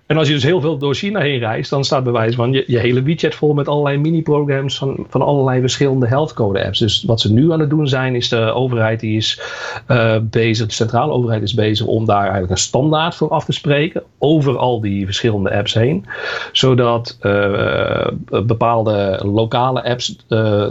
En 0.06 0.18
als 0.18 0.28
je 0.28 0.34
dus 0.34 0.44
heel 0.44 0.62
veel 0.62 0.78
door 0.78 0.96
China 0.96 1.20
heen 1.20 1.40
reist, 1.40 1.70
dan 1.70 1.84
staat 1.84 2.04
bewijs 2.04 2.36
van 2.36 2.52
je, 2.52 2.64
je 2.68 2.80
hele 2.80 3.04
WeChat 3.04 3.36
vol 3.36 3.54
met 3.54 3.68
allerlei 3.68 3.98
mini-programs 3.98 4.78
van, 4.78 5.06
van 5.10 5.22
allerlei 5.22 5.60
verschillende 5.60 6.08
health 6.08 6.34
code 6.34 6.66
apps. 6.66 6.80
Dus 6.80 7.04
wat 7.04 7.22
ze 7.22 7.34
nu 7.34 7.52
aan 7.52 7.60
het 7.60 7.70
doen 7.70 7.88
zijn, 7.88 8.16
is 8.16 8.30
de 8.30 8.38
overheid 8.38 9.00
die 9.00 9.18
is 9.18 9.42
uh, 9.88 10.16
bezig, 10.22 10.68
de 10.68 10.74
centrale 10.74 11.12
overheid 11.12 11.42
is 11.42 11.54
bezig 11.54 11.86
om 11.86 12.06
daar 12.06 12.22
eigenlijk 12.22 12.52
een 12.52 12.58
standaard 12.58 13.16
voor 13.16 13.30
af 13.30 13.46
te 13.46 13.52
spreken 13.52 14.04
over 14.18 14.58
al 14.58 14.82
die 14.82 15.06
verschillende 15.06 15.56
apps 15.56 15.74
heen. 15.74 16.06
Zodat 16.52 17.18
uh, 17.22 18.08
bepaalde 18.46 19.20
lokale 19.24 19.84
apps 19.84 20.16
uh, 20.30 20.68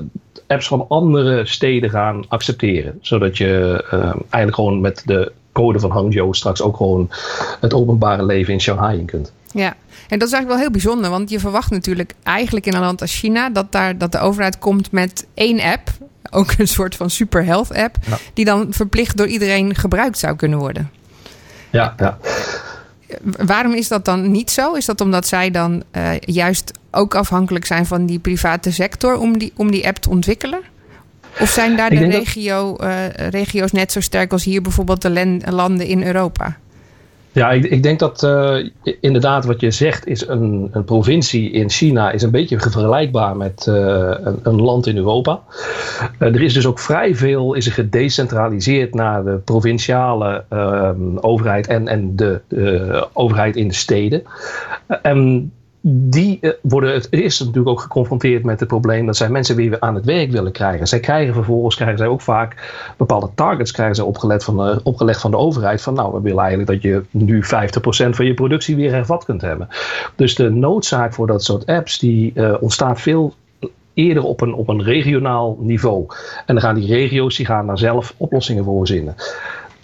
apps 0.47 0.67
van 0.67 0.87
andere 0.89 1.47
steden 1.47 1.91
gaan 1.91 2.25
accepteren. 2.29 2.99
Zodat 3.01 3.37
je 3.37 3.85
eigenlijk 4.19 4.55
gewoon 4.55 4.81
met 4.81 5.03
de 5.07 5.33
code 5.55 5.81
van 5.81 5.91
Hangzhou 5.91 6.35
straks 6.35 6.63
ook 6.63 6.77
gewoon 6.77 7.11
het 7.61 7.75
openbare 7.75 8.25
leven 8.25 8.53
in 8.53 8.61
Shanghai 8.61 8.99
in 8.99 9.07
kunt. 9.07 9.33
Ja, 9.53 9.77
en 10.09 10.19
dat 10.19 10.29
is 10.29 10.35
eigenlijk 10.35 10.49
wel 10.49 10.59
heel 10.59 10.71
bijzonder, 10.71 11.11
want 11.11 11.31
je 11.31 11.39
verwacht 11.39 11.71
natuurlijk 11.71 12.15
eigenlijk 12.23 12.67
in 12.67 12.75
een 12.75 12.81
land 12.81 13.01
als 13.01 13.15
China 13.15 13.51
dat, 13.51 13.73
daar, 13.73 13.99
dat 13.99 14.13
de 14.13 14.19
overheid 14.19 14.59
komt 14.59 14.93
met 14.93 15.27
één 15.35 15.61
app, 15.61 15.91
ook 16.31 16.55
een 16.59 16.69
soort 16.69 16.97
van 16.97 17.11
super 17.11 17.45
health 17.45 17.75
app, 17.75 17.97
ja. 18.07 18.19
die 18.35 18.45
dan 18.45 18.67
verplicht 18.71 19.17
door 19.17 19.27
iedereen 19.27 19.75
gebruikt 19.75 20.19
zou 20.19 20.37
kunnen 20.37 20.59
worden. 20.59 20.91
Ja, 21.71 21.95
ja. 21.97 22.19
Waarom 23.23 23.73
is 23.73 23.89
dat 23.89 24.05
dan 24.05 24.31
niet 24.31 24.51
zo? 24.51 24.73
Is 24.73 24.85
dat 24.85 25.01
omdat 25.01 25.27
zij 25.27 25.51
dan 25.51 25.83
uh, 25.93 26.11
juist 26.19 26.79
ook 26.91 27.15
afhankelijk 27.15 27.65
zijn 27.65 27.87
van 27.87 28.07
die 28.07 28.19
private 28.19 28.73
sector 28.73 29.17
om 29.17 29.39
die, 29.39 29.53
om 29.57 29.71
die 29.71 29.87
app 29.87 29.97
te 29.97 30.11
ontwikkelen? 30.11 30.61
Of 31.41 31.49
zijn 31.49 31.77
daar 31.77 31.91
de 31.91 32.07
regio, 32.07 32.77
dat... 32.77 32.87
uh, 32.87 33.29
regio's 33.31 33.73
net 33.73 33.93
zo 33.93 34.01
sterk 34.01 34.33
als 34.33 34.45
hier 34.45 34.63
bijvoorbeeld 34.63 35.03
de 35.03 35.41
landen 35.51 35.87
in 35.87 36.03
Europa? 36.03 36.57
Ja, 37.33 37.51
ik, 37.51 37.65
ik 37.65 37.83
denk 37.83 37.99
dat 37.99 38.23
uh, 38.23 38.57
inderdaad 39.01 39.45
wat 39.45 39.61
je 39.61 39.71
zegt 39.71 40.07
is 40.07 40.27
een, 40.27 40.69
een 40.73 40.85
provincie 40.85 41.51
in 41.51 41.71
China 41.71 42.11
is 42.11 42.23
een 42.23 42.31
beetje 42.31 42.61
vergelijkbaar 42.61 43.37
met 43.37 43.67
uh, 43.69 43.75
een, 43.75 44.39
een, 44.43 44.61
land 44.61 44.87
in 44.87 44.97
Europa. 44.97 45.41
Er 46.19 46.43
is 46.43 46.55
dus 46.55 46.67
ook 46.67 46.79
vrij 46.79 47.15
veel 47.15 47.55
is 47.55 47.67
er 47.67 47.73
gedecentraliseerd 47.73 48.95
naar 48.95 49.25
de 49.25 49.41
provinciale 49.45 50.45
overheid 51.21 51.67
en, 51.67 51.89
en 51.89 52.17
de 52.17 52.41
overheid 53.13 53.57
in 53.57 53.69
de 53.69 53.75
steden. 53.75 54.23
en 55.03 55.53
die 55.87 56.39
uh, 56.41 56.51
worden 56.63 56.93
het 56.93 57.07
eerst 57.11 57.41
natuurlijk 57.41 57.69
ook 57.69 57.81
geconfronteerd 57.81 58.45
met 58.45 58.61
het 58.61 58.69
probleem 58.69 59.07
dat 59.07 59.17
zij 59.17 59.29
mensen 59.29 59.57
weer 59.57 59.81
aan 59.81 59.95
het 59.95 60.05
werk 60.05 60.31
willen 60.31 60.53
krijgen. 60.53 60.87
Zij 60.87 61.01
krijgen 61.01 61.35
vervolgens 61.35 61.75
krijgen 61.75 61.99
zij 61.99 62.07
ook 62.07 62.21
vaak 62.21 62.73
bepaalde 62.97 63.31
targets 63.35 63.71
krijgen 63.71 63.95
zij 63.95 64.05
opgelegd 64.05 64.45
van 64.45 64.57
de, 64.57 64.81
opgelegd 64.83 65.21
van 65.21 65.31
de 65.31 65.37
overheid. 65.37 65.83
Van 65.83 65.95
nou, 65.95 66.13
we 66.13 66.21
willen 66.21 66.39
eigenlijk 66.39 66.71
dat 66.71 66.83
je 66.83 67.03
nu 67.11 67.45
50% 67.45 67.47
van 68.11 68.27
je 68.27 68.35
productie 68.35 68.77
weer 68.77 68.93
hervat 68.93 69.25
kunt 69.25 69.41
hebben. 69.41 69.69
Dus 70.17 70.35
de 70.35 70.51
noodzaak 70.51 71.15
voor 71.15 71.27
dat 71.27 71.45
soort 71.45 71.67
apps 71.67 71.99
die 71.99 72.33
uh, 72.35 72.55
ontstaat 72.61 73.01
veel 73.01 73.35
eerder 73.95 74.23
op 74.23 74.41
een, 74.41 74.55
op 74.55 74.69
een 74.69 74.83
regionaal 74.83 75.59
niveau. 75.61 76.07
En 76.47 76.55
dan 76.55 76.61
gaan 76.61 76.75
die 76.75 76.87
regio's 76.87 77.37
die 77.37 77.47
gaan 77.47 77.67
daar 77.67 77.79
zelf 77.79 78.15
oplossingen 78.17 78.65
voor 78.65 78.79
verzinnen. 78.79 79.15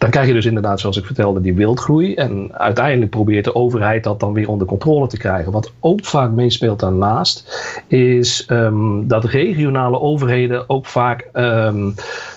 Dan 0.00 0.10
krijg 0.10 0.26
je 0.26 0.32
dus 0.32 0.46
inderdaad, 0.46 0.80
zoals 0.80 0.96
ik 0.96 1.04
vertelde, 1.04 1.40
die 1.40 1.54
wildgroei. 1.54 2.14
En 2.14 2.50
uiteindelijk 2.52 3.10
probeert 3.10 3.44
de 3.44 3.54
overheid 3.54 4.04
dat 4.04 4.20
dan 4.20 4.32
weer 4.32 4.48
onder 4.48 4.66
controle 4.66 5.06
te 5.06 5.18
krijgen. 5.18 5.52
Wat 5.52 5.72
ook 5.80 6.04
vaak 6.04 6.30
meespeelt 6.30 6.80
daarnaast, 6.80 7.62
is 7.86 8.46
um, 8.50 9.08
dat 9.08 9.24
regionale 9.24 10.00
overheden 10.00 10.68
ook 10.68 10.86
vaak 10.86 11.28
um, 11.32 11.94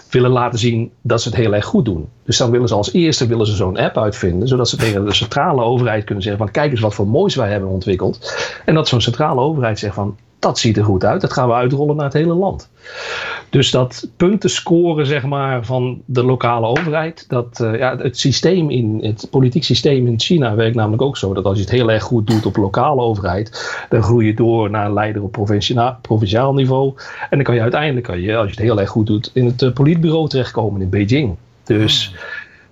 willen 0.10 0.32
laten 0.32 0.60
zien 0.60 0.92
dat 1.02 1.22
ze 1.22 1.30
het 1.30 1.38
heel 1.38 1.56
erg 1.56 1.66
goed 1.66 1.86
doen. 1.86 2.08
Dus 2.26 2.38
dan 2.38 2.52
willen 2.52 2.68
ze 2.68 2.76
als 2.76 2.94
eerste 2.94 3.28
willen 3.28 3.46
ze 3.46 3.56
zo'n 3.56 3.78
app 3.78 3.98
uitvinden, 3.98 4.48
zodat 4.48 4.70
ze 4.70 4.78
tegen 4.78 5.06
de 5.06 5.14
centrale 5.14 5.62
overheid 5.62 6.04
kunnen 6.04 6.24
zeggen 6.24 6.44
van 6.44 6.52
kijk 6.52 6.72
eens 6.72 6.80
wat 6.80 6.94
voor 6.94 7.08
moois 7.08 7.36
wij 7.36 7.52
hebben 7.52 7.70
ontwikkeld. 7.70 8.36
En 8.66 8.74
dat 8.74 8.88
zo'n 8.88 9.02
centrale 9.02 9.42
overheid 9.42 9.80
zegt 9.80 9.96
van 9.96 10.18
dat 10.44 10.60
ziet 10.60 10.78
er 10.78 10.84
goed 10.84 11.06
uit. 11.06 11.22
Dat 11.22 11.34
gaan 11.34 11.48
we 11.48 11.54
uitrollen 11.54 11.96
naar 11.96 12.06
het 12.06 12.14
hele 12.14 12.34
land. 12.34 12.70
Dus 13.50 13.72
dat 13.72 14.10
punten 14.18 14.50
scoren 14.50 15.06
zeg 15.06 15.26
maar, 15.26 15.66
van 15.66 16.02
de 16.06 16.24
lokale 16.24 16.68
overheid. 16.68 17.26
Dat, 17.28 17.60
uh, 17.62 17.78
ja, 17.78 17.98
het 17.98 18.18
systeem 18.18 18.70
in 18.70 19.00
het 19.02 19.28
politiek 19.30 19.64
systeem 19.64 20.08
in 20.08 20.20
China 20.20 20.56
werkt 20.56 20.76
namelijk 20.76 21.02
ook 21.02 21.18
zo. 21.18 21.34
Dat 21.34 21.46
als 21.46 21.58
je 21.58 21.64
het 21.64 21.72
heel 21.72 21.92
erg 21.92 22.04
goed 22.04 22.28
doet 22.28 22.46
op 22.46 22.56
lokale 22.56 23.02
overheid. 23.02 23.76
Dan 23.90 24.04
groei 24.04 24.26
je 24.26 24.34
door 24.34 24.70
naar 24.70 24.86
een 24.86 24.94
leider 24.94 25.24
op 25.24 25.32
provinciaal 26.02 26.54
niveau. 26.54 26.94
En 27.30 27.38
dan 27.38 27.44
kan 27.44 27.56
je 27.56 27.62
uiteindelijk, 27.62 28.06
kan 28.06 28.22
je, 28.22 28.36
als 28.36 28.46
je 28.46 28.56
het 28.56 28.66
heel 28.66 28.80
erg 28.80 28.90
goed 28.90 29.08
doet, 29.08 29.32
in 29.34 29.46
het 29.46 29.62
uh, 29.62 29.74
politbureau 29.74 30.30
terechtkomen 30.30 30.82
in 30.82 30.90
Beijing. 30.90 31.36
Dus 31.64 32.08
hmm. 32.08 32.18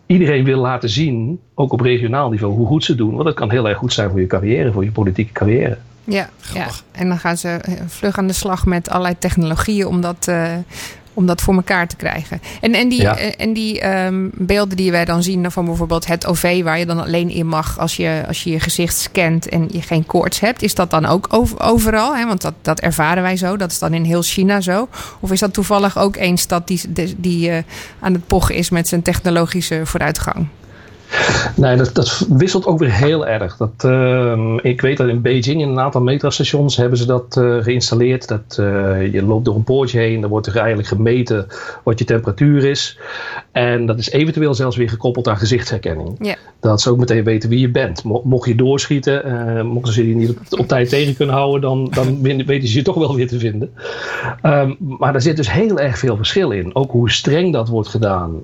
iedereen 0.06 0.44
wil 0.44 0.60
laten 0.60 0.90
zien, 0.90 1.40
ook 1.56 1.74
op 1.74 1.82
regionaal 1.82 2.30
niveau, 2.30 2.54
hoe 2.54 2.68
goed 2.68 2.84
ze 2.84 2.96
doen. 2.96 3.12
Want 3.12 3.26
dat 3.26 3.34
kan 3.34 3.52
heel 3.52 3.68
erg 3.68 3.78
goed 3.78 3.94
zijn 3.94 4.10
voor 4.10 4.20
je 4.20 4.28
carrière, 4.28 4.72
voor 4.72 4.84
je 4.84 4.92
politieke 4.92 5.32
carrière. 5.32 5.78
Ja, 6.04 6.30
ja, 6.54 6.68
en 6.92 7.08
dan 7.08 7.20
gaan 7.20 7.38
ze 7.38 7.50
eh, 7.50 7.74
vlug 7.88 8.18
aan 8.18 8.28
de 8.28 8.34
slag 8.34 8.66
met 8.66 8.90
allerlei 8.90 9.16
technologieën 9.20 9.88
om 9.88 10.02
dat, 10.02 10.28
uh, 10.30 10.52
om 11.14 11.26
dat 11.26 11.42
voor 11.42 11.54
elkaar 11.54 11.88
te 11.88 11.96
krijgen. 11.96 12.42
En, 12.62 12.74
en 12.74 12.90
die, 12.90 13.02
ja. 13.02 13.18
en 13.18 13.54
die 13.54 13.88
um, 13.88 14.32
beelden 14.34 14.78
die 14.78 14.92
wij 14.92 15.06
dan 15.06 15.24
zien 15.24 15.52
van 15.52 15.66
bijvoorbeeld 15.66 16.08
het 16.08 16.26
OV, 16.26 16.64
waar 16.64 16.80
je 16.80 16.86
dan 16.86 17.00
alleen 17.00 17.30
in 17.30 17.48
mag 17.48 17.80
als 17.80 17.96
je 17.96 18.04
je, 18.04 18.24
als 18.28 18.44
je, 18.44 18.52
je 18.52 18.60
gezicht 18.60 18.98
scant 18.98 19.50
en 19.50 19.68
je 19.72 19.82
geen 19.82 20.06
koorts 20.06 20.40
hebt, 20.40 20.62
is 20.62 20.76
dat 20.76 20.90
dan 20.90 21.06
ook 21.06 21.28
overal? 21.58 22.16
Hè? 22.16 22.26
Want 22.26 22.42
dat, 22.42 22.54
dat 22.62 22.80
ervaren 22.80 23.24
wij 23.24 23.38
zo. 23.38 23.58
Dat 23.58 23.72
is 23.72 23.80
dan 23.80 23.94
in 23.94 24.04
heel 24.04 24.22
China 24.22 24.62
zo. 24.62 24.88
Of 25.20 25.32
is 25.32 25.40
dat 25.40 25.54
toevallig 25.54 25.98
ook 25.98 26.16
één 26.16 26.38
stad 26.38 26.68
die, 26.68 26.82
die, 26.90 27.16
die 27.18 27.50
uh, 27.50 27.58
aan 28.00 28.14
het 28.14 28.28
pochen 28.28 28.56
is 28.56 28.70
met 28.70 28.88
zijn 28.88 29.02
technologische 29.02 29.82
vooruitgang? 29.86 30.48
Nee, 31.56 31.78
dat, 31.78 31.94
dat 31.94 32.26
wisselt 32.30 32.66
ook 32.66 32.80
weer 32.80 32.92
heel 32.92 33.28
erg. 33.28 33.58
Dat, 33.58 33.84
uh, 33.86 34.58
ik 34.62 34.82
weet 34.82 34.98
dat 34.98 35.08
in 35.08 35.22
Beijing 35.22 35.62
in 35.62 35.70
een 35.70 35.80
aantal 35.80 36.02
metrostations 36.02 36.78
hebben 36.78 36.98
ze 36.98 37.06
dat 37.06 37.36
uh, 37.40 37.64
geïnstalleerd. 37.64 38.28
Dat, 38.28 38.58
uh, 38.60 39.14
je 39.14 39.24
loopt 39.24 39.46
door 39.46 39.56
een 39.56 39.64
poortje 39.64 40.00
heen, 40.00 40.22
dan 40.22 40.30
wordt 40.30 40.48
er 40.48 40.58
eigenlijk 40.58 40.88
gemeten 40.88 41.48
wat 41.84 42.00
je 42.00 42.06
temperatuur 42.06 42.64
is. 42.66 43.00
En 43.52 43.86
dat 43.86 44.00
is 44.00 44.12
eventueel 44.12 44.54
zelfs 44.54 44.78
weer 44.78 44.90
gekoppeld 44.90 45.28
aan 45.28 45.38
gezichtsherkenning. 45.38 46.16
Yeah. 46.20 46.36
Dat 46.60 46.82
ze 46.82 46.90
ook 46.90 46.98
meteen 46.98 47.24
weten 47.24 47.50
wie 47.50 47.60
je 47.60 47.70
bent. 47.70 48.04
Mocht 48.04 48.48
je 48.48 48.56
doorschieten, 48.56 49.28
uh, 49.28 49.62
mochten 49.62 49.94
ze 49.94 50.08
je 50.08 50.16
niet 50.16 50.30
op, 50.30 50.60
op, 50.60 50.68
tijd 50.68 50.90
tegen 50.90 51.16
kunnen 51.16 51.36
houden, 51.36 51.62
dan, 51.62 51.92
dan 51.94 52.22
weten 52.46 52.68
ze 52.68 52.78
je 52.78 52.84
toch 52.84 52.96
wel 52.96 53.16
weer 53.16 53.28
te 53.28 53.40
vinden. 53.40 53.72
Um, 54.44 54.76
maar 54.80 55.16
er 55.16 55.22
zit 55.22 55.38
dus 55.38 55.52
heel 55.52 55.80
erg 55.80 55.98
veel 55.98 56.16
verschil 56.16 56.52
in. 56.52 56.76
Ook 56.76 56.92
hoe 56.92 57.12
streng 57.12 57.54
dat 57.54 57.68
wordt 57.68 57.90
gedaan. 57.90 58.44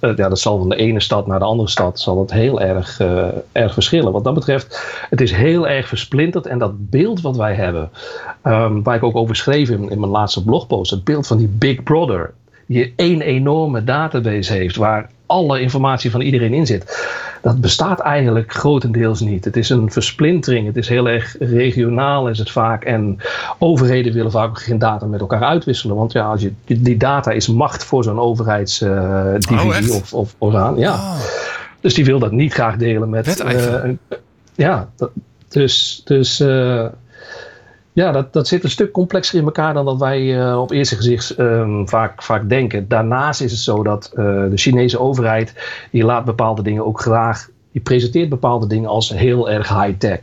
ja, 0.00 0.28
dat 0.28 0.38
zal 0.38 0.58
van 0.58 0.68
de 0.68 0.76
ene 0.76 1.00
stad 1.00 1.26
naar 1.26 1.38
de 1.38 1.44
andere 1.44 1.68
stad 1.68 1.87
zal 1.94 2.20
het 2.20 2.32
heel 2.32 2.60
erg, 2.60 3.00
uh, 3.00 3.28
erg 3.52 3.72
verschillen. 3.72 4.12
Wat 4.12 4.24
dat 4.24 4.34
betreft, 4.34 4.96
het 5.10 5.20
is 5.20 5.32
heel 5.32 5.68
erg 5.68 5.88
versplinterd. 5.88 6.46
En 6.46 6.58
dat 6.58 6.90
beeld 6.90 7.20
wat 7.20 7.36
wij 7.36 7.54
hebben, 7.54 7.90
um, 8.44 8.82
waar 8.82 8.96
ik 8.96 9.02
ook 9.02 9.16
over 9.16 9.36
schreef 9.36 9.68
in, 9.68 9.90
in 9.90 10.00
mijn 10.00 10.12
laatste 10.12 10.44
blogpost, 10.44 10.90
het 10.90 11.04
beeld 11.04 11.26
van 11.26 11.36
die 11.36 11.48
Big 11.48 11.82
Brother, 11.82 12.34
die 12.66 12.92
één 12.96 13.20
enorme 13.20 13.84
database 13.84 14.52
heeft 14.52 14.76
waar 14.76 15.10
alle 15.26 15.60
informatie 15.60 16.10
van 16.10 16.20
iedereen 16.20 16.52
in 16.52 16.66
zit. 16.66 17.06
Dat 17.42 17.60
bestaat 17.60 18.00
eigenlijk 18.00 18.52
grotendeels 18.52 19.20
niet. 19.20 19.44
Het 19.44 19.56
is 19.56 19.70
een 19.70 19.92
versplintering. 19.92 20.66
Het 20.66 20.76
is 20.76 20.88
heel 20.88 21.08
erg 21.08 21.36
regionaal 21.38 22.28
is 22.28 22.38
het 22.38 22.50
vaak. 22.50 22.84
En 22.84 23.18
overheden 23.58 24.12
willen 24.12 24.30
vaak 24.30 24.58
geen 24.58 24.78
data 24.78 25.06
met 25.06 25.20
elkaar 25.20 25.42
uitwisselen. 25.42 25.96
Want 25.96 26.12
ja, 26.12 26.26
als 26.26 26.40
je, 26.40 26.52
die 26.64 26.96
data 26.96 27.30
is 27.30 27.48
macht 27.48 27.84
voor 27.84 28.04
zo'n 28.04 28.20
overheidsdivisie 28.20 29.82
uh, 29.82 29.90
oh, 29.90 29.96
of, 29.96 30.12
of 30.12 30.34
orgaan. 30.38 30.78
Ja. 30.78 30.92
Oh. 30.94 31.16
Dus 31.80 31.94
die 31.94 32.04
wil 32.04 32.18
dat 32.18 32.32
niet 32.32 32.52
graag 32.52 32.76
delen 32.76 33.08
met. 33.08 33.44
Uh, 33.44 33.90
ja, 34.54 34.90
dat, 34.96 35.10
dus. 35.48 36.02
dus 36.04 36.40
uh, 36.40 36.86
ja, 37.92 38.12
dat, 38.12 38.32
dat 38.32 38.48
zit 38.48 38.64
een 38.64 38.70
stuk 38.70 38.92
complexer 38.92 39.38
in 39.38 39.44
elkaar 39.44 39.74
dan 39.74 39.84
dat 39.84 39.98
wij 39.98 40.20
uh, 40.20 40.60
op 40.60 40.70
eerste 40.70 40.96
gezicht 40.96 41.38
um, 41.38 41.88
vaak, 41.88 42.22
vaak 42.22 42.48
denken. 42.48 42.88
Daarnaast 42.88 43.40
is 43.40 43.50
het 43.50 43.60
zo 43.60 43.82
dat 43.82 44.10
de 44.14 44.52
Chinese 44.54 45.00
overheid. 45.00 45.54
die 45.90 46.04
laat 46.04 46.24
bepaalde 46.24 46.62
dingen 46.62 46.86
ook 46.86 47.00
graag. 47.00 47.48
die 47.72 47.82
presenteert 47.82 48.28
bepaalde 48.28 48.66
dingen 48.66 48.88
als 48.88 49.08
heel 49.08 49.50
erg 49.50 49.68
high-tech. 49.68 50.20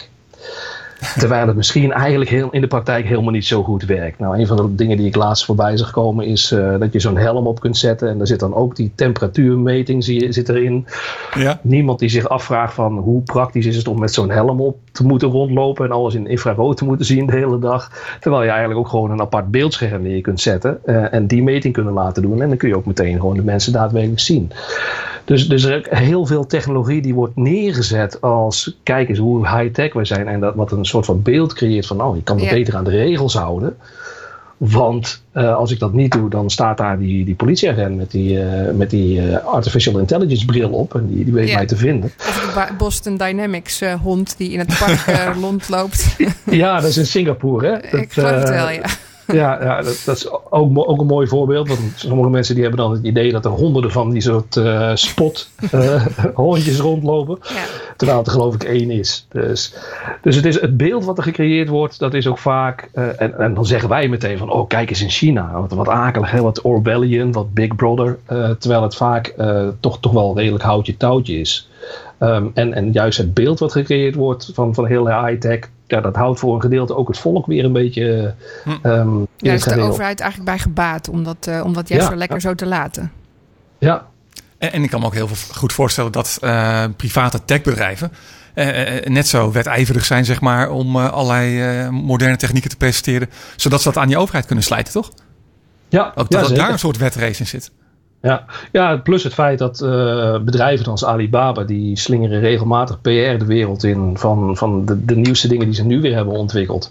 Terwijl 1.17 1.47
het 1.47 1.55
misschien 1.55 1.91
eigenlijk 1.91 2.29
heel, 2.29 2.49
in 2.51 2.61
de 2.61 2.67
praktijk 2.67 3.05
helemaal 3.07 3.31
niet 3.31 3.45
zo 3.45 3.63
goed 3.63 3.85
werkt. 3.85 4.19
Nou, 4.19 4.39
een 4.39 4.47
van 4.47 4.57
de 4.57 4.75
dingen 4.75 4.97
die 4.97 5.07
ik 5.07 5.15
laatst 5.15 5.45
voorbij 5.45 5.77
zag 5.77 5.91
komen 5.91 6.25
is 6.25 6.51
uh, 6.51 6.79
dat 6.79 6.93
je 6.93 6.99
zo'n 6.99 7.17
helm 7.17 7.47
op 7.47 7.59
kunt 7.59 7.77
zetten. 7.77 8.09
En 8.09 8.17
daar 8.17 8.27
zit 8.27 8.39
dan 8.39 8.53
ook 8.53 8.75
die 8.75 8.91
temperatuurmeting 8.95 10.03
zie 10.03 10.21
je, 10.21 10.31
zit 10.31 10.49
erin. 10.49 10.87
Ja. 11.33 11.59
Niemand 11.61 11.99
die 11.99 12.09
zich 12.09 12.29
afvraagt 12.29 12.73
van 12.73 12.97
hoe 12.97 13.21
praktisch 13.21 13.65
is 13.65 13.75
het 13.75 13.87
om 13.87 13.99
met 13.99 14.13
zo'n 14.13 14.29
helm 14.29 14.61
op 14.61 14.77
te 14.91 15.05
moeten 15.05 15.29
rondlopen. 15.29 15.85
En 15.85 15.91
alles 15.91 16.13
in 16.13 16.27
infrarood 16.27 16.77
te 16.77 16.85
moeten 16.85 17.05
zien 17.05 17.25
de 17.25 17.35
hele 17.35 17.59
dag. 17.59 17.91
Terwijl 18.19 18.43
je 18.43 18.49
eigenlijk 18.49 18.79
ook 18.79 18.87
gewoon 18.89 19.11
een 19.11 19.21
apart 19.21 19.51
beeldscherm 19.51 20.01
neer 20.01 20.21
kunt 20.21 20.41
zetten. 20.41 20.79
Uh, 20.85 21.13
en 21.13 21.27
die 21.27 21.43
meting 21.43 21.73
kunnen 21.73 21.93
laten 21.93 22.21
doen. 22.21 22.41
En 22.41 22.47
dan 22.47 22.57
kun 22.57 22.69
je 22.69 22.75
ook 22.75 22.85
meteen 22.85 23.19
gewoon 23.19 23.35
de 23.35 23.43
mensen 23.43 23.73
daadwerkelijk 23.73 24.19
zien. 24.19 24.51
Dus, 25.25 25.47
dus 25.47 25.63
er 25.63 25.91
is 25.91 25.97
heel 25.99 26.25
veel 26.25 26.45
technologie 26.45 27.01
die 27.01 27.13
wordt 27.13 27.35
neergezet 27.35 28.21
als 28.21 28.77
kijk 28.83 29.09
eens 29.09 29.19
hoe 29.19 29.47
high-tech 29.47 29.93
wij 29.93 30.05
zijn. 30.05 30.27
En 30.27 30.39
dat 30.39 30.55
wat 30.55 30.71
een 30.71 30.85
soort 30.85 31.05
van 31.05 31.21
beeld 31.21 31.53
creëert 31.53 31.85
van 31.85 32.01
oh, 32.01 32.15
je 32.15 32.23
kan 32.23 32.35
me 32.35 32.43
ja. 32.43 32.49
beter 32.49 32.75
aan 32.75 32.83
de 32.83 32.89
regels 32.89 33.33
houden. 33.33 33.77
Want 34.57 35.23
uh, 35.33 35.55
als 35.55 35.71
ik 35.71 35.79
dat 35.79 35.93
niet 35.93 36.11
doe, 36.11 36.29
dan 36.29 36.49
staat 36.49 36.77
daar 36.77 36.99
die, 36.99 37.25
die 37.25 37.35
politieagent 37.35 37.95
met 37.95 38.11
die, 38.11 38.33
uh, 38.33 38.71
met 38.71 38.89
die 38.89 39.21
uh, 39.21 39.45
artificial 39.45 39.99
intelligence 39.99 40.45
bril 40.45 40.69
op. 40.69 40.95
En 40.95 41.07
die, 41.07 41.23
die 41.23 41.33
weet 41.33 41.53
mij 41.53 41.65
te 41.65 41.75
vinden. 41.75 42.11
Of 42.17 42.53
de 42.53 42.73
Boston 42.77 43.17
Dynamics 43.17 43.81
hond 44.01 44.37
die 44.37 44.51
in 44.51 44.59
het 44.59 44.77
park 44.79 45.35
rondloopt. 45.41 46.15
ja, 46.43 46.75
dat 46.75 46.89
is 46.89 46.97
in 46.97 47.05
Singapore. 47.05 47.67
Hè? 47.67 47.71
Dat, 47.91 48.01
ik 48.01 48.13
geloof 48.13 48.31
het 48.31 48.49
wel, 48.49 48.69
ja. 48.69 48.83
Ja, 49.27 49.63
ja 49.63 49.81
dat, 49.81 50.01
dat, 50.05 50.17
is 50.17 50.29
ook, 50.29 50.89
ook 50.89 50.99
een 50.99 51.05
mooi 51.05 51.27
voorbeeld. 51.27 51.67
Want 51.67 51.81
sommige 51.95 52.29
mensen 52.29 52.53
die 52.53 52.63
hebben 52.63 52.81
dan 52.81 52.91
het 52.91 53.03
idee 53.03 53.31
dat 53.31 53.45
er 53.45 53.51
honderden 53.51 53.91
van 53.91 54.09
die 54.09 54.21
soort 54.21 54.55
uh, 54.55 54.91
spot 54.95 55.49
uh, 55.73 56.05
hondjes 56.33 56.79
rondlopen. 56.79 57.37
Ja. 57.41 57.63
Terwijl 57.97 58.17
het 58.17 58.27
er 58.27 58.33
geloof 58.33 58.53
ik 58.53 58.63
één 58.63 58.91
is. 58.91 59.27
Dus, 59.29 59.73
dus 60.21 60.35
het, 60.35 60.45
is 60.45 60.61
het 60.61 60.77
beeld 60.77 61.05
wat 61.05 61.17
er 61.17 61.23
gecreëerd 61.23 61.69
wordt, 61.69 61.99
dat 61.99 62.13
is 62.13 62.27
ook 62.27 62.37
vaak. 62.37 62.89
Uh, 62.93 63.21
en, 63.21 63.39
en 63.39 63.53
dan 63.53 63.65
zeggen 63.65 63.89
wij 63.89 64.07
meteen 64.07 64.37
van, 64.37 64.51
oh 64.51 64.67
kijk 64.67 64.89
eens 64.89 65.01
in 65.01 65.09
China. 65.09 65.61
Wat, 65.61 65.71
wat 65.71 65.89
akelig, 65.89 66.31
hè? 66.31 66.41
wat 66.41 66.61
Orwellian, 66.61 67.31
wat 67.31 67.53
Big 67.53 67.75
Brother. 67.75 68.17
terwijl 68.59 68.81
het 68.81 68.95
vaak 68.95 69.33
toch, 69.79 69.99
toch 69.99 70.11
wel 70.11 70.37
redelijk 70.37 70.63
houtje 70.63 70.97
touwtje 70.97 71.39
is. 71.39 71.69
Um, 72.19 72.51
en, 72.53 72.73
en 72.73 72.91
juist 72.91 73.17
het 73.17 73.33
beeld 73.33 73.59
wat 73.59 73.71
gecreëerd 73.71 74.15
wordt 74.15 74.51
van, 74.53 74.73
van 74.73 74.85
heel 74.85 75.07
high-tech, 75.07 75.59
ja, 75.87 76.01
dat 76.01 76.15
houdt 76.15 76.39
voor 76.39 76.55
een 76.55 76.61
gedeelte 76.61 76.95
ook 76.95 77.07
het 77.07 77.17
volk 77.17 77.45
weer 77.45 77.65
een 77.65 77.73
beetje. 77.73 78.33
Um, 78.83 79.27
ja, 79.37 79.53
is 79.53 79.63
de 79.63 79.81
overheid 79.81 80.19
eigenlijk 80.19 80.49
bij 80.51 80.59
gebaat 80.59 81.09
om 81.09 81.23
dat, 81.23 81.47
uh, 81.49 81.61
om 81.63 81.73
dat 81.73 81.87
juist 81.87 82.03
ja, 82.03 82.11
zo 82.11 82.17
lekker 82.17 82.37
ja. 82.37 82.41
zo 82.41 82.55
te 82.55 82.65
laten? 82.65 83.11
Ja. 83.77 84.05
En, 84.57 84.71
en, 84.71 84.83
ik 84.83 84.89
kan 84.89 84.99
me 84.99 85.05
ook 85.05 85.13
heel 85.13 85.29
goed 85.51 85.73
voorstellen 85.73 86.11
dat 86.11 86.39
uh, 86.41 86.83
private 86.97 87.45
techbedrijven. 87.45 88.11
Uh, 88.55 89.01
net 89.03 89.27
zo 89.27 89.51
wedijverig 89.51 90.05
zijn, 90.05 90.25
zeg 90.25 90.41
maar, 90.41 90.69
om 90.69 90.97
allerlei 90.97 91.89
moderne 91.89 92.37
technieken 92.37 92.69
te 92.69 92.77
presenteren, 92.77 93.29
zodat 93.55 93.81
ze 93.81 93.91
dat 93.91 94.01
aan 94.01 94.07
die 94.07 94.17
overheid 94.17 94.45
kunnen 94.45 94.63
slijten, 94.63 94.93
toch? 94.93 95.11
Ja, 95.89 96.11
ook 96.15 96.29
dat, 96.29 96.47
dat 96.47 96.55
daar 96.55 96.71
een 96.71 96.79
soort 96.79 96.97
wetrace 96.97 97.39
in 97.39 97.47
zit. 97.47 97.71
Ja, 98.25 98.45
ja 98.71 98.97
plus 98.97 99.23
het 99.23 99.33
feit 99.33 99.59
dat 99.59 99.81
uh, 99.81 100.39
bedrijven 100.39 100.85
als 100.85 101.05
Alibaba, 101.05 101.63
die 101.63 101.97
slingeren 101.97 102.39
regelmatig 102.39 103.01
PR 103.01 103.09
de 103.09 103.45
wereld 103.45 103.83
in 103.83 104.17
van, 104.17 104.57
van 104.57 104.85
de, 104.85 105.05
de 105.05 105.15
nieuwste 105.15 105.47
dingen 105.47 105.65
die 105.65 105.75
ze 105.75 105.85
nu 105.85 106.01
weer 106.01 106.15
hebben 106.15 106.33
ontwikkeld. 106.33 106.89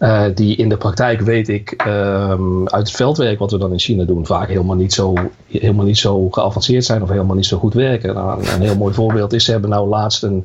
Uh, 0.00 0.24
die 0.34 0.56
in 0.56 0.68
de 0.68 0.76
praktijk 0.76 1.20
weet 1.20 1.48
ik 1.48 1.84
um, 1.86 2.68
uit 2.68 2.86
het 2.86 2.96
veldwerk 2.96 3.38
wat 3.38 3.50
we 3.50 3.58
dan 3.58 3.72
in 3.72 3.78
China 3.78 4.04
doen, 4.04 4.26
vaak 4.26 4.48
helemaal 4.48 4.76
niet 4.76 4.92
zo, 4.92 5.14
helemaal 5.46 5.84
niet 5.84 5.98
zo 5.98 6.30
geavanceerd 6.30 6.84
zijn 6.84 7.02
of 7.02 7.08
helemaal 7.08 7.36
niet 7.36 7.46
zo 7.46 7.58
goed 7.58 7.74
werken. 7.74 8.14
Nou, 8.14 8.46
een 8.54 8.60
heel 8.60 8.76
mooi 8.76 8.94
voorbeeld 8.94 9.32
is, 9.32 9.44
ze 9.44 9.50
hebben 9.50 9.70
nou 9.70 9.88
laatst 9.88 10.22
een, 10.22 10.44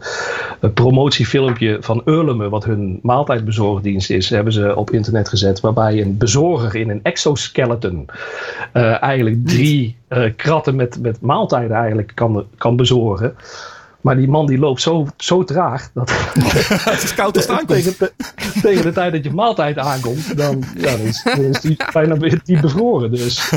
een 0.60 0.74
promotiefilmpje 0.74 1.78
van 1.80 2.02
Eurleme, 2.06 2.50
wat 2.50 2.64
hun 2.64 3.00
maaltijdbezorgdienst 3.02 4.10
is, 4.10 4.30
hebben 4.30 4.54
ze 4.54 4.76
op 4.76 4.92
internet 4.92 5.30
gezet. 5.30 5.60
Waarbij 5.60 6.02
een 6.02 6.18
bezorger 6.18 6.76
in 6.76 6.90
een 6.90 7.04
exoskeleton 7.04 8.06
uh, 8.74 9.04
eigenlijk 9.04 9.48
drie 9.48 9.96
uh, 10.10 10.24
kratten 10.36 10.76
met, 10.76 11.02
met 11.02 11.22
maaltijden 11.22 11.78
eigenlijk 11.78 12.12
kan, 12.16 12.46
kan 12.58 12.76
bezorgen. 12.76 13.36
Maar 14.02 14.16
die 14.16 14.28
man 14.28 14.48
die 14.48 14.58
loopt 14.58 14.82
zo, 14.82 15.08
zo 15.18 15.44
traag. 15.44 15.90
Dat 15.94 16.12
het 16.92 17.04
is 17.04 17.14
koud 17.14 17.36
als 17.36 17.48
het 17.48 17.60
aankomt. 17.60 17.84
Tegen 17.84 17.94
de, 18.00 18.12
tegen 18.62 18.84
de 18.84 18.92
tijd 18.92 19.14
dat 19.14 19.24
je 19.24 19.32
maaltijd 19.32 19.78
aankomt, 19.78 20.38
dan, 20.38 20.64
ja, 20.76 20.92
dan, 20.92 21.00
is, 21.00 21.24
dan 21.24 21.44
is 21.44 21.62
die 21.62 21.78
bijna 21.94 22.16
die 22.44 22.60
bevroren. 22.60 23.12
Dus. 23.12 23.50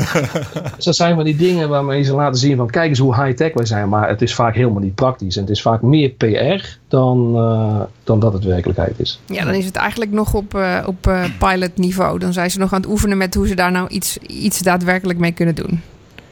dus 0.75 0.83
dat 0.85 0.95
zijn 0.95 1.15
van 1.15 1.23
die 1.23 1.35
dingen 1.35 1.69
waarmee 1.69 2.03
ze 2.03 2.15
laten 2.15 2.39
zien 2.39 2.57
van 2.57 2.69
kijk 2.69 2.89
eens 2.89 2.99
hoe 2.99 3.23
high-tech 3.23 3.53
wij 3.53 3.65
zijn. 3.65 3.89
Maar 3.89 4.09
het 4.09 4.21
is 4.21 4.35
vaak 4.35 4.55
helemaal 4.55 4.81
niet 4.81 4.95
praktisch. 4.95 5.35
En 5.35 5.41
het 5.41 5.51
is 5.51 5.61
vaak 5.61 5.81
meer 5.81 6.09
PR 6.09 6.65
dan, 6.87 7.35
uh, 7.35 7.81
dan 8.03 8.19
dat 8.19 8.33
het 8.33 8.43
werkelijkheid 8.43 8.99
is. 8.99 9.19
Ja, 9.25 9.45
dan 9.45 9.53
is 9.53 9.65
het 9.65 9.75
eigenlijk 9.75 10.11
nog 10.11 10.33
op, 10.33 10.55
uh, 10.55 10.83
op 10.85 11.07
uh, 11.07 11.23
pilot 11.39 11.77
niveau. 11.77 12.19
Dan 12.19 12.33
zijn 12.33 12.51
ze 12.51 12.59
nog 12.59 12.73
aan 12.73 12.81
het 12.81 12.89
oefenen 12.89 13.17
met 13.17 13.35
hoe 13.35 13.47
ze 13.47 13.55
daar 13.55 13.71
nou 13.71 13.87
iets, 13.87 14.17
iets 14.17 14.59
daadwerkelijk 14.59 15.19
mee 15.19 15.31
kunnen 15.31 15.55
doen. 15.55 15.81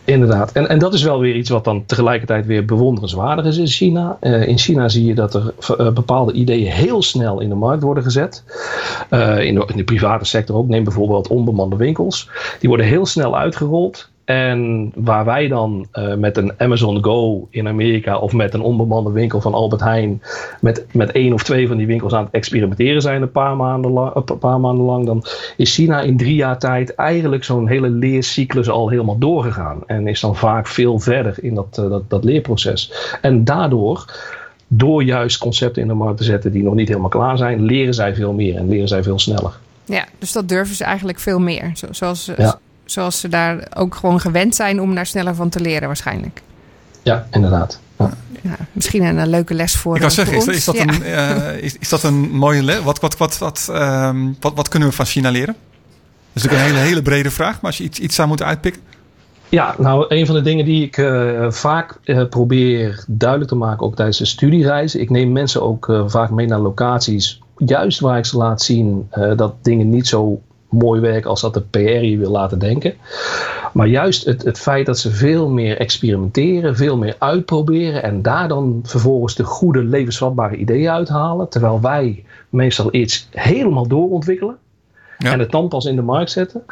Inderdaad. 0.06 0.52
En, 0.52 0.70
en 0.70 0.80
dat 0.80 0.94
is 0.94 1.04
wel 1.04 1.20
weer 1.20 1.36
iets 1.36 1.50
wat 1.50 1.63
dan 1.63 1.86
tegelijkertijd 1.86 2.46
weer 2.46 2.66
bewonderenswaardig 2.66 3.46
is 3.46 3.58
in 3.58 3.68
China. 3.68 4.18
Uh, 4.22 4.48
in 4.48 4.58
China 4.58 4.89
zie 4.89 5.06
je 5.06 5.16
dat 5.16 5.34
er 5.34 5.54
uh, 5.80 5.92
bepaalde 5.92 6.32
ideeën 6.32 6.72
heel 6.72 7.02
snel 7.02 7.39
in 7.39 7.50
de 7.50 7.56
markt 7.56 7.84
worden 7.84 8.04
gezet. 8.04 8.44
Uh, 9.10 9.39
in, 9.39 9.56
de, 9.56 9.63
in, 9.68 9.78
de, 9.78 9.84
private 9.84 10.26
sector 10.26 10.56
ook. 10.56 10.68
Neem 10.68 10.84
bijvoorbeeld 10.84 11.28
onbemande 11.28 11.76
winkels. 11.76 12.30
Die 12.60 12.70
worden 12.70 12.86
heel 12.86 13.06
snel 13.06 13.38
uitgerold. 13.38 14.10
En 14.26 14.92
waar 14.96 15.26
wij 15.26 15.48
dan 15.48 15.88
uh, 15.94 16.16
met 16.16 16.38
een 16.38 16.54
Amazon 16.58 17.04
Go 17.04 17.48
in 17.50 17.68
Amerika 17.68 18.18
of 18.18 18.34
met 18.34 18.54
een 18.54 18.62
onbemande 18.62 19.12
winkel 19.12 19.42
van 19.42 19.54
Albert 19.54 19.82
Heijn 19.82 20.22
met, 20.62 20.86
met 20.92 21.12
één 21.12 21.34
of 21.34 21.44
twee 21.44 21.68
van 21.68 21.78
die 21.78 21.88
winkels 21.88 22.14
aan 22.14 22.24
het 22.24 22.34
experimenteren 22.34 23.02
zijn 23.02 23.22
een 23.22 23.32
paar 23.32 23.56
maanden 23.56 23.92
lang, 23.92 24.16
een 24.16 24.38
paar 24.38 24.60
maanden 24.60 24.86
lang 24.86 25.06
dan 25.06 25.24
is 25.58 25.74
China 25.74 26.02
in 26.02 26.18
drie 26.18 26.36
jaar 26.36 26.60
tijd 26.60 26.96
eigenlijk 26.96 27.44
zo'n 27.44 27.68
hele 27.68 27.90
leercyclus 27.90 28.70
al 28.70 28.90
helemaal 28.90 29.18
doorgegaan. 29.18 29.82
En 29.88 30.08
is 30.08 30.20
dan 30.20 30.36
vaak 30.36 30.68
veel 30.68 31.00
verder 31.00 31.44
in 31.44 31.56
dat, 31.56 31.78
uh, 31.80 31.90
dat, 31.90 32.10
dat 32.10 32.24
leerproces. 32.24 32.94
En 33.22 33.44
daardoor 33.44 34.06
door 34.68 35.04
juist 35.04 35.38
concepten 35.38 35.82
in 35.82 35.88
de 35.88 35.94
markt 35.94 36.18
te 36.18 36.24
zetten 36.24 36.52
die 36.52 36.64
nog 36.64 36.76
niet 36.76 36.88
helemaal 36.88 37.10
klaar 37.10 37.38
zijn, 37.38 37.62
leren 37.62 37.94
zij 37.94 38.16
veel 38.16 38.34
meer 38.34 38.56
en 38.56 38.70
leren 38.70 38.88
zij 38.88 39.04
veel 39.04 39.20
sneller. 39.20 39.54
Ja, 39.86 40.06
dus 40.20 40.32
dat 40.32 40.50
durven 40.50 40.76
ze 40.76 40.84
eigenlijk 40.84 41.20
veel 41.20 41.40
meer. 41.40 41.72
Zoals, 41.92 42.32
ja 42.38 42.60
zoals 42.86 43.19
ze 43.19 43.30
daar 43.30 43.67
ook 43.76 43.96
gewoon 43.96 44.19
gewend 44.19 44.56
zijn 44.56 44.82
om 44.82 44.96
daar 44.96 45.06
sneller 45.06 45.36
van 45.36 45.50
te 45.50 45.60
leren 45.60 45.88
waarschijnlijk. 45.88 46.41
Ja, 47.02 47.28
inderdaad. 47.32 47.80
Ja. 47.98 48.10
Ja, 48.43 48.58
misschien 48.72 49.04
een, 49.04 49.17
een, 49.17 49.30
leuke 49.30 49.54
les 49.54 49.76
voor. 49.76 49.96
Ik 49.96 50.02
kan 50.02 50.12
zeggen, 50.12 50.38
is, 50.38 50.48
is, 50.48 50.65
dat 50.65 50.76
ja. 50.76 50.82
een, 50.82 51.02
uh, 51.02 51.63
is, 51.63 51.78
is, 51.78 51.89
dat 51.89 52.04
een 52.04 52.32
mooie 52.32 52.63
les? 52.63 52.82
Wat, 52.82 53.00
wat, 53.00 53.17
wat, 53.17 53.38
wat, 53.38 53.69
um, 53.72 54.38
wat, 54.39 54.54
wat 54.56 54.67
kunnen 54.67 54.89
we 54.89 54.96
van 54.96 55.06
China 55.06 55.30
leren? 55.30 55.56
Dat 56.34 56.43
is 56.43 56.43
natuurlijk 56.43 56.69
een 56.69 56.76
hele, 56.76 56.88
hele 56.88 57.02
brede 57.02 57.32
vraag, 57.32 57.54
maar 57.54 57.72
als 57.72 57.78
je 57.78 57.84
iets, 57.84 58.00
iets 58.00 58.15
zou 58.15 58.28
moeten 58.28 58.46
uitpikken. 58.46 58.82
Ja, 59.50 59.76
nou, 59.78 60.06
een 60.08 60.26
van 60.26 60.36
de 60.36 60.41
dingen 60.41 60.65
die 60.65 60.84
ik 60.84 60.98
uh, 60.98 61.52
vaak 61.52 61.98
uh, 62.04 62.28
probeer 62.30 63.04
duidelijk 63.08 63.50
te 63.50 63.58
maken, 63.58 63.86
ook 63.86 63.96
tijdens 63.96 64.17
de 64.17 64.26
studiereizen. 64.26 65.02
Ik 65.02 65.10
neem 65.10 65.32
mensen 65.32 65.62
ook 65.62 65.88
uh, 65.88 66.04
vaak 66.08 66.30
mee 66.30 66.48
naar 66.48 66.60
locaties, 66.60 67.41
juist 67.58 68.00
waar 68.00 68.17
ik 68.17 68.26
ze 68.26 68.38
laat 68.38 68.62
zien 68.62 69.10
dat 69.36 69.54
dingen 69.62 69.89
niet 69.89 70.08
zo 70.08 70.41
mooi 70.74 71.02
werk 71.02 71.26
als 71.26 71.42
dat 71.42 71.54
de 71.54 71.62
PR 71.62 71.80
je 71.80 72.18
wil 72.18 72.32
laten 72.32 72.60
denken. 72.60 72.94
Maar 73.74 73.88
juist 73.88 74.26
het, 74.26 74.44
het 74.44 74.60
feit 74.60 74.86
dat 74.86 75.00
ze 75.00 75.12
veel 75.12 75.50
meer 75.50 75.78
experimenteren, 75.78 76.76
veel 76.76 76.98
meer 76.98 77.16
uitproberen 77.20 78.04
en 78.04 78.22
daar 78.22 78.48
dan 78.48 78.80
vervolgens 78.84 79.36
de 79.36 79.44
goede 79.44 79.84
levensvatbare 79.84 80.56
ideeën 80.56 80.90
uithalen. 80.90 81.50
Terwijl 81.50 81.82
wij 81.82 82.24
meestal 82.50 82.94
iets 82.94 83.28
helemaal 83.32 83.88
doorontwikkelen. 83.88 84.58
Ja. 85.18 85.32
En 85.32 85.40
het 85.40 85.52
dan 85.52 85.68
pas 85.68 85.86
in 85.86 85.96
de 85.96 86.02
markt 86.02 86.32
zetten. 86.32 86.64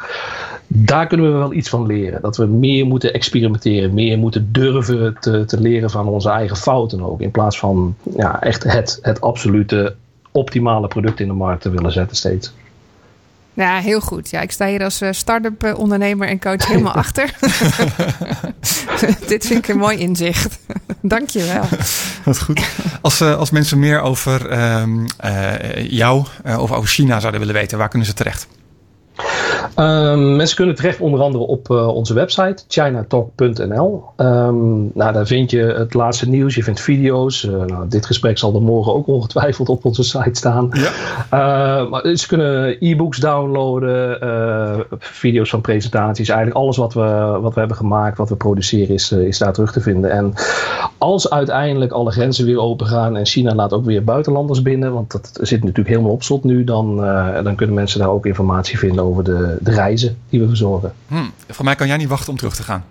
Daar 0.66 1.06
kunnen 1.06 1.32
we 1.32 1.38
wel 1.38 1.52
iets 1.52 1.68
van 1.68 1.86
leren. 1.86 2.22
Dat 2.22 2.36
we 2.36 2.46
meer 2.46 2.86
moeten 2.86 3.12
experimenteren, 3.12 3.94
meer 3.94 4.18
moeten 4.18 4.48
durven 4.52 5.16
te, 5.20 5.44
te 5.44 5.60
leren 5.60 5.90
van 5.90 6.06
onze 6.06 6.30
eigen 6.30 6.56
fouten 6.56 7.02
ook. 7.02 7.20
In 7.20 7.30
plaats 7.30 7.58
van 7.58 7.96
ja, 8.16 8.42
echt 8.42 8.62
het, 8.62 8.98
het 9.02 9.20
absolute 9.20 9.94
optimale 10.30 10.88
product 10.88 11.20
in 11.20 11.26
de 11.26 11.32
markt 11.32 11.62
te 11.62 11.70
willen 11.70 11.92
zetten 11.92 12.16
steeds. 12.16 12.52
Ja, 13.54 13.78
heel 13.78 14.00
goed. 14.00 14.30
Ja, 14.30 14.40
ik 14.40 14.52
sta 14.52 14.66
hier 14.66 14.84
als 14.84 15.02
uh, 15.02 15.08
start-up 15.12 15.64
uh, 15.64 15.78
ondernemer 15.78 16.28
en 16.28 16.40
coach 16.40 16.66
helemaal 16.66 16.92
achter. 17.04 17.34
Dit 19.26 19.46
vind 19.46 19.58
ik 19.58 19.68
een 19.68 19.78
mooi 19.78 19.98
inzicht. 19.98 20.58
Dank 21.00 21.28
je 21.28 21.44
wel. 21.44 21.64
Dat 22.24 22.34
is 22.34 22.38
goed. 22.38 22.68
Als, 23.00 23.20
uh, 23.20 23.36
als 23.36 23.50
mensen 23.50 23.78
meer 23.78 24.00
over 24.00 24.60
um, 24.80 25.06
jou 25.76 26.26
of 26.58 26.72
over 26.72 26.88
China 26.88 27.20
zouden 27.20 27.40
willen 27.40 27.54
weten, 27.54 27.78
waar 27.78 27.88
kunnen 27.88 28.08
ze 28.08 28.14
terecht? 28.14 28.46
Um, 29.78 30.36
mensen 30.36 30.56
kunnen 30.56 30.74
terecht 30.74 31.00
onder 31.00 31.20
andere 31.20 31.44
op 31.44 31.70
uh, 31.70 31.88
onze 31.88 32.14
website 32.14 32.64
chinatalk.nl. 32.68 34.04
Um, 34.16 34.90
nou, 34.94 35.12
daar 35.12 35.26
vind 35.26 35.50
je 35.50 35.62
het 35.62 35.94
laatste 35.94 36.28
nieuws, 36.28 36.54
je 36.54 36.62
vindt 36.62 36.80
video's. 36.80 37.42
Uh, 37.42 37.64
nou, 37.64 37.88
dit 37.88 38.06
gesprek 38.06 38.38
zal 38.38 38.54
er 38.54 38.62
morgen 38.62 38.94
ook 38.94 39.06
ongetwijfeld 39.06 39.68
op 39.68 39.84
onze 39.84 40.02
site 40.02 40.30
staan. 40.32 40.70
Ja. 40.72 40.90
Uh, 41.82 41.90
maar 41.90 42.16
ze 42.16 42.26
kunnen 42.26 42.76
e-books 42.80 43.18
downloaden, 43.18 44.18
video's 44.98 45.50
van 45.50 45.60
presentaties. 45.60 46.28
Eigenlijk 46.28 46.58
alles 46.58 46.76
wat 46.76 46.94
we, 46.94 47.38
wat 47.40 47.54
we 47.54 47.58
hebben 47.58 47.76
gemaakt, 47.76 48.18
wat 48.18 48.28
we 48.28 48.36
produceren, 48.36 48.94
is, 48.94 49.12
is 49.12 49.38
daar 49.38 49.52
terug 49.52 49.72
te 49.72 49.80
vinden. 49.80 50.10
En 50.10 50.34
als 50.98 51.30
uiteindelijk 51.30 51.92
alle 51.92 52.10
grenzen 52.10 52.46
weer 52.46 52.60
open 52.60 52.86
gaan 52.86 53.16
en 53.16 53.26
China 53.26 53.54
laat 53.54 53.72
ook 53.72 53.84
weer 53.84 54.04
buitenlanders 54.04 54.62
binnen, 54.62 54.92
want 54.92 55.12
dat 55.12 55.30
zit 55.40 55.60
natuurlijk 55.60 55.88
helemaal 55.88 56.12
op 56.12 56.22
slot 56.22 56.44
nu, 56.44 56.64
dan, 56.64 56.96
dan 57.44 57.54
kunnen 57.54 57.74
mensen 57.74 57.98
daar 57.98 58.10
ook 58.10 58.26
informatie 58.26 58.78
vinden 58.78 59.04
over 59.04 59.24
de, 59.24 59.41
de 59.60 59.70
reizen 59.70 60.16
die 60.28 60.40
we 60.40 60.48
verzorgen. 60.48 60.92
Hmm. 61.06 61.30
Voor 61.48 61.64
mij 61.64 61.74
kan 61.74 61.86
jij 61.86 61.96
niet 61.96 62.08
wachten 62.08 62.30
om 62.30 62.36
terug 62.36 62.54
te 62.54 62.62
gaan. 62.62 62.84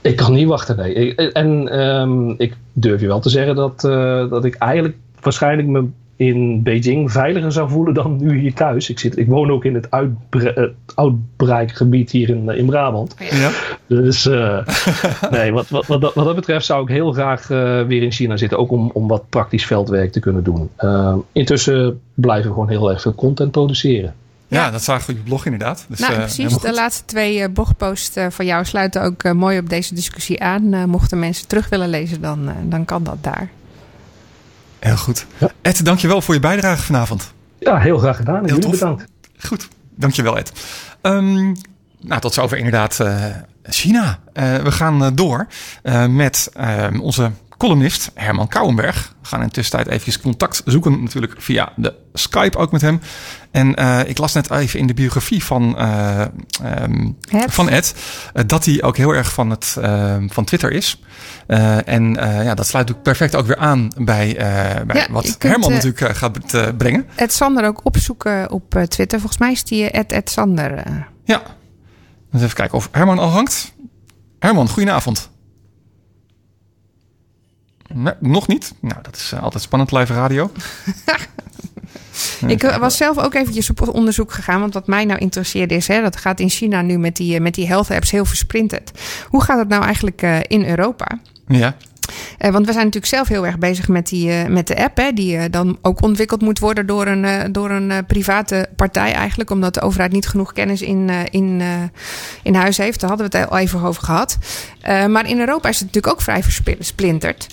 Ik 0.00 0.16
kan 0.16 0.32
niet 0.32 0.48
wachten, 0.48 0.76
nee. 0.76 1.14
En 1.14 1.80
um, 1.80 2.34
ik 2.38 2.56
durf 2.72 3.00
je 3.00 3.06
wel 3.06 3.20
te 3.20 3.30
zeggen 3.30 3.54
dat, 3.54 3.84
uh, 3.84 4.30
dat 4.30 4.44
ik 4.44 4.54
eigenlijk 4.54 4.96
waarschijnlijk 5.20 5.68
me 5.68 5.84
in 6.18 6.62
Beijing 6.62 7.12
veiliger 7.12 7.52
zou 7.52 7.70
voelen 7.70 7.94
dan 7.94 8.16
nu 8.16 8.38
hier 8.38 8.54
thuis. 8.54 8.90
Ik, 8.90 8.98
zit, 8.98 9.18
ik 9.18 9.26
woon 9.26 9.50
ook 9.50 9.64
in 9.64 9.74
het, 9.74 9.90
uitbre 9.90 10.52
het 10.54 10.74
uitbreikgebied 10.94 12.10
hier 12.10 12.28
in, 12.28 12.48
in 12.48 12.66
Brabant. 12.66 13.16
Ja. 13.30 13.50
Dus 13.86 14.26
uh, 14.26 14.66
nee, 15.30 15.52
wat, 15.52 15.68
wat, 15.68 15.86
wat, 15.86 16.14
wat, 16.14 16.24
dat 16.24 16.34
betreft 16.34 16.64
zou 16.64 16.82
ik 16.82 16.88
heel 16.88 17.12
graag 17.12 17.50
uh, 17.50 17.82
weer 17.82 18.02
in 18.02 18.12
China 18.12 18.36
zitten. 18.36 18.58
Ook 18.58 18.70
om, 18.70 18.90
om 18.94 19.08
wat 19.08 19.24
praktisch 19.28 19.66
veldwerk 19.66 20.12
te 20.12 20.20
kunnen 20.20 20.42
doen. 20.42 20.70
Uh, 20.80 21.16
intussen 21.32 22.00
blijven 22.14 22.48
we 22.48 22.54
gewoon 22.54 22.68
heel 22.68 22.90
erg 22.90 23.00
veel 23.00 23.14
content 23.14 23.50
produceren. 23.50 24.14
Ja, 24.48 24.64
ja, 24.64 24.70
dat 24.70 24.82
zagen 24.82 25.06
we 25.06 25.12
op 25.12 25.18
je 25.18 25.24
blog 25.24 25.44
inderdaad. 25.44 25.84
Dus, 25.88 25.98
nou, 25.98 26.12
uh, 26.12 26.18
precies. 26.18 26.58
De 26.58 26.72
laatste 26.72 27.04
twee 27.04 27.38
uh, 27.38 27.44
blogposts 27.52 28.16
uh, 28.16 28.26
van 28.30 28.46
jou 28.46 28.64
sluiten 28.64 29.02
ook 29.02 29.32
mooi 29.32 29.58
op 29.58 29.68
deze 29.68 29.94
discussie 29.94 30.42
aan. 30.42 30.88
mochten 30.90 31.18
mensen 31.18 31.46
terug 31.46 31.68
willen 31.68 31.88
lezen, 31.88 32.20
dan, 32.20 32.50
dan 32.62 32.84
kan 32.84 33.02
dat 33.02 33.16
daar. 33.20 33.48
Heel 34.78 34.96
goed. 34.96 35.26
Ja. 35.38 35.50
Ed, 35.62 35.84
dankjewel 35.84 36.22
voor 36.22 36.34
je 36.34 36.40
bijdrage 36.40 36.82
vanavond. 36.82 37.32
Ja, 37.58 37.78
heel 37.78 37.98
graag 37.98 38.16
gedaan. 38.16 38.44
Heel 38.44 38.54
jullie 38.54 38.70
bedankt. 38.70 39.04
Goed, 39.38 39.68
dankjewel 39.94 40.38
Ed. 40.38 40.52
Um, 41.02 41.56
nou, 42.00 42.20
tot 42.20 42.34
zover 42.34 42.56
inderdaad 42.56 43.00
China. 43.62 44.18
we 44.32 44.72
gaan 44.72 45.14
door 45.14 45.46
met 46.08 46.50
ehm, 46.54 47.00
onze 47.00 47.30
columnist 47.58 48.10
Herman 48.14 48.48
Kouwenberg. 48.48 49.14
We 49.20 49.26
gaan 49.28 49.40
in 49.40 49.46
de 49.46 49.52
tussentijd 49.52 49.88
even 49.88 50.20
contact 50.20 50.62
zoeken, 50.64 51.02
natuurlijk 51.02 51.34
via 51.38 51.72
de 51.76 51.94
Skype 52.12 52.58
ook 52.58 52.72
met 52.72 52.80
hem. 52.80 53.00
En 53.50 53.80
uh, 53.80 54.00
ik 54.06 54.18
las 54.18 54.32
net 54.32 54.50
even 54.50 54.78
in 54.78 54.86
de 54.86 54.94
biografie 54.94 55.44
van, 55.44 55.74
uh, 55.78 56.24
um, 56.82 57.16
van 57.46 57.68
Ed 57.68 57.94
uh, 58.34 58.42
dat 58.46 58.64
hij 58.64 58.82
ook 58.82 58.96
heel 58.96 59.14
erg 59.14 59.32
van, 59.32 59.50
het, 59.50 59.76
van 60.28 60.44
Twitter 60.44 60.72
is. 60.72 61.02
en 61.84 62.12
ja, 62.20 62.54
dat 62.54 62.66
sluit 62.66 62.88
natuurlijk 62.88 63.02
perfect 63.02 63.36
ook 63.36 63.46
weer 63.46 63.56
aan 63.56 63.92
bij, 63.96 64.34
bij 64.86 64.96
ja, 64.96 65.06
wat 65.10 65.36
Herman 65.38 65.72
natuurlijk 65.72 66.16
gaat 66.16 66.76
brengen. 66.76 67.06
Ed 67.14 67.32
Sander 67.32 67.66
ook 67.66 67.80
opzoeken 67.82 68.50
op 68.50 68.84
Twitter. 68.88 69.20
Volgens 69.20 69.40
mij 69.40 69.52
is 69.52 69.64
die 69.64 69.90
Ed, 69.90 70.12
Ed 70.12 70.30
Sander. 70.30 70.84
Ja, 71.24 71.42
dus 72.32 72.42
even 72.42 72.54
kijken 72.54 72.76
of 72.76 72.88
Herman 72.92 73.18
al 73.18 73.28
hangt. 73.28 73.72
Herman, 74.38 74.68
goedenavond. 74.68 75.30
Nee, 77.94 78.14
nog 78.20 78.46
niet. 78.46 78.74
Nou, 78.80 79.02
dat 79.02 79.16
is 79.16 79.32
uh, 79.34 79.42
altijd 79.42 79.62
spannend 79.62 79.92
live 79.92 80.14
radio. 80.14 80.50
ik 82.46 82.62
was 82.62 82.96
zelf 82.96 83.18
ook 83.18 83.34
eventjes 83.34 83.70
op 83.70 83.88
onderzoek 83.88 84.32
gegaan. 84.32 84.60
Want 84.60 84.74
wat 84.74 84.86
mij 84.86 85.04
nou 85.04 85.18
interesseerde 85.18 85.74
is... 85.74 85.88
Hè, 85.88 86.00
dat 86.00 86.16
gaat 86.16 86.40
in 86.40 86.48
China 86.48 86.82
nu 86.82 86.98
met 86.98 87.16
die, 87.16 87.40
met 87.40 87.54
die 87.54 87.66
health 87.66 87.90
apps 87.90 88.10
heel 88.10 88.24
versprinterd. 88.24 88.90
Hoe 89.28 89.42
gaat 89.42 89.58
het 89.58 89.68
nou 89.68 89.84
eigenlijk 89.84 90.22
uh, 90.22 90.38
in 90.42 90.64
Europa? 90.64 91.18
Ja. 91.46 91.76
Eh, 92.38 92.50
want 92.50 92.66
we 92.66 92.72
zijn 92.72 92.84
natuurlijk 92.84 93.14
zelf 93.14 93.28
heel 93.28 93.46
erg 93.46 93.58
bezig 93.58 93.88
met, 93.88 94.08
die, 94.08 94.30
eh, 94.30 94.46
met 94.46 94.66
de 94.66 94.76
app, 94.76 94.96
hè, 94.96 95.12
die 95.12 95.36
eh, 95.36 95.44
dan 95.50 95.78
ook 95.82 96.02
ontwikkeld 96.02 96.40
moet 96.40 96.58
worden 96.58 96.86
door 96.86 97.06
een, 97.06 97.52
door 97.52 97.70
een 97.70 98.06
private 98.06 98.68
partij 98.76 99.12
eigenlijk, 99.12 99.50
omdat 99.50 99.74
de 99.74 99.80
overheid 99.80 100.12
niet 100.12 100.28
genoeg 100.28 100.52
kennis 100.52 100.82
in, 100.82 101.10
in, 101.30 101.62
in 102.42 102.54
huis 102.54 102.76
heeft. 102.76 103.00
Daar 103.00 103.08
hadden 103.08 103.30
we 103.30 103.38
het 103.38 103.50
al 103.50 103.58
even 103.58 103.82
over 103.82 104.02
gehad. 104.02 104.38
Eh, 104.80 105.06
maar 105.06 105.28
in 105.28 105.40
Europa 105.40 105.68
is 105.68 105.78
het 105.78 105.86
natuurlijk 105.86 106.14
ook 106.14 106.22
vrij 106.22 106.42
versplinterd. 106.42 107.46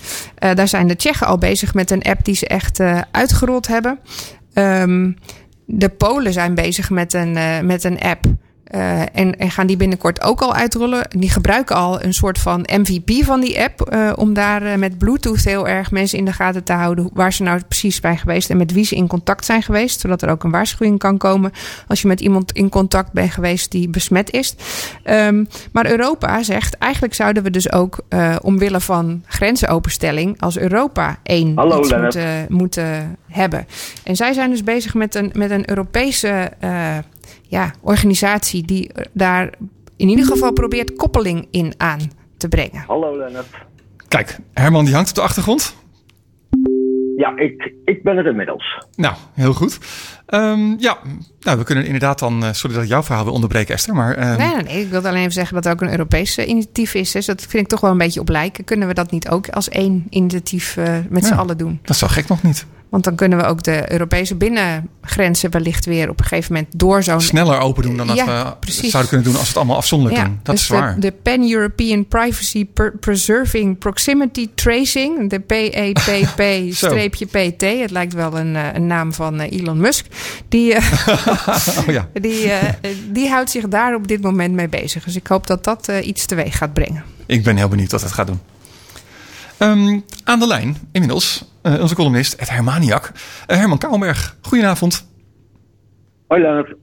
Daar 0.53 0.67
zijn 0.67 0.87
de 0.87 0.95
Tsjechen 0.95 1.27
al 1.27 1.37
bezig 1.37 1.73
met 1.73 1.91
een 1.91 2.01
app 2.01 2.25
die 2.25 2.35
ze 2.35 2.47
echt 2.47 2.79
uitgerold 3.11 3.67
hebben. 3.67 3.99
Ehm, 4.53 5.11
de 5.65 5.89
Polen 5.89 6.33
zijn 6.33 6.55
bezig 6.55 6.89
met 6.89 7.13
een, 7.13 7.37
met 7.65 7.83
een 7.83 7.99
app. 7.99 8.25
Eh, 8.65 9.01
en, 9.01 9.37
en 9.37 9.51
gaan 9.51 9.67
die 9.67 9.77
binnenkort 9.77 10.21
ook 10.21 10.41
al 10.41 10.53
uitrollen. 10.53 11.07
Die 11.09 11.29
gebruiken 11.29 11.75
al 11.75 12.03
een 12.03 12.13
soort 12.13 12.39
van 12.39 12.67
MVP 12.73 13.23
van 13.23 13.41
die 13.41 13.61
app. 13.61 13.81
eh, 13.81 14.11
om 14.15 14.33
daar 14.33 14.61
eh, 14.61 14.77
met 14.77 14.97
Bluetooth 14.97 15.43
heel 15.43 15.67
erg 15.67 15.91
mensen 15.91 16.17
in 16.17 16.25
de 16.25 16.33
gaten 16.33 16.63
te 16.63 16.73
houden. 16.73 17.09
Waar 17.13 17.33
ze 17.33 17.43
nou 17.43 17.61
precies 17.67 17.99
bij 17.99 18.17
geweest 18.17 18.49
en 18.49 18.57
met 18.57 18.71
wie 18.71 18.85
ze 18.85 18.95
in 18.95 19.07
contact 19.07 19.45
zijn 19.45 19.61
geweest. 19.61 19.99
Zodat 19.99 20.21
er 20.21 20.29
ook 20.29 20.43
een 20.43 20.51
waarschuwing 20.51 20.99
kan 20.99 21.17
komen. 21.17 21.51
Als 21.87 22.01
je 22.01 22.07
met 22.07 22.21
iemand 22.21 22.51
in 22.51 22.69
contact 22.69 23.11
bent 23.11 23.31
geweest 23.31 23.71
die 23.71 23.89
besmet 23.89 24.31
is. 24.31 24.55
Ehm, 25.03 25.43
maar 25.71 25.89
Europa 25.89 26.43
zegt 26.43 26.77
eigenlijk 26.77 27.13
zouden 27.13 27.43
we 27.43 27.49
dus 27.49 27.71
ook 27.71 27.99
omwille 28.41 28.79
van 28.79 29.23
grenzenopenstelling. 29.25 30.41
als 30.41 30.57
Europa 30.57 31.17
één 31.23 31.55
Hallo, 31.55 31.79
iets 31.79 31.97
moeten, 31.97 32.45
moeten 32.49 33.17
hebben. 33.27 33.67
En 34.03 34.15
zij 34.15 34.33
zijn 34.33 34.49
dus 34.49 34.63
bezig 34.63 34.93
met 34.93 35.15
een, 35.15 35.31
met 35.33 35.51
een 35.51 35.69
Europese 35.69 36.51
ja, 37.47 37.71
organisatie 37.81 38.63
die 38.65 38.91
daar 39.13 39.49
in 39.95 40.09
ieder 40.09 40.25
geval 40.25 40.53
probeert 40.53 40.95
koppeling 40.95 41.47
in 41.51 41.73
aan 41.77 41.99
te 42.37 42.47
brengen. 42.47 42.83
Hallo 42.87 43.17
Lennart. 43.17 43.47
Kijk, 44.07 44.37
Herman 44.53 44.85
die 44.85 44.93
hangt 44.93 45.09
op 45.09 45.15
de 45.15 45.21
achtergrond. 45.21 45.75
Ja, 47.17 47.37
ik, 47.37 47.73
ik 47.85 48.03
ben 48.03 48.17
er 48.17 48.27
inmiddels. 48.27 48.85
Nou, 48.95 49.15
heel 49.33 49.53
goed. 49.53 49.79
Ehm, 50.25 50.75
ja, 50.77 50.97
nou, 51.39 51.57
we 51.57 51.63
kunnen 51.63 51.85
inderdaad 51.85 52.19
dan... 52.19 52.43
eh, 52.43 52.51
sorry 52.53 52.75
dat 52.75 52.83
ik 52.83 52.89
jouw 52.89 53.03
verhaal 53.03 53.23
wil 53.23 53.33
onderbreken, 53.33 53.75
Esther. 53.75 53.95
Maar 53.95 54.15
ehm, 54.15 54.37
Nee, 54.37 54.53
nee, 54.55 54.63
nee. 54.63 54.81
Ik 54.83 54.89
wilde 54.89 55.07
alleen 55.07 55.19
even 55.21 55.31
zeggen 55.33 55.55
dat 55.55 55.65
er 55.65 55.71
ook 55.71 55.81
een 55.81 55.89
Europees 55.91 56.37
eh, 56.37 56.47
initiatief 56.47 56.93
is. 56.93 57.11
Dus 57.11 57.25
dat 57.25 57.41
vind 57.41 57.63
ik 57.63 57.67
toch 57.69 57.81
wel 57.81 57.91
een 57.91 57.97
beetje 57.97 58.19
op 58.19 58.29
lijken. 58.29 58.63
Kunnen 58.63 58.87
we 58.87 58.93
dat 58.93 59.11
niet 59.11 59.29
ook 59.29 59.49
als 59.49 59.69
één 59.69 60.07
initiatief 60.09 60.77
eh, 60.77 60.97
met 61.09 61.25
z'n 61.25 61.33
Ja. 61.33 61.39
allen 61.39 61.57
doen? 61.57 61.79
dat 61.81 61.89
is 61.91 61.97
zo 61.99 62.07
gek 62.07 62.27
nog 62.27 62.43
niet. 62.43 62.65
Want 62.89 63.03
dan 63.03 63.15
kunnen 63.15 63.37
we 63.37 63.43
ook 63.43 63.63
de 63.63 63.91
Europese 63.91 64.35
binnengrenzen 64.35 65.51
wellicht 65.51 65.85
weer 65.85 66.09
op 66.09 66.19
een 66.19 66.25
gegeven 66.25 66.53
moment 66.53 66.79
door 66.79 67.03
zo'n 67.03 67.21
Sneller 67.21 67.59
open 67.59 67.83
doen 67.83 67.97
dan 67.97 68.07
dat 68.07 68.15
Ja, 68.15 68.45
we 68.45 68.55
precies. 68.59 68.91
zouden 68.91 69.11
kunnen 69.11 69.27
doen 69.27 69.35
als 69.39 69.43
we 69.43 69.49
het 69.49 69.57
allemaal 69.57 69.77
afzonderlijk 69.77 70.23
doen. 70.23 70.39
Dat 70.43 70.55
dus 70.55 70.63
is 70.63 70.69
waar. 70.69 70.95
De, 70.95 71.01
de 71.01 71.11
Pan-European 71.11 72.07
Privacy 72.07 72.67
Preserving 72.99 73.77
Proximity 73.77 74.49
Tracing, 74.55 75.29
de 75.29 75.39
PEPP-PT. 75.39 76.03
Het 77.85 77.91
lijkt 77.91 78.13
wel 78.13 78.37
een, 78.37 78.55
eh, 78.55 78.73
een 78.73 78.87
naam 78.87 79.13
van 79.13 79.39
eh, 79.39 79.59
Elon 79.59 79.77
Musk. 79.77 80.05
Die, 80.49 80.73
eh, 80.73 81.07
oh 81.79 81.85
ja. 81.87 82.07
die, 82.21 82.51
die 83.11 83.29
houdt 83.29 83.51
zich 83.51 83.67
daar 83.67 83.95
op 83.95 84.07
dit 84.07 84.21
moment 84.21 84.53
mee 84.53 84.69
bezig. 84.69 85.03
Dus 85.03 85.15
ik 85.15 85.27
hoop 85.27 85.47
dat 85.47 85.63
dat 85.63 85.91
iets 86.01 86.25
teweeg 86.25 86.57
gaat 86.57 86.73
brengen. 86.73 87.03
Ik 87.25 87.43
ben 87.43 87.57
heel 87.57 87.67
benieuwd 87.67 87.91
wat 87.91 88.01
het 88.01 88.11
gaat 88.11 88.27
doen. 88.27 88.39
Ehm, 89.57 89.99
aan 90.23 90.39
de 90.39 90.47
lijn 90.47 90.75
inmiddels 90.91 91.53
eh, 91.63 91.81
onze 91.81 91.95
columnist 91.95 92.33
Ed 92.33 92.49
Hermaniak. 92.49 93.11
Eh, 93.47 93.57
Herman 93.57 93.77
Kouwenberg, 93.77 94.37
goedenavond. 94.41 95.07
Hoi 96.27 96.41
Lennart. 96.41 96.75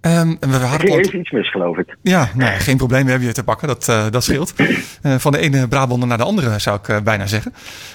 Ehm, 0.00 0.14
en 0.40 0.50
we 0.50 0.54
Er 0.56 0.60
hadden 0.62 0.90
al- 0.90 0.98
even 0.98 1.18
iets 1.18 1.30
mis, 1.30 1.50
geloof 1.50 1.76
ik. 1.78 1.96
Ja, 2.02 2.28
nou, 2.34 2.52
geen 2.58 2.76
probleem, 2.76 3.04
we 3.04 3.10
hebben 3.10 3.28
je 3.28 3.34
te 3.34 3.44
pakken, 3.44 3.68
dat, 3.68 3.88
eh, 3.88 4.10
dat 4.10 4.24
scheelt. 4.24 4.54
Van 5.24 5.32
de 5.32 5.38
ene 5.38 5.68
Brabander 5.68 6.08
naar 6.08 6.18
de 6.18 6.24
andere, 6.24 6.58
zou 6.58 6.78
ik 6.82 7.04
bijna 7.04 7.26
zeggen. 7.26 7.52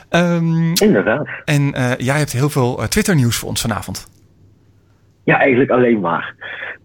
Ehm, 0.10 0.72
Inderdaad. 0.74 1.28
en 1.46 1.74
jij 1.98 2.18
hebt 2.18 2.32
heel 2.32 2.50
veel 2.50 2.88
Twitter-nieuws 2.90 3.36
voor 3.38 3.50
ons 3.50 3.62
vanavond. 3.62 4.08
Ja, 5.24 5.40
eigenlijk 5.40 5.72
alleen 5.72 6.00
maar. 6.00 6.36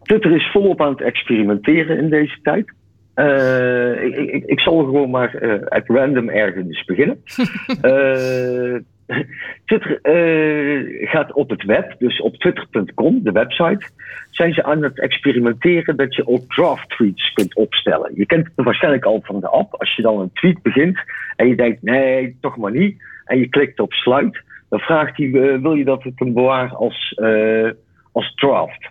Twitter 0.02 0.34
is 0.36 0.50
volop 0.52 0.80
aan 0.80 0.90
het 0.90 1.02
experimenteren 1.02 1.98
in 1.98 2.08
deze 2.10 2.38
tijd. 2.42 2.72
Eh, 3.16 4.02
ik, 4.04 4.16
ik, 4.16 4.44
ik 4.44 4.60
zal 4.60 4.84
gewoon 4.84 5.10
maar 5.10 5.34
eh 5.34 5.66
at 5.68 5.86
random 5.86 6.28
ergens 6.28 6.84
beginnen. 6.84 7.22
Eh, 7.80 8.76
Twitter 9.64 9.98
gaat 11.08 11.32
op 11.32 11.50
het 11.50 11.64
web, 11.64 11.94
dus 11.98 12.20
op 12.20 12.36
twitter.com, 12.36 13.22
de 13.22 13.32
website, 13.32 13.88
zijn 14.30 14.52
ze 14.52 14.64
aan 14.64 14.82
het 14.82 15.00
experimenteren 15.00 15.96
dat 15.96 16.14
je 16.14 16.26
ook 16.26 16.52
draft 16.54 16.90
tweets 16.90 17.32
kunt 17.32 17.54
opstellen. 17.54 18.12
Je 18.14 18.26
kent 18.26 18.48
het 18.54 18.64
waarschijnlijk 18.64 19.04
al 19.04 19.20
van 19.24 19.40
de 19.40 19.48
app. 19.48 19.74
Als 19.74 19.96
je 19.96 20.02
dan 20.02 20.20
een 20.20 20.32
tweet 20.32 20.62
begint 20.62 20.98
en 21.36 21.48
je 21.48 21.56
denkt, 21.56 21.82
nee, 21.82 22.36
toch 22.40 22.56
maar 22.56 22.72
niet. 22.72 23.02
En 23.24 23.38
je 23.38 23.48
klikt 23.48 23.80
op 23.80 23.92
sluit, 23.92 24.42
dan 24.68 24.78
vraagt 24.78 25.16
hij, 25.16 25.30
wil 25.60 25.74
je 25.74 25.84
dat 25.84 26.04
ik 26.04 26.18
hem 26.18 26.32
bewaar 26.32 26.74
als, 26.74 27.20
als 28.12 28.34
draft? 28.34 28.88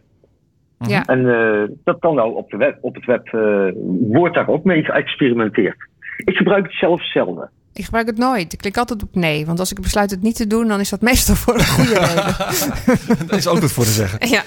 Ja. 0.80 1.06
En 1.06 1.30
eh, 1.30 1.76
dat 1.84 2.00
kan 2.00 2.16
nou 2.16 2.36
op, 2.36 2.50
de 2.50 2.58
web, 2.58 2.78
op 2.82 2.96
het 2.96 3.06
web, 3.06 3.28
eh, 3.28 3.68
wordt 4.10 4.36
daar 4.36 4.48
ook 4.48 4.64
mee 4.64 4.84
geëxperimenteerd. 4.84 5.76
Ik 6.18 6.36
gebruik 6.36 6.64
het 6.64 6.74
zelf 6.74 7.12
zelden. 7.12 7.50
Ik 7.74 7.86
gebruik 7.86 8.08
het 8.08 8.18
nooit. 8.18 8.54
Ik 8.54 8.60
klik 8.60 8.78
altijd 8.78 9.04
op 9.04 9.16
nee. 9.16 9.46
Want 9.46 9.60
als 9.60 9.72
ik 9.72 9.82
besluit 9.82 10.12
het 10.12 10.22
niet 10.22 10.36
te 10.36 10.48
doen, 10.48 10.68
dan 10.68 10.80
is 10.80 10.90
dat 10.90 11.02
meestal 11.12 11.36
voor 11.36 11.54
een 11.54 11.66
goede 11.68 12.00
reden. 12.00 12.36
Daar 13.28 13.38
is 13.38 13.48
ook 13.48 13.60
wat 13.60 13.72
voor 13.72 13.84
te 13.84 13.90
zeggen. 13.90 14.28
Ja. 14.30 14.44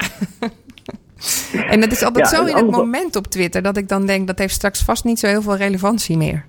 En 1.66 1.80
dat 1.80 1.92
is 1.92 2.02
altijd 2.02 2.30
Ja, 2.30 2.36
zo 2.36 2.40
in 2.42 2.46
het 2.46 2.56
andere- 2.56 2.76
moment 2.82 3.16
op 3.16 3.26
Twitter 3.26 3.62
dat 3.62 3.76
ik 3.76 3.88
dan 3.88 4.06
denk 4.06 4.26
dat 4.26 4.38
heeft 4.38 4.54
straks 4.54 4.82
vast 4.84 5.04
niet 5.04 5.18
zo 5.18 5.26
heel 5.26 5.42
veel 5.42 5.56
relevantie 5.56 6.16
meer. 6.16 6.44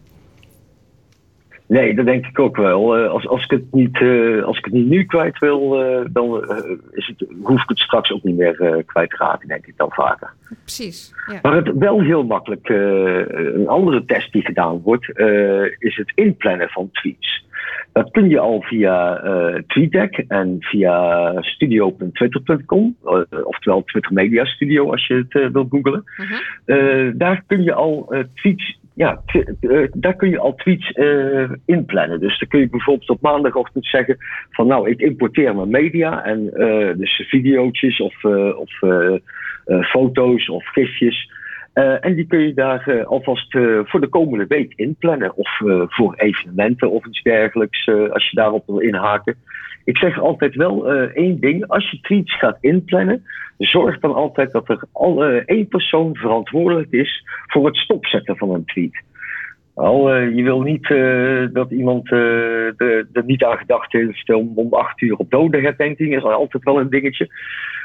Nee, 1.69 1.95
dat 1.95 2.05
denk 2.05 2.25
ik 2.25 2.39
ook 2.39 2.55
wel. 2.55 2.97
Eh, 2.97 3.09
als, 3.09 3.27
als, 3.27 3.43
ik 3.43 3.51
het 3.51 3.71
niet, 3.71 4.01
eh, 4.01 4.43
als 4.43 4.57
ik 4.57 4.65
het 4.65 4.73
niet 4.73 4.87
nu 4.87 5.03
kwijt 5.03 5.39
wil, 5.39 5.83
eh, 5.83 6.05
dan 6.11 6.43
is 6.91 7.07
het, 7.07 7.29
hoef 7.41 7.61
ik 7.61 7.69
het 7.69 7.79
straks 7.79 8.11
ook 8.11 8.23
niet 8.23 8.37
meer 8.37 8.83
kwijt 8.85 9.09
te 9.09 9.15
raken, 9.17 9.47
denk 9.47 9.65
ik 9.65 9.77
dan 9.77 9.91
vaker. 9.91 10.33
Precies. 10.63 11.13
Ja. 11.31 11.39
Waar 11.41 11.55
het 11.55 11.71
wel 11.73 12.01
heel 12.01 12.23
makkelijk, 12.23 12.69
een 12.69 13.67
andere 13.67 14.05
test 14.05 14.31
die 14.31 14.45
gedaan 14.45 14.81
wordt, 14.81 15.19
is 15.77 15.95
het 15.95 16.11
inplannen 16.15 16.69
van 16.69 16.89
tweets. 16.91 17.47
Dat 17.91 18.11
kun 18.11 18.29
je 18.29 18.39
al 18.39 18.61
via 18.61 19.17
eh 19.17 19.55
TweetDeck 19.67 20.17
en 20.27 20.55
via 20.59 21.33
studio.twitter.com, 21.41 22.95
oftewel 23.43 23.83
Twitter 23.83 24.13
Media 24.13 24.45
Studio 24.45 24.91
als 24.91 25.07
je 25.07 25.25
het 25.29 25.51
wilt 25.51 25.69
googlen. 25.69 26.03
Mhm. 26.17 27.17
Daar 27.17 27.43
kun 27.47 27.63
je 27.63 27.73
al 27.73 28.13
tweets, 28.33 28.78
ja, 28.99 29.21
eh, 29.59 29.87
daar 29.93 30.15
kun 30.15 30.29
je 30.29 30.39
al 30.39 30.55
tweets 30.55 30.91
eh, 30.91 31.49
inplannen. 31.65 32.19
Dus 32.19 32.39
dan 32.39 32.47
kun 32.47 32.59
je 32.59 32.69
bijvoorbeeld 32.69 33.09
op 33.09 33.21
maandagochtend 33.21 33.85
zeggen 33.85 34.17
van 34.49 34.67
nou, 34.67 34.89
ik 34.89 35.01
importeer 35.01 35.55
mijn 35.55 35.69
media 35.69 36.23
en 36.23 36.53
eh, 36.53 36.97
dus 36.97 37.27
videootjes 37.29 37.99
of, 37.99 38.23
of 38.55 38.71
foto's 39.89 40.49
of 40.49 40.67
gifjes. 40.67 41.31
En 41.73 42.15
die 42.15 42.27
kun 42.27 42.39
je 42.39 42.53
daar 42.53 43.05
alvast 43.05 43.51
voor 43.83 44.01
de 44.01 44.07
komende 44.09 44.45
week 44.47 44.73
inplannen. 44.75 45.35
Of 45.35 45.49
voor 45.87 46.13
evenementen 46.15 46.91
of 46.91 47.05
iets 47.05 47.21
dergelijks, 47.21 47.87
als 47.87 48.29
je 48.29 48.35
daarop 48.35 48.63
wil 48.65 48.79
inhaken. 48.79 49.35
Ik 49.89 49.97
zeg 49.97 50.19
altijd 50.19 50.55
wel 50.55 50.91
eh, 50.91 51.01
één 51.01 51.39
ding. 51.39 51.67
Als 51.67 51.89
je 51.89 51.99
tweets 51.99 52.37
gaat 52.37 52.57
inplannen, 52.61 53.23
zorg 53.57 53.99
dan 53.99 54.13
altijd 54.13 54.51
dat 54.51 54.69
er 54.69 54.83
al 54.91 55.23
eh, 55.23 55.41
één 55.45 55.67
persoon 55.67 56.15
verantwoordelijk 56.15 56.91
is 56.91 57.23
voor 57.47 57.65
het 57.65 57.75
stopzetten 57.77 58.37
van 58.37 58.53
een 58.53 58.65
tweet. 58.65 59.03
Wel, 59.75 60.11
eh, 60.11 60.35
je 60.35 60.43
wil 60.43 60.61
niet 60.61 60.87
dat 61.53 61.71
iemand 61.71 62.11
er 62.11 63.23
niet 63.25 63.43
aan 63.43 63.57
gedacht 63.57 63.91
heeft 63.91 64.33
om 64.33 64.51
om 64.55 64.73
acht 64.73 65.01
uur 65.01 65.15
op 65.15 65.31
dodenherdenking. 65.31 66.15
is 66.15 66.23
altijd 66.23 66.63
wel 66.63 66.79
een 66.79 66.89
dingetje. 66.89 67.29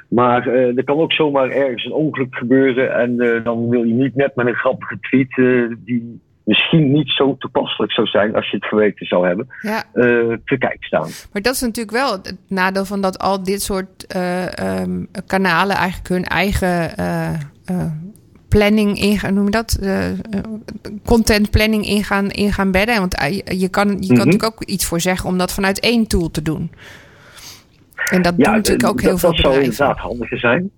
Maar 0.09 0.47
er 0.49 0.85
kan 0.85 0.99
ook 0.99 1.13
zomaar 1.13 1.49
ergens 1.49 1.85
een 1.85 1.93
ongeluk 1.93 2.37
gebeuren. 2.37 2.95
En 2.95 3.43
dan 3.45 3.69
wil 3.69 3.85
je 3.85 3.95
niet 3.95 4.15
net 4.15 4.37
met 4.37 4.47
een 4.47 4.55
grappige 4.55 4.99
tweet 5.01 5.35
die 5.85 6.21
misschien 6.45 6.93
niet 6.93 7.11
zo 7.11 7.37
toepasselijk 7.39 7.93
zou 7.93 8.07
zijn 8.07 8.35
als 8.35 8.51
je 8.51 8.57
het 8.57 8.67
geweten 8.67 9.07
zou 9.07 9.27
hebben, 9.27 9.47
ja. 9.61 9.85
eh, 9.93 10.05
te 10.45 10.57
kijk 10.59 10.85
staan. 10.85 11.09
Maar 11.33 11.43
dat 11.43 11.55
is 11.55 11.61
natuurlijk 11.61 11.97
wel 11.97 12.13
het 12.13 12.37
nadeel 12.49 12.85
van 12.85 13.01
dat 13.01 13.19
al 13.19 13.43
dit 13.43 13.63
soort 13.63 14.07
eh, 14.07 14.59
ehm, 14.59 15.05
kanalen 15.27 15.77
eigenlijk 15.77 16.09
hun 16.09 16.25
eigen 16.25 16.97
eh, 16.97 17.31
planning 18.49 18.99
ingaan, 18.99 19.35
noem 19.35 19.45
je 19.45 19.51
dat? 19.51 19.79
Content 21.05 21.51
planning 21.51 21.87
ingaan, 21.87 22.31
ingaan 22.31 22.71
bedden. 22.71 22.99
Want 22.99 23.17
je, 23.21 23.43
kan, 23.45 23.61
je 23.61 23.69
kan 23.69 23.89
Mhm. 23.89 24.15
natuurlijk 24.17 24.45
ook 24.45 24.65
iets 24.65 24.87
voor 24.87 25.01
zeggen 25.01 25.29
om 25.29 25.39
dat 25.39 25.53
vanuit 25.53 25.81
één 25.81 26.07
tool 26.07 26.31
te 26.31 26.43
doen. 26.43 26.71
En 28.11 28.23
dat 28.23 28.37
doen 28.37 28.53
natuurlijk 28.53 28.89
ook 28.89 29.01
heel 29.01 29.11
dat, 29.11 29.21
veel 29.21 29.31
dat 29.31 29.39
zou 29.39 29.53
bedrijven. 29.55 29.63
inderdaad 29.85 29.99
handiger 29.99 30.39
zijn. 30.39 30.71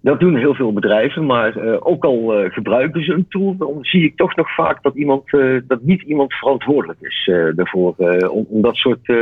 Dat 0.00 0.20
doen 0.20 0.36
heel 0.36 0.54
veel 0.54 0.72
bedrijven, 0.72 1.26
maar 1.26 1.56
eh, 1.56 1.76
ook 1.80 2.04
al 2.04 2.34
eh, 2.34 2.52
gebruiken 2.52 3.04
ze 3.04 3.12
een 3.12 3.26
tool, 3.28 3.56
dan 3.56 3.78
zie 3.80 4.04
ik 4.04 4.16
toch 4.16 4.36
nog 4.36 4.54
vaak 4.54 4.82
dat, 4.82 4.94
iemand, 4.94 5.32
eh, 5.32 5.56
dat 5.66 5.82
niet 5.82 6.02
iemand 6.02 6.32
verantwoordelijk 6.32 7.00
is 7.00 7.30
daarvoor. 7.54 7.94
om, 8.30 8.46
om 8.48 8.62
dat 8.62 8.76
soort 8.76 9.12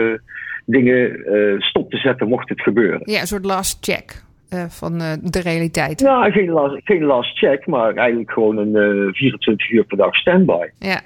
dingen 0.64 1.24
stop 1.58 1.90
te 1.90 1.96
zetten 1.96 2.28
mocht 2.28 2.48
het 2.48 2.60
gebeuren. 2.60 3.00
Ja, 3.04 3.20
een 3.20 3.26
soort 3.26 3.44
last 3.44 3.84
check 3.84 4.24
van 4.68 4.98
de 5.22 5.40
realiteit. 5.40 6.00
Nou, 6.00 6.32
geen 6.32 6.48
last, 6.48 6.80
geen 6.84 7.04
last 7.04 7.38
check, 7.38 7.66
maar 7.66 7.94
eigenlijk 7.94 8.30
gewoon 8.30 8.56
een 8.56 8.76
eh, 9.06 9.12
24 9.12 9.70
uur 9.70 9.84
per 9.84 9.96
dag 9.96 10.14
standby. 10.14 10.66
Ja. 10.78 11.00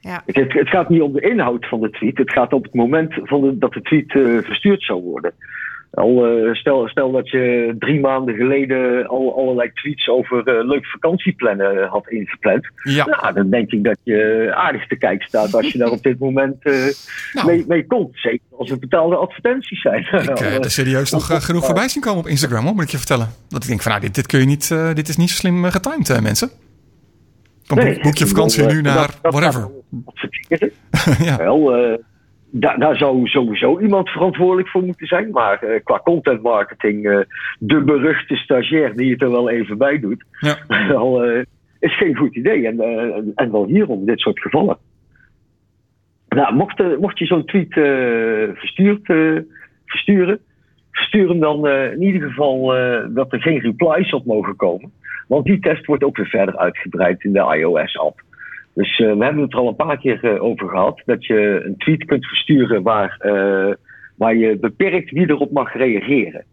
Ja. 0.00 0.22
Het, 0.26 0.52
het 0.52 0.68
gaat 0.68 0.88
niet 0.88 1.00
om 1.00 1.12
de 1.12 1.20
inhoud 1.20 1.66
van 1.66 1.80
de 1.80 1.90
tweet. 1.90 2.18
Het 2.18 2.32
gaat 2.32 2.52
op 2.52 2.62
het 2.62 2.74
moment 2.74 3.14
van 3.22 3.40
de, 3.40 3.58
dat 3.58 3.72
de 3.72 3.82
tweet 3.82 4.12
verstuurd 4.44 4.82
zou 4.82 5.02
worden. 5.02 5.32
Al, 5.90 6.26
eh, 6.26 6.54
stel, 6.54 6.88
stel 6.88 7.10
dat 7.12 7.30
je 7.30 7.74
drie 7.78 8.00
maanden 8.00 8.34
geleden 8.34 9.06
al 9.06 9.36
allerlei 9.36 9.70
tweets 9.72 10.08
over 10.08 10.46
eh, 10.46 10.66
leuk 10.66 10.86
vakantieplannen 10.86 11.86
had 11.88 12.08
ingepland. 12.08 12.66
Ja. 12.82 13.04
Nou, 13.06 13.34
dan 13.34 13.50
denk 13.50 13.70
ik 13.70 13.84
dat 13.84 13.98
je 14.02 14.50
aardig 14.54 14.86
te 14.86 14.96
kijken 14.96 15.26
staat 15.28 15.54
als 15.54 15.72
je 15.72 15.78
daar 15.78 15.90
op 15.90 16.02
dit 16.02 16.18
moment 16.18 16.64
eh, 16.64 16.72
Nou. 17.32 17.46
mee, 17.46 17.64
mee 17.68 17.86
komt. 17.86 18.10
Zeker 18.18 18.40
als 18.58 18.70
het 18.70 18.80
betaalde 18.80 19.16
advertenties 19.16 19.80
zijn. 19.80 20.00
Ik 20.00 20.08
eh, 20.40 20.52
heb 20.52 20.64
er 20.64 20.70
serieus 20.70 21.10
nog 21.10 21.30
eh, 21.30 21.40
genoeg 21.40 21.64
voorbij 21.64 21.88
zien 21.88 22.02
komen 22.02 22.18
op 22.20 22.26
Instagram, 22.28 22.64
hoor, 22.64 22.74
moet 22.74 22.84
ik 22.84 22.90
je 22.90 22.96
vertellen. 22.98 23.28
Dat 23.48 23.62
ik 23.62 23.68
denk 23.68 23.82
van, 23.82 23.90
nou, 23.90 24.04
dit, 24.04 24.14
dit 24.14 24.26
kun 24.26 24.40
je 24.40 24.46
niet, 24.46 24.70
eh, 24.70 24.92
dit 24.94 25.08
is 25.08 25.16
niet 25.16 25.30
zo 25.30 25.34
slim 25.36 25.64
eh, 25.64 25.70
getimed, 25.72 26.10
eh, 26.10 26.20
mensen. 26.20 26.50
Dan 27.66 27.78
boek, 27.84 28.02
boek 28.02 28.16
je 28.16 28.26
vakantie 28.26 28.66
nu 28.66 28.80
naar 28.80 28.96
dat- 28.96 29.18
dat 29.22 29.32
whatever. 29.34 29.70
ja. 31.28 31.36
Wel, 31.36 31.74
eh, 31.76 31.98
daar, 32.60 32.78
daar 32.78 32.96
zou 32.96 33.26
sowieso 33.26 33.80
iemand 33.80 34.08
verantwoordelijk 34.08 34.68
voor 34.68 34.82
moeten 34.82 35.06
zijn. 35.06 35.30
Maar 35.30 35.62
eh, 35.62 35.80
qua 35.84 36.00
content 36.04 36.42
marketing, 36.42 37.06
eh, 37.08 37.18
de 37.58 37.80
beruchte 37.80 38.36
stagiair 38.36 38.96
die 38.96 39.12
het 39.12 39.22
er 39.22 39.30
wel 39.30 39.50
even 39.50 39.78
bij 39.78 40.00
doet, 40.00 40.24
Ja. 40.40 40.56
wel, 40.88 41.24
eh, 41.24 41.42
is 41.78 41.96
geen 41.96 42.16
goed 42.16 42.36
idee. 42.36 42.66
En, 42.66 42.80
en 43.34 43.52
wel 43.52 43.66
hierom, 43.66 44.06
dit 44.06 44.20
soort 44.20 44.40
gevallen. 44.40 44.78
Nou, 46.28 46.54
mocht, 46.54 46.98
mocht 46.98 47.18
je 47.18 47.26
zo'n 47.26 47.44
tweet 47.44 47.72
verstuurd, 48.58 49.06
versturen, 49.84 50.38
verstuur 50.90 51.28
hem 51.28 51.40
dan 51.40 51.68
in 51.68 52.02
ieder 52.02 52.28
geval 52.28 52.66
dat 53.08 53.32
er 53.32 53.40
geen 53.40 53.60
replies 53.60 54.12
op 54.12 54.24
mogen 54.24 54.56
komen. 54.56 54.92
Want 55.28 55.44
die 55.44 55.58
test 55.58 55.86
wordt 55.86 56.04
ook 56.04 56.16
weer 56.16 56.26
verder 56.26 56.58
uitgebreid 56.58 57.24
in 57.24 57.32
de 57.32 57.56
iOS-app. 57.58 58.22
Dus 58.76 58.98
eh, 58.98 59.16
we 59.16 59.24
hebben 59.24 59.42
het 59.42 59.52
er 59.52 59.58
al 59.58 59.68
een 59.68 59.76
paar 59.76 59.98
keer 59.98 60.24
eh, 60.24 60.42
over 60.42 60.68
gehad. 60.68 61.02
Dat 61.04 61.26
je 61.26 61.62
een 61.64 61.76
tweet 61.76 62.04
kunt 62.04 62.26
versturen 62.26 62.82
waar, 62.82 63.16
eh, 63.18 63.74
waar 64.16 64.36
je 64.36 64.58
beperkt 64.58 65.10
wie 65.10 65.30
erop 65.30 65.50
mag 65.50 65.72
reageren. 65.72 66.44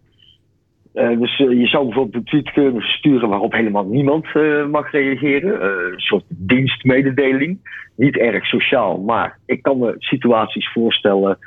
Dus 0.94 1.38
je 1.38 1.68
zou 1.68 1.86
bijvoorbeeld 1.86 2.16
een 2.16 2.24
tweet 2.24 2.52
kunnen 2.52 2.82
versturen 2.82 3.30
waarop 3.30 3.54
helemaal 3.54 3.86
niemand 3.86 4.26
mag 4.72 4.92
reageren. 4.92 5.66
Een 5.66 6.00
soort 6.00 6.24
dienstmededeling. 6.28 7.58
Niet 7.96 8.18
erg 8.18 8.46
sociaal, 8.46 9.00
maar 9.00 9.38
ik 9.46 9.62
kan 9.62 9.78
me 9.78 9.96
situaties 9.98 10.72
voorstellen 10.72 11.38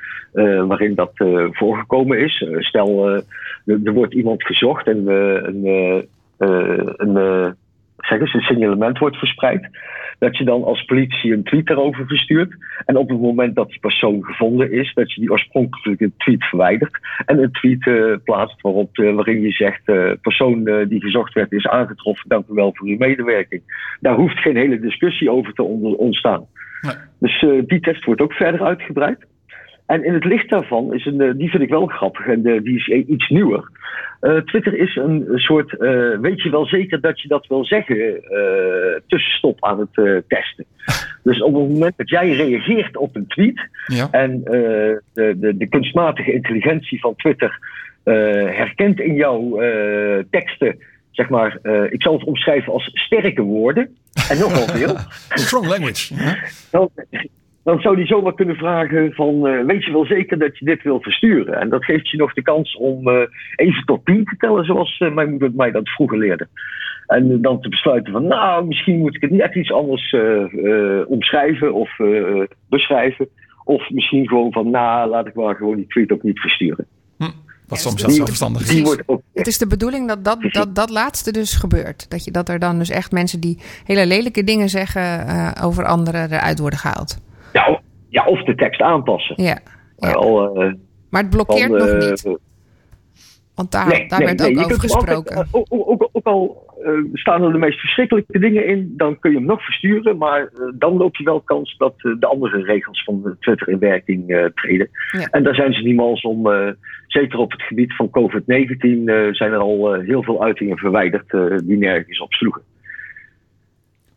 waarin 0.69 0.95
dat 0.95 1.13
voorgekomen 1.51 2.19
is. 2.19 2.47
Stel, 2.59 3.09
er, 3.09 3.25
er 3.85 3.93
wordt 3.93 4.15
iemand 4.15 4.45
gezocht 4.45 4.87
en 4.87 5.07
een, 5.07 6.07
een, 6.97 7.57
eh, 8.07 8.13
zeg 8.13 8.21
eens, 8.21 8.35
een 8.35 8.41
signalement 8.41 8.99
wordt 8.99 9.17
verspreid. 9.17 9.69
Dat 10.19 10.37
je 10.37 10.45
dan 10.45 10.65
als 10.65 10.85
politie 10.85 11.33
een 11.33 11.43
tweet 11.43 11.67
daarover 11.67 12.07
verstuurt. 12.07 12.57
En 12.85 12.97
op 12.97 13.09
het 13.09 13.21
moment 13.21 13.55
dat 13.55 13.69
die 13.69 13.79
persoon 13.79 14.25
gevonden 14.25 14.73
is, 14.73 14.95
dat 14.95 15.13
je 15.13 15.21
die 15.21 15.31
oorspronkelijke 15.31 16.11
tweet 16.17 16.45
verwijdert. 16.45 16.99
En 17.27 17.43
een 17.43 17.53
tweet 17.53 17.87
eh, 17.87 18.15
plaatst 18.25 18.61
waarop, 18.61 18.99
eh, 18.99 19.15
waarin 19.15 19.41
je 19.41 19.53
zegt: 19.53 19.89
eh, 19.89 20.13
persoon 20.21 20.65
die 20.89 21.01
gezocht 21.01 21.35
werd 21.35 21.53
is 21.53 21.67
aangetroffen, 21.67 22.29
dank 22.29 22.49
u 22.49 22.55
wel 22.55 22.75
voor 22.75 22.89
uw 22.89 22.97
medewerking. 22.97 23.63
Daar 24.01 24.15
hoeft 24.15 24.39
geen 24.39 24.57
hele 24.57 24.81
discussie 24.81 25.31
over 25.31 25.53
te 25.53 25.63
ontstaan. 25.63 26.47
Nee. 26.81 26.95
Dus 27.19 27.67
die 27.67 27.81
test 27.81 28.05
wordt 28.05 28.21
ook 28.21 28.33
verder 28.33 28.63
uitgebreid. 28.63 29.27
En 29.87 30.05
in 30.05 30.15
het 30.15 30.25
licht 30.25 30.49
daarvan 30.51 30.95
is 30.95 31.05
een, 31.07 31.21
eh, 31.21 31.31
die 31.37 31.51
vind 31.51 31.63
ik 31.63 31.69
wel 31.69 31.87
grappig 31.87 32.27
en 32.27 32.47
eh, 32.47 32.63
die 32.63 32.77
is 32.77 32.89
eh, 32.89 33.09
iets 33.09 33.29
nieuwer. 33.29 33.69
Eh, 34.21 34.37
Twitter 34.37 34.75
is 34.79 34.97
een 34.97 35.29
soort, 35.35 35.77
eh, 35.79 36.19
weet 36.21 36.43
je 36.43 36.51
wel 36.51 36.67
zeker 36.67 37.01
dat 37.01 37.21
je 37.21 37.29
dat 37.29 37.47
wil 37.47 37.65
zeggen, 37.65 37.97
eh, 38.25 39.01
tussenstop 39.07 39.65
aan 39.65 39.79
het 39.79 40.25
testen. 40.29 40.65
Dus 41.23 41.43
op 41.43 41.55
het 41.55 41.69
moment 41.69 41.97
dat 41.97 42.09
jij 42.09 42.31
reageert 42.33 42.97
op 42.97 43.17
een 43.17 43.27
tweet 43.27 43.69
Ja. 43.87 44.09
en 44.11 44.41
eh, 44.45 44.53
de, 45.13 45.35
de, 45.39 45.57
de 45.57 45.69
kunstmatige 45.69 46.33
intelligentie 46.33 47.01
van 47.01 47.15
Twitter 47.17 47.59
eh, 48.03 48.15
herkent 48.57 49.01
in 49.01 49.15
jouw 49.15 49.61
eh, 49.61 50.25
teksten, 50.31 50.79
zeg 51.11 51.29
maar, 51.29 51.59
eh, 51.63 51.83
ik 51.93 52.03
zal 52.03 52.13
het 52.13 52.25
omschrijven 52.25 52.73
als 52.73 52.91
sterke 52.93 53.43
woorden 53.43 53.97
en 54.31 54.39
nogal 54.39 54.67
veel 54.77 54.97
Strong 55.45 55.67
language. 55.67 56.15
Dan, 56.71 56.91
dan 57.67 57.81
zou 57.81 57.97
die 57.97 58.07
zomaar 58.07 58.35
kunnen 58.35 58.57
vragen 58.57 59.13
van, 59.13 59.47
eh, 59.47 59.65
weet 59.65 59.85
je 59.85 59.93
wel 59.93 60.05
zeker 60.05 60.39
dat 60.39 60.59
je 60.59 60.65
dit 60.65 60.83
wil 60.83 61.01
versturen? 61.01 61.61
En 61.61 61.69
dat 61.69 61.85
geeft 61.85 62.11
je 62.11 62.17
nog 62.17 62.33
de 62.33 62.43
kans 62.43 62.77
om 62.77 63.09
eh, 63.09 63.27
even 63.57 63.85
tot 63.85 64.05
tien 64.05 64.25
te 64.25 64.37
tellen, 64.37 64.65
zoals 64.65 64.99
eh, 64.99 65.15
mijn 65.15 65.31
moeder 65.31 65.51
mij 65.55 65.71
dat 65.71 65.89
vroeger 65.89 66.19
leerde. 66.19 66.49
En 67.07 67.43
dan 67.43 67.61
te 67.61 67.69
besluiten 67.69 68.13
van, 68.13 68.27
nou, 68.27 68.67
misschien 68.67 68.99
moet 68.99 69.15
ik 69.15 69.21
het 69.21 69.31
net 69.31 69.55
iets 69.55 69.73
anders 69.73 70.13
eh, 70.13 70.43
eh, 70.43 71.11
omschrijven 71.11 71.75
of 71.75 71.99
eh, 71.99 72.43
beschrijven. 72.69 73.29
Of 73.65 73.91
misschien 73.91 74.29
gewoon 74.29 74.53
van, 74.53 74.71
nou, 74.71 75.11
laat 75.11 75.27
ik 75.27 75.35
maar 75.35 75.55
gewoon 75.55 75.77
die 75.77 75.87
tweet 75.87 76.13
ook 76.13 76.23
niet 76.23 76.41
versturen. 76.41 76.87
Wat 77.69 77.79
soms 77.79 78.01
zelfs 78.01 78.17
zo 78.17 78.25
verstandig 78.25 78.63
is. 78.63 78.69
Die 78.69 78.85
wordt 78.85 79.03
ook 79.07 79.23
Het 79.35 79.47
is 79.47 79.59
de 79.59 79.67
bedoeling 79.67 80.09
dat 80.09 80.25
dat, 80.25 80.39
dat 80.51 80.75
dat 80.75 80.91
laatste 80.91 81.33
dus 81.33 81.55
gebeurt. 81.55 82.11
Dat, 82.11 82.25
je, 82.25 82.31
dat 82.31 82.49
er 82.49 82.59
dan 82.59 82.79
dus 82.79 82.91
echt 82.91 83.13
mensen 83.13 83.41
die 83.41 83.59
hele 83.85 84.07
lelijke 84.07 84.45
dingen 84.45 84.69
zeggen 84.69 85.27
eh, 85.27 85.51
over 85.63 85.85
anderen 85.85 86.33
eruit 86.33 86.59
worden 86.59 86.79
gehaald. 86.79 87.19
Ja, 87.57 87.71
of- 87.73 87.81
ja, 88.09 88.25
of 88.25 88.43
de 88.43 88.55
tekst 88.55 88.81
aanpassen. 88.81 89.43
Ja. 89.43 89.59
ja. 89.97 90.13
Wel, 90.13 90.57
eh, 90.63 90.73
Maar 91.11 91.23
het 91.23 91.31
blokkeert 91.31 91.69
van, 91.69 91.79
nog 91.79 91.89
eh, 91.89 92.09
niet. 92.09 92.39
Want 93.55 93.73
daar, 93.73 93.87
Nee, 93.89 94.09
daar 94.09 94.19
nee, 94.19 94.29
werd 94.29 94.41
nee, 94.41 94.51
ook 94.59 94.65
over 94.65 94.71
altijd, 94.71 94.91
gesproken. 94.91 95.37
eh, 95.37 95.43
ook, 95.53 95.67
ook, 95.71 96.09
ook 96.13 96.25
al 96.27 96.65
eh, 96.85 96.93
staan 97.13 97.43
er 97.43 97.53
de 97.53 97.59
meest 97.59 97.81
verschrikkelijke 97.81 98.39
dingen 98.39 98.67
in, 98.67 98.95
dan 98.97 99.19
kun 99.19 99.31
je 99.31 99.37
hem 99.37 99.47
nog 99.47 99.65
versturen. 99.65 100.17
Maar 100.17 100.41
eh, 100.41 100.49
dan 100.75 100.97
loop 100.97 101.17
je 101.17 101.25
wel 101.25 101.41
kans 101.41 101.77
dat 101.77 101.95
eh, 101.97 102.13
de 102.19 102.27
andere 102.27 102.63
regels 102.63 103.05
van 103.05 103.37
Twitter 103.41 103.69
in 103.69 103.79
werking 103.79 104.29
eh, 104.31 104.45
treden. 104.45 104.89
Ja. 105.13 105.27
En 105.31 105.43
daar 105.43 105.55
zijn 105.55 105.73
ze 105.73 105.83
niet 105.83 105.97
mals 105.97 106.21
om. 106.23 106.51
eh, 106.53 106.69
zeker 107.07 107.39
op 107.39 107.51
het 107.53 107.63
gebied 107.63 107.97
van 107.97 108.11
COVID-19 108.11 109.09
eh, 109.09 109.33
zijn 109.33 109.53
er 109.53 109.59
al 109.59 109.95
eh, 109.95 110.07
heel 110.07 110.23
veel 110.23 110.43
uitingen 110.45 110.79
verwijderd 110.79 111.33
eh, 111.33 111.57
die 111.65 111.77
nergens 111.79 112.21
op 112.21 112.33
sloegen. 112.33 112.63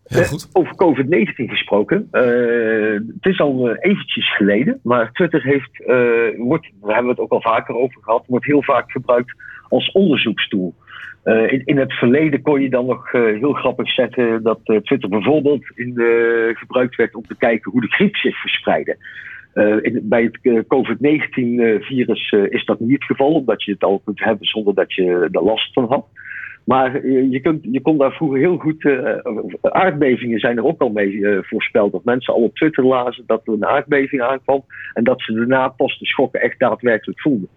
Heel 0.09 0.21
Eh, 0.21 0.29
over 0.53 0.75
COVID-19 0.75 1.49
gesproken. 1.49 2.07
eh, 2.11 2.93
het 2.93 3.25
is 3.25 3.39
al 3.39 3.69
eh, 3.69 3.91
eventjes 3.91 4.35
geleden, 4.35 4.79
maar 4.83 5.11
Twitter 5.11 5.43
heeft, 5.43 5.83
wordt, 6.37 6.69
daar 6.81 6.93
hebben 6.95 7.03
we 7.03 7.09
het 7.09 7.19
ook 7.19 7.31
al 7.31 7.41
vaker 7.41 7.75
over 7.75 8.01
gehad, 8.03 8.25
wordt 8.27 8.45
heel 8.45 8.63
vaak 8.63 8.91
gebruikt 8.91 9.33
als 9.69 9.91
onderzoekstoel. 9.91 10.73
In, 11.23 11.61
in 11.65 11.77
het 11.77 11.93
verleden 11.93 12.41
kon 12.41 12.61
je 12.61 12.69
dan 12.69 12.85
nog 12.85 13.11
heel 13.11 13.53
grappig 13.53 13.93
zeggen 13.93 14.43
dat 14.43 14.59
Twitter 14.63 15.09
bijvoorbeeld 15.09 15.63
in 15.75 15.93
de, 15.93 16.51
gebruikt 16.55 16.95
werd 16.95 17.15
om 17.15 17.25
te 17.27 17.37
kijken 17.37 17.71
hoe 17.71 17.81
de 17.81 17.87
griep 17.87 18.15
zich 18.15 18.41
verspreidde. 18.41 18.97
In- 19.81 19.99
bij 20.03 20.23
het 20.23 20.39
eh, 20.41 20.59
COVID-19-virus 20.67 22.29
eh, 22.29 22.51
is 22.51 22.65
dat 22.65 22.79
niet 22.79 22.91
het 22.91 23.03
geval, 23.03 23.33
omdat 23.33 23.63
je 23.63 23.71
het 23.71 23.83
al 23.83 24.01
kunt 24.05 24.23
hebben 24.23 24.47
zonder 24.47 24.73
dat 24.73 24.93
je 24.93 25.29
er 25.31 25.43
last 25.43 25.73
van 25.73 25.85
had. 25.85 26.05
Maar 26.69 27.07
je, 27.07 27.39
kunt, 27.39 27.67
je 27.71 27.81
kon 27.81 27.97
daar 27.97 28.11
vroeger 28.11 28.39
heel 28.39 28.57
goed. 28.57 28.85
eh, 28.85 29.17
aardbevingen 29.61 30.39
zijn 30.39 30.57
er 30.57 30.65
ook 30.65 30.81
al 30.81 30.89
mee 30.89 31.27
eh, 31.27 31.37
voorspeld. 31.41 31.91
Dat 31.91 32.03
mensen 32.03 32.33
al 32.33 32.41
op 32.41 32.55
Twitter 32.55 32.85
lazen 32.85 33.23
dat 33.27 33.41
er 33.47 33.53
een 33.53 33.65
aardbeving 33.65 34.21
aankwam. 34.21 34.63
En 34.93 35.03
dat 35.03 35.21
ze 35.21 35.33
daarna 35.33 35.67
pas 35.67 35.99
de 35.99 36.05
schokken 36.05 36.41
echt 36.41 36.59
daadwerkelijk 36.59 37.21
voelden. 37.21 37.47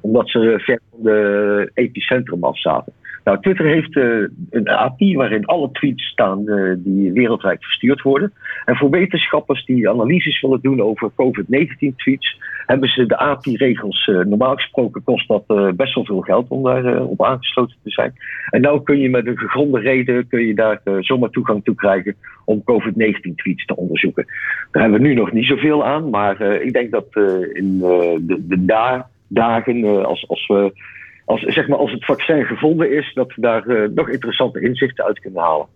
Omdat 0.00 0.28
ze 0.28 0.54
ver 0.58 0.80
van 0.90 1.02
de 1.02 1.70
epicentrum 1.74 2.44
af 2.44 2.58
zaten. 2.60 2.92
Nou, 3.24 3.40
Twitter 3.40 3.66
heeft 3.66 3.96
eh, 3.96 4.04
een 4.50 4.68
API 4.68 5.16
waarin 5.16 5.44
alle 5.44 5.70
tweets 5.70 6.04
staan 6.04 6.48
eh, 6.48 6.72
die 6.76 7.12
wereldwijd 7.12 7.64
verstuurd 7.64 8.02
worden. 8.02 8.32
En 8.64 8.76
voor 8.76 8.90
wetenschappers 8.90 9.64
die 9.64 9.88
analyses 9.88 10.40
willen 10.40 10.60
doen 10.60 10.80
over 10.82 11.10
COVID-19-tweets, 11.14 12.38
hebben 12.66 12.88
ze 12.88 13.06
de 13.06 13.16
API-regels. 13.16 14.06
eh, 14.08 14.18
normaal 14.18 14.54
gesproken 14.54 15.02
kost 15.04 15.28
dat 15.28 15.76
best 15.76 15.94
wel 15.94 16.04
veel 16.04 16.20
geld 16.20 16.48
om 16.48 16.62
daar 16.62 16.84
eh, 16.84 17.10
op 17.10 17.24
aangesloten 17.24 17.76
te 17.82 17.90
zijn. 17.90 18.12
En 18.50 18.60
nou 18.60 18.82
kun 18.82 18.98
je 18.98 19.10
met 19.10 19.26
een 19.26 19.38
gegronde 19.38 19.80
reden 19.80 20.28
kun 20.28 20.46
je 20.46 20.54
daar 20.54 20.80
zomaar 21.00 21.30
toegang 21.30 21.64
toe 21.64 21.74
krijgen 21.74 22.14
om 22.44 22.64
COVID-19-tweets 22.64 23.64
te 23.64 23.76
onderzoeken. 23.76 24.26
Daar 24.70 24.82
hebben 24.82 25.00
we 25.00 25.06
nu 25.06 25.14
nog 25.14 25.32
niet 25.32 25.46
zoveel 25.46 25.84
aan, 25.84 26.10
maar 26.10 26.40
ik 26.40 26.72
denk 26.72 26.90
dat 26.90 27.06
in 27.52 27.78
de, 27.78 28.42
de 28.48 28.64
da- 28.64 29.10
dagen, 29.32 29.84
eh, 29.84 30.04
als, 30.04 30.28
als 30.28 30.46
we. 30.46 30.80
Als, 31.24 31.40
zeg 31.40 31.68
maar, 31.68 31.78
als 31.78 31.92
het 31.92 32.04
vaccin 32.04 32.44
gevonden 32.44 32.96
is, 32.96 33.14
dat 33.14 33.34
we 33.34 33.40
daar 33.40 33.66
eh, 33.66 33.88
nog 33.94 34.08
interessante 34.08 34.60
inzichten 34.60 35.04
uit 35.04 35.18
kunnen 35.18 35.40
halen. 35.42 35.66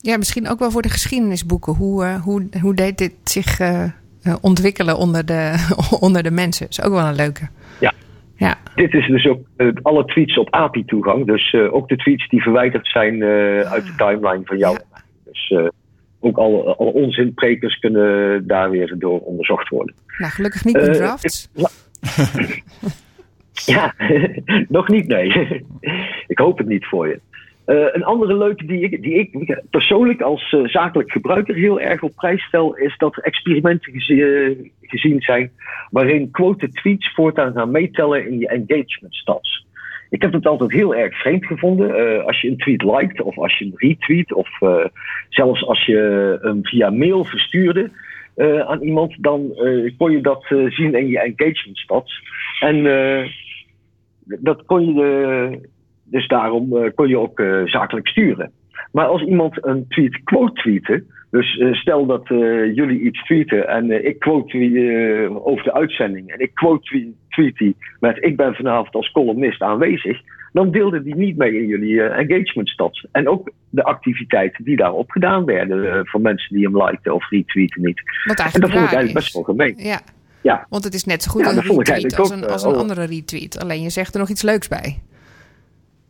Ja, 0.00 0.16
misschien 0.16 0.48
ook 0.48 0.58
wel 0.58 0.70
voor 0.70 0.82
de 0.82 0.88
geschiedenisboeken. 0.88 1.74
Hoe, 1.74 2.04
eh, 2.04 2.22
hoe, 2.22 2.48
hoe 2.60 2.74
deed 2.74 2.98
dit 2.98 3.12
zich 3.24 3.60
ontwikkelen 4.40 4.96
onder 4.96 5.26
de, 5.26 5.66
onder 6.06 6.22
de 6.22 6.30
mensen? 6.30 6.68
is 6.68 6.82
ook 6.82 6.92
wel 6.92 7.06
een 7.06 7.14
leuke. 7.14 7.48
Ja. 7.80 7.92
Ja, 8.36 8.58
Dit 8.74 8.94
is 8.94 9.06
dus 9.06 9.26
ook 9.26 9.40
alle 9.82 10.04
tweets 10.04 10.38
op 10.38 10.50
API-toegang. 10.50 11.26
Dus 11.26 11.54
ook 11.54 11.88
de 11.88 11.96
tweets 11.96 12.28
die 12.28 12.42
verwijderd 12.42 12.86
zijn 12.86 13.22
uit 13.64 13.86
de 13.86 13.94
timeline 13.96 14.44
van 14.44 14.58
jou. 14.58 14.78
Dus 15.24 15.52
ook 16.20 16.36
alle, 16.36 16.76
alle 16.76 16.92
onzinprekers 16.92 17.78
kunnen 17.78 18.46
daar 18.46 18.70
weer 18.70 18.94
door 18.98 19.20
onderzocht 19.20 19.68
worden. 19.68 19.94
nou 20.18 20.32
gelukkig 20.32 20.64
niet 20.64 20.76
Eh, 20.76 20.90
drafts. 20.90 21.48
Ja, 23.64 23.94
nog 24.68 24.88
niet, 24.88 25.06
nee. 25.06 25.28
ik 26.32 26.38
hoop 26.38 26.58
het 26.58 26.66
niet 26.66 26.86
voor 26.86 27.08
je. 27.08 27.20
Eh, 27.64 27.86
een 27.92 28.04
andere 28.04 28.36
leuke 28.36 28.66
die 28.66 28.80
ik, 28.80 29.02
die 29.02 29.14
ik 29.14 29.62
persoonlijk 29.70 30.20
als 30.20 30.52
uh, 30.52 30.68
zakelijk 30.68 31.10
gebruiker 31.10 31.54
heel 31.54 31.80
erg 31.80 32.02
op 32.02 32.14
prijs 32.14 32.42
stel, 32.42 32.76
is 32.76 32.96
dat 32.98 33.16
er 33.16 33.22
experimenten 33.22 33.92
gezi 33.92 34.72
gezien 34.80 35.20
zijn 35.20 35.50
waarin 35.90 36.30
quoted 36.30 36.74
tweets 36.74 37.14
voortaan 37.14 37.52
gaan 37.52 37.70
meetellen 37.70 38.28
in 38.28 38.38
je 38.38 38.48
engagement 38.48 39.14
stats. 39.14 39.66
Ik 40.10 40.22
heb 40.22 40.32
het 40.32 40.46
altijd 40.46 40.72
heel 40.72 40.94
erg 40.94 41.20
vreemd 41.20 41.46
gevonden. 41.46 42.24
Als 42.24 42.40
je 42.40 42.48
een 42.48 42.56
tweet 42.56 42.82
liked 42.82 43.20
of 43.20 43.38
als 43.38 43.58
je 43.58 43.64
een 43.64 43.74
retweet 43.76 44.32
of 44.32 44.48
zelfs 45.28 45.66
als 45.66 45.86
je 45.86 46.38
hem 46.42 46.64
via 46.66 46.90
mail 46.90 47.24
verstuurde 47.24 47.90
aan 48.66 48.82
iemand, 48.82 49.16
dan 49.20 49.52
kon 49.96 50.10
je 50.10 50.20
dat 50.20 50.44
zien 50.48 50.94
in 50.94 51.08
je 51.08 51.18
engagement 51.18 51.78
stats. 51.78 52.22
En 52.60 52.82
dat 54.24 54.64
kon 54.64 54.94
je 54.94 55.60
dus 56.04 56.28
daarom 56.28 56.92
kon 56.94 57.08
je 57.08 57.18
ook 57.18 57.42
zakelijk 57.64 58.08
sturen. 58.08 58.52
Maar 58.92 59.06
als 59.06 59.22
iemand 59.22 59.66
een 59.66 59.84
tweet 59.88 60.22
quote 60.24 60.52
tweeten, 60.52 61.06
dus 61.30 61.62
stel 61.70 62.06
dat 62.06 62.28
jullie 62.74 63.00
iets 63.00 63.24
tweeten 63.24 63.68
en 63.68 64.06
ik 64.06 64.18
quote 64.18 65.30
over 65.44 65.64
de 65.64 65.72
uitzending 65.72 66.30
en 66.30 66.40
ik 66.40 66.54
quote 66.54 67.12
tweet 67.28 67.56
die 67.56 67.76
met 68.00 68.24
ik 68.24 68.36
ben 68.36 68.54
vanavond 68.54 68.94
als 68.94 69.10
columnist 69.10 69.62
aanwezig, 69.62 70.20
dan 70.56 70.70
deelde 70.70 71.02
die 71.02 71.14
niet 71.14 71.36
mee 71.36 71.60
in 71.60 71.66
jullie 71.66 72.02
engagement 72.02 72.68
stats. 72.68 73.06
En 73.12 73.28
ook 73.28 73.50
de 73.70 73.82
activiteiten 73.84 74.64
die 74.64 74.76
daarop 74.76 75.10
gedaan 75.10 75.44
werden 75.44 76.06
voor 76.06 76.20
mensen 76.20 76.54
die 76.54 76.64
hem 76.64 76.82
likten 76.82 77.14
of 77.14 77.30
retweeten 77.30 77.82
niet. 77.82 78.02
Wat 78.24 78.38
en 78.38 78.60
dat 78.60 78.70
vond 78.70 78.72
ik 78.72 78.74
eigenlijk 78.74 79.12
best 79.12 79.32
wel 79.32 79.42
gemeen. 79.42 79.74
Ja. 79.76 80.00
Ja. 80.40 80.66
Want 80.68 80.84
het 80.84 80.94
is 80.94 81.04
net 81.04 81.22
zo 81.22 81.30
goed 81.30 81.44
ja, 81.44 81.50
een 81.50 81.60
retweet 81.60 82.18
als, 82.18 82.30
een, 82.30 82.46
als 82.46 82.62
een 82.62 82.74
andere 82.74 83.04
retweet. 83.04 83.58
Alleen 83.60 83.82
je 83.82 83.90
zegt 83.90 84.14
er 84.14 84.20
nog 84.20 84.28
iets 84.28 84.42
leuks 84.42 84.68
bij. 84.68 85.02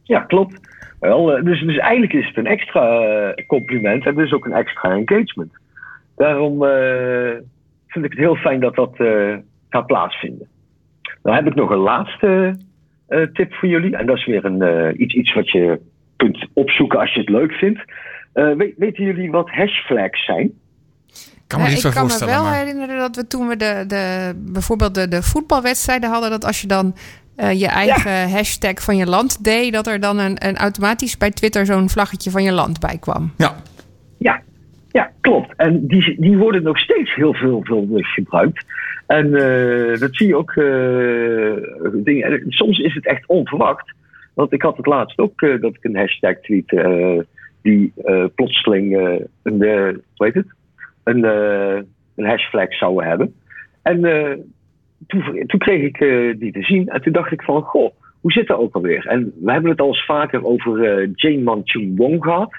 Ja, 0.03 0.21
klopt. 0.21 0.61
Wel, 1.01 1.45
dus, 1.45 1.61
dus 1.61 1.77
eigenlijk 1.77 2.13
is 2.13 2.27
het 2.27 2.37
een 2.37 2.47
extra 2.47 3.35
compliment 3.47 4.07
en 4.07 4.15
dus 4.15 4.33
ook 4.33 4.45
een 4.45 4.53
extra 4.53 4.91
engagement. 4.91 5.53
Daarom 6.17 6.63
uh, 6.63 7.31
vind 7.87 8.05
ik 8.05 8.11
het 8.11 8.21
heel 8.21 8.37
fijn 8.37 8.61
dat 8.61 8.75
dat 8.75 8.95
uh, 8.99 9.37
gaat 9.69 9.87
plaatsvinden. 9.87 10.49
Dan 11.23 11.35
heb 11.35 11.47
ik 11.47 11.55
nog 11.55 11.71
een 11.71 11.79
laatste 11.79 12.57
tip 13.33 13.55
voor 13.55 13.69
jullie. 13.69 13.97
En 13.97 14.07
dat 14.07 14.17
is 14.17 14.27
weer 14.27 14.45
een, 14.45 15.03
iets, 15.03 15.15
iets 15.15 15.35
wat 15.35 15.51
je 15.51 15.81
kunt 16.17 16.47
opzoeken 16.53 16.99
als 16.99 17.13
je 17.13 17.21
het 17.21 17.29
leuk 17.29 17.53
vindt. 17.53 17.81
Weet, 18.33 18.75
weten 18.77 19.05
jullie 19.05 19.31
wat 19.31 19.51
hashflags 19.51 20.25
zijn? 20.25 20.53
Kan 21.47 21.61
me 21.61 21.69
niet 21.69 21.85
ik 21.85 21.91
kan 21.91 22.07
me 22.07 22.25
wel 22.27 22.43
maar... 22.43 22.55
herinneren 22.55 22.99
dat 22.99 23.17
we 23.17 23.27
toen 23.27 23.49
we 23.49 23.57
de, 23.57 23.85
de, 23.87 24.33
bijvoorbeeld 24.37 24.95
de, 24.95 25.09
de 25.09 25.23
voetbalwedstrijden 25.23 26.11
hadden, 26.11 26.31
dat 26.31 26.45
als 26.45 26.61
je 26.61 26.67
dan 26.67 26.95
uh, 27.37 27.53
je 27.53 27.67
eigen 27.67 28.31
hashtag 28.31 28.83
van 28.83 28.97
je 28.97 29.07
land 29.07 29.45
deed, 29.45 29.73
dat 29.73 29.87
er 29.87 30.01
dan 30.01 30.19
een, 30.19 30.47
een 30.47 30.57
automatisch 30.57 31.17
bij 31.17 31.31
Twitter 31.31 31.67
zo'n 31.67 31.91
vlaggetje 31.91 32.31
van 32.31 32.43
je 32.43 32.53
land 32.53 32.81
bij 32.81 32.99
kwam. 32.99 33.33
Ja. 33.37 33.57
Ja, 34.19 34.43
ja 34.97 35.11
klopt. 35.21 35.57
En 35.57 35.87
die, 35.87 36.21
die 36.21 36.37
worden 36.37 36.63
nog 36.63 36.79
steeds 36.79 37.15
heel 37.15 37.35
veel, 37.35 37.65
veel 37.65 37.89
gebruikt. 37.91 38.65
En 39.07 39.27
uh, 39.27 39.99
dat 39.99 40.17
zie 40.17 40.27
je 40.27 40.37
ook. 40.37 40.55
Uh, 40.55 41.93
dingen. 42.05 42.45
Soms 42.49 42.79
is 42.79 42.95
het 42.95 43.07
echt 43.07 43.27
onverwacht. 43.27 43.95
Want 44.35 44.53
ik 44.53 44.63
had 44.63 44.77
het 44.77 44.87
laatst 44.87 45.19
ook 45.19 45.41
dat 45.41 45.75
ik 45.75 45.85
een 45.85 45.97
hashtag 45.97 46.41
tweet 46.41 46.87
die 47.63 47.93
plotseling 48.35 48.97
een, 49.43 49.63
hoe 50.17 50.27
heet 50.27 50.35
het? 50.35 50.47
een, 51.05 51.25
een 52.17 52.27
hashtag 52.27 52.75
zou 52.75 53.05
hebben. 53.05 53.35
En 53.83 54.01
toen, 55.07 55.45
toen 55.47 55.61
kreeg 55.61 55.83
ik 55.83 55.99
die 56.39 56.53
te 56.53 56.63
zien 56.63 56.89
en 56.89 57.03
toen 57.03 57.13
dacht 57.13 57.33
ik 57.33 57.43
van, 57.43 57.63
goh, 57.63 57.91
hoe 58.21 58.33
zit 58.33 58.47
dat 58.47 58.59
ook 58.59 58.75
alweer? 58.75 59.07
En 59.07 59.33
we 59.41 59.53
hebben 59.53 59.71
het 59.71 59.81
al 59.81 59.87
eens 59.87 60.05
vaker 60.05 60.45
over 60.45 61.07
Jane 61.15 61.43
Manchung 61.43 61.97
Wong 61.97 62.23
gehad. 62.25 62.53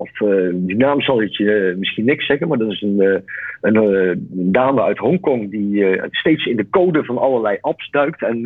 Of 0.00 0.20
uh, 0.20 0.48
die 0.52 0.76
naam 0.76 1.00
zal 1.00 1.20
het 1.20 1.36
je 1.36 1.74
misschien 1.78 2.04
niks 2.04 2.26
zeggen, 2.26 2.48
maar 2.48 2.58
dat 2.58 2.70
is 2.70 2.82
een, 2.82 3.22
een, 3.60 3.76
een 3.76 4.52
dame 4.52 4.82
uit 4.82 4.98
Hongkong 4.98 5.50
die 5.50 6.00
steeds 6.10 6.44
in 6.44 6.56
de 6.56 6.68
code 6.70 7.04
van 7.04 7.18
allerlei 7.18 7.58
apps 7.60 7.90
duikt 7.90 8.22
en 8.22 8.42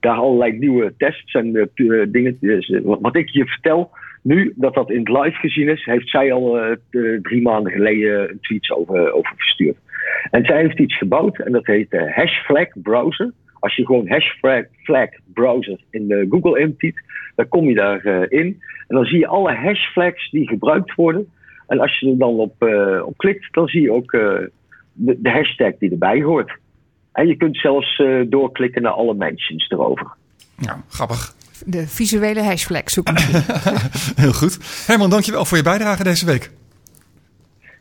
daar 0.00 0.16
allerlei 0.16 0.58
nieuwe 0.58 0.94
tests 0.96 1.32
en 1.32 1.70
dingen. 2.08 2.36
Dus, 2.40 2.80
wat 2.82 3.16
ik 3.16 3.28
je 3.28 3.46
vertel, 3.46 3.90
nu 4.22 4.52
dat 4.56 4.74
dat 4.74 4.90
in 4.90 4.98
het 4.98 5.08
live 5.08 5.38
gezien 5.38 5.68
is, 5.68 5.84
heeft 5.84 6.08
zij 6.08 6.32
al 6.32 6.76
drie 7.22 7.42
maanden 7.42 7.72
geleden 7.72 8.30
een 8.30 8.40
tweets 8.40 8.70
over, 8.70 9.12
over. 9.12 9.36
En 10.30 10.44
zij 10.44 10.60
heeft 10.60 10.78
iets 10.78 10.98
gebouwd 10.98 11.38
en 11.38 11.52
dat 11.52 11.66
heet 11.66 11.90
de 11.90 12.12
Hashflag 12.14 12.68
Browser. 12.74 13.32
Als 13.64 13.76
je 13.76 13.86
gewoon 13.86 14.08
Hashflag 14.08 15.08
Browser 15.34 15.80
in 15.90 16.08
de 16.08 16.26
Google 16.30 16.60
intypt, 16.60 17.02
dan 17.34 17.48
kom 17.48 17.68
je 17.68 17.74
daarin. 17.74 18.22
Uh, 18.30 18.40
in. 18.40 18.62
En 18.88 18.96
dan 18.96 19.04
zie 19.04 19.18
je 19.18 19.26
alle 19.26 19.54
hashflags 19.54 20.30
die 20.30 20.48
gebruikt 20.48 20.94
worden. 20.94 21.32
En 21.66 21.80
als 21.80 21.98
je 21.98 22.10
er 22.10 22.18
dan 22.18 22.34
op, 22.34 22.62
uh, 22.62 23.06
op 23.06 23.16
klikt, 23.16 23.52
dan 23.52 23.66
zie 23.66 23.80
je 23.80 23.92
ook 23.92 24.12
uh, 24.12 24.20
de, 24.92 25.16
de, 25.20 25.30
hashtag 25.30 25.72
die 25.78 25.90
erbij 25.90 26.22
hoort. 26.22 26.58
En 27.12 27.26
je 27.26 27.36
kunt 27.36 27.56
zelfs 27.56 28.02
doorklikken 28.26 28.82
naar 28.82 28.92
alle 28.92 29.14
mentions 29.14 29.68
erover. 29.68 30.06
Ja, 30.58 30.82
grappig. 30.88 31.34
De 31.66 31.88
visuele 31.88 32.42
hashflag 32.42 32.90
zoeken. 32.90 33.14
Heel 34.24 34.32
goed. 34.32 34.58
Herman, 34.86 35.10
dankjewel 35.10 35.44
voor 35.44 35.56
je 35.56 35.62
bijdrage 35.62 36.04
deze 36.04 36.26
week. 36.26 36.50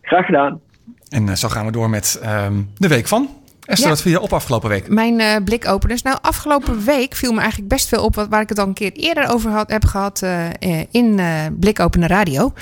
Graag 0.02 0.26
gedaan. 0.26 0.62
En 1.10 1.28
uh, 1.28 1.34
zo 1.34 1.48
gaan 1.48 1.66
we 1.66 1.72
door 1.72 1.90
met 1.90 2.22
uh, 2.24 2.48
de 2.78 2.88
week 2.88 3.08
van. 3.08 3.43
Esther, 3.66 3.88
ja. 3.88 3.94
wat 3.94 4.02
viel 4.02 4.12
je 4.12 4.22
op 4.22 4.34
afgelopen 4.34 4.70
week? 4.70 4.90
Mijn 4.90 5.20
uh, 5.20 5.36
blikopeners. 5.46 6.02
Nou, 6.02 6.18
afgelopen 6.22 6.84
week 6.84 7.16
viel 7.16 7.32
me 7.32 7.40
eigenlijk 7.40 7.70
best 7.70 7.88
veel 7.88 8.04
op... 8.04 8.28
waar 8.30 8.42
ik 8.42 8.50
het 8.50 8.60
al 8.60 8.68
een 8.68 8.74
keer 8.74 8.92
eerder 8.92 9.30
over 9.30 9.52
had, 9.52 9.72
heb 9.72 9.86
gehad 9.86 10.22
uh, 10.24 10.84
in 10.92 11.22
Blikopener 11.60 12.10
Radio. 12.10 12.54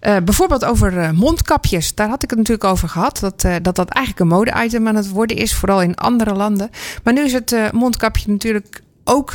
bijvoorbeeld 0.00 0.64
over 0.64 1.14
mondkapjes. 1.14 1.94
Daar 1.94 2.08
had 2.08 2.22
ik 2.22 2.30
het 2.30 2.38
natuurlijk 2.38 2.70
over 2.70 2.88
gehad. 2.88 3.18
Dat 3.20 3.40
dat, 3.62 3.76
dat 3.76 3.88
eigenlijk 3.88 4.18
een 4.18 4.36
mode-item 4.36 4.88
aan 4.88 4.96
het 4.96 5.10
worden 5.10 5.36
is. 5.36 5.54
Vooral 5.54 5.82
in 5.82 5.94
andere 5.94 6.34
landen. 6.34 6.70
Maar 7.04 7.12
nu 7.12 7.24
is 7.24 7.32
het 7.32 7.56
mondkapje 7.72 8.30
natuurlijk 8.30 8.82
ook 9.04 9.32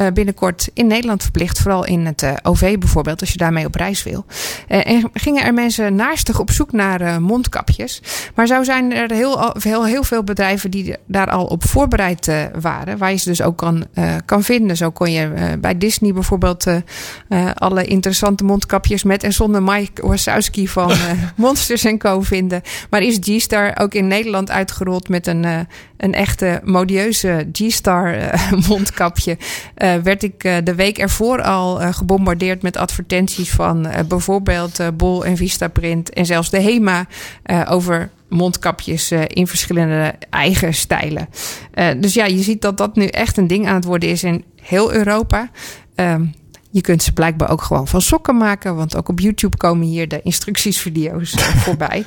uh, 0.00 0.06
binnenkort 0.14 0.68
in 0.74 0.86
Nederland 0.86 1.22
verplicht. 1.22 1.58
Vooral 1.58 1.84
in 1.84 2.06
het 2.06 2.22
uh, 2.22 2.32
OV 2.42 2.78
bijvoorbeeld, 2.78 3.20
als 3.20 3.30
je 3.30 3.38
daarmee 3.38 3.66
op 3.66 3.74
reis 3.74 4.02
wil. 4.02 4.24
Uh, 4.68 4.86
en 4.86 5.10
gingen 5.12 5.44
er 5.44 5.54
mensen 5.54 5.94
naastig 5.94 6.40
op 6.40 6.50
zoek 6.50 6.72
naar 6.72 7.22
mondkapjes. 7.22 8.02
Maar 8.34 8.46
zo 8.46 8.62
zijn 8.62 8.92
er 8.92 9.12
heel, 9.12 9.52
heel, 9.58 9.84
heel 9.84 10.04
veel 10.04 10.24
bedrijven 10.24 10.70
die 10.70 10.96
daar 11.06 11.30
al 11.30 11.44
op 11.44 11.64
voorbereid 11.64 12.30
waren. 12.60 12.98
Waar 12.98 13.10
je 13.10 13.16
ze 13.16 13.28
dus 13.28 13.42
ook 13.42 13.56
kan, 13.56 13.86
kan 14.24 14.42
vinden. 14.42 14.76
Zo 14.76 14.90
kon 14.90 15.12
je 15.12 15.56
bij 15.60 15.78
Disney 15.78 16.12
bijvoorbeeld 16.12 16.66
alle 17.54 17.84
interessante 17.84 18.44
mondkapjes 18.44 19.02
met 19.02 19.22
en 19.22 19.32
zonder 19.32 19.62
Mike 19.62 20.06
Wazowski 20.06 20.68
van 20.68 20.92
Monsters 21.36 21.86
Co. 21.98 22.20
vinden. 22.20 22.62
Maar 22.90 23.02
is 23.02 23.18
G-Star 23.20 23.76
ook 23.78 23.94
in 23.94 24.06
Nederland 24.06 24.50
uitgerold 24.50 25.08
met 25.08 25.26
een, 25.26 25.66
een 25.96 26.14
echte 26.14 26.60
modieuze 26.64 27.48
G-Star 27.52 28.34
mondkapje? 28.68 29.36
uh, 29.76 29.94
werd 29.94 30.22
ik 30.22 30.44
uh, 30.44 30.56
de 30.64 30.74
week 30.74 30.98
ervoor 30.98 31.42
al 31.42 31.82
uh, 31.82 31.92
gebombardeerd 31.92 32.62
met 32.62 32.76
advertenties 32.76 33.50
van 33.50 33.88
bijvoorbeeld 34.08 34.80
Bol 34.96 35.24
en 35.24 35.36
Vistaprint 35.36 36.10
en 36.10 36.26
zelfs 36.26 36.50
de 36.50 36.60
HEMA 36.60 37.06
over 37.68 38.10
mondkapjes 38.28 39.12
in 39.26 39.46
verschillende 39.46 40.14
eigen 40.30 40.74
stijlen. 40.74 41.28
dus 41.96 42.14
ja, 42.14 42.24
je 42.24 42.42
ziet 42.42 42.62
dat 42.62 42.76
dat 42.76 42.96
nu 42.96 43.06
echt 43.06 43.36
een 43.36 43.46
ding 43.46 43.68
aan 43.68 43.74
het 43.74 43.84
worden 43.84 44.08
is 44.08 44.24
in 44.24 44.44
heel 44.62 44.92
Europa. 44.92 45.50
Ehm, 45.94 46.24
je 46.70 46.80
kunt 46.80 47.02
ze 47.02 47.12
blijkbaar 47.12 47.50
ook 47.50 47.62
gewoon 47.62 47.88
van 47.88 48.00
sokken 48.00 48.36
maken, 48.36 48.76
want 48.76 48.96
ook 48.96 49.08
op 49.08 49.20
YouTube 49.20 49.56
komen 49.56 49.86
hier 49.86 50.08
de 50.08 50.22
instructiesvideo's 50.22 51.34
voorbij. 51.64 52.04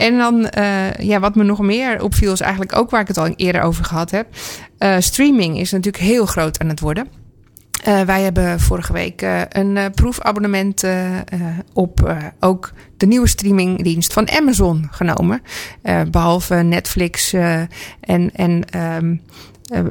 En 0.00 0.18
dan, 0.18 0.50
uh, 0.58 0.92
ja, 0.92 1.20
wat 1.20 1.34
me 1.34 1.44
nog 1.44 1.60
meer 1.60 2.02
opviel, 2.02 2.32
is 2.32 2.40
eigenlijk 2.40 2.76
ook 2.76 2.90
waar 2.90 3.00
ik 3.00 3.08
het 3.08 3.18
al 3.18 3.32
eerder 3.36 3.62
over 3.62 3.84
gehad 3.84 4.10
heb. 4.10 4.26
Uh, 4.78 4.96
streaming 4.98 5.58
is 5.58 5.70
natuurlijk 5.70 6.04
heel 6.04 6.26
groot 6.26 6.58
aan 6.58 6.68
het 6.68 6.80
worden. 6.80 7.08
Uh, 7.88 8.00
wij 8.00 8.22
hebben 8.22 8.60
vorige 8.60 8.92
week 8.92 9.26
een 9.48 9.90
proefabonnement 9.94 10.84
op 11.72 12.16
ook 12.40 12.72
de 12.96 13.06
nieuwe 13.06 13.28
streamingdienst 13.28 14.12
van 14.12 14.30
Amazon 14.30 14.88
genomen. 14.90 15.42
behalve 16.10 16.54
Netflix 16.54 17.32
en, 18.00 18.30
en 18.34 18.64
um, 18.96 19.20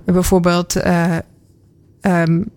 bijvoorbeeld. 0.05 0.75
Um, 2.01 2.51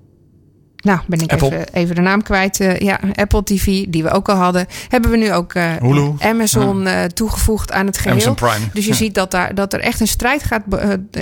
nou, 0.83 1.01
ben 1.07 1.21
ik 1.21 1.33
even, 1.33 1.73
even, 1.73 1.95
de 1.95 2.01
naam 2.01 2.23
kwijt. 2.23 2.61
Uh, 2.61 2.79
ja, 2.79 3.01
Apple 3.15 3.43
TV, 3.43 3.85
die 3.89 4.03
we 4.03 4.11
ook 4.11 4.29
al 4.29 4.37
hadden. 4.37 4.67
Hebben 4.89 5.11
we 5.11 5.17
nu 5.17 5.33
ook 5.33 5.55
uh, 5.55 5.77
Amazon 6.19 6.87
uh, 6.87 7.05
toegevoegd 7.05 7.73
aan 7.73 7.87
het 7.87 7.97
geheel. 7.97 8.13
Amazon 8.13 8.35
Prime. 8.35 8.67
Dus 8.73 8.87
je 8.87 8.95
ziet 8.95 9.15
dat, 9.15 9.31
daar, 9.31 9.55
dat 9.55 9.73
er 9.73 9.81
echt 9.81 10.01
een 10.01 10.09
strijd 10.09 10.43
gaat 10.43 10.63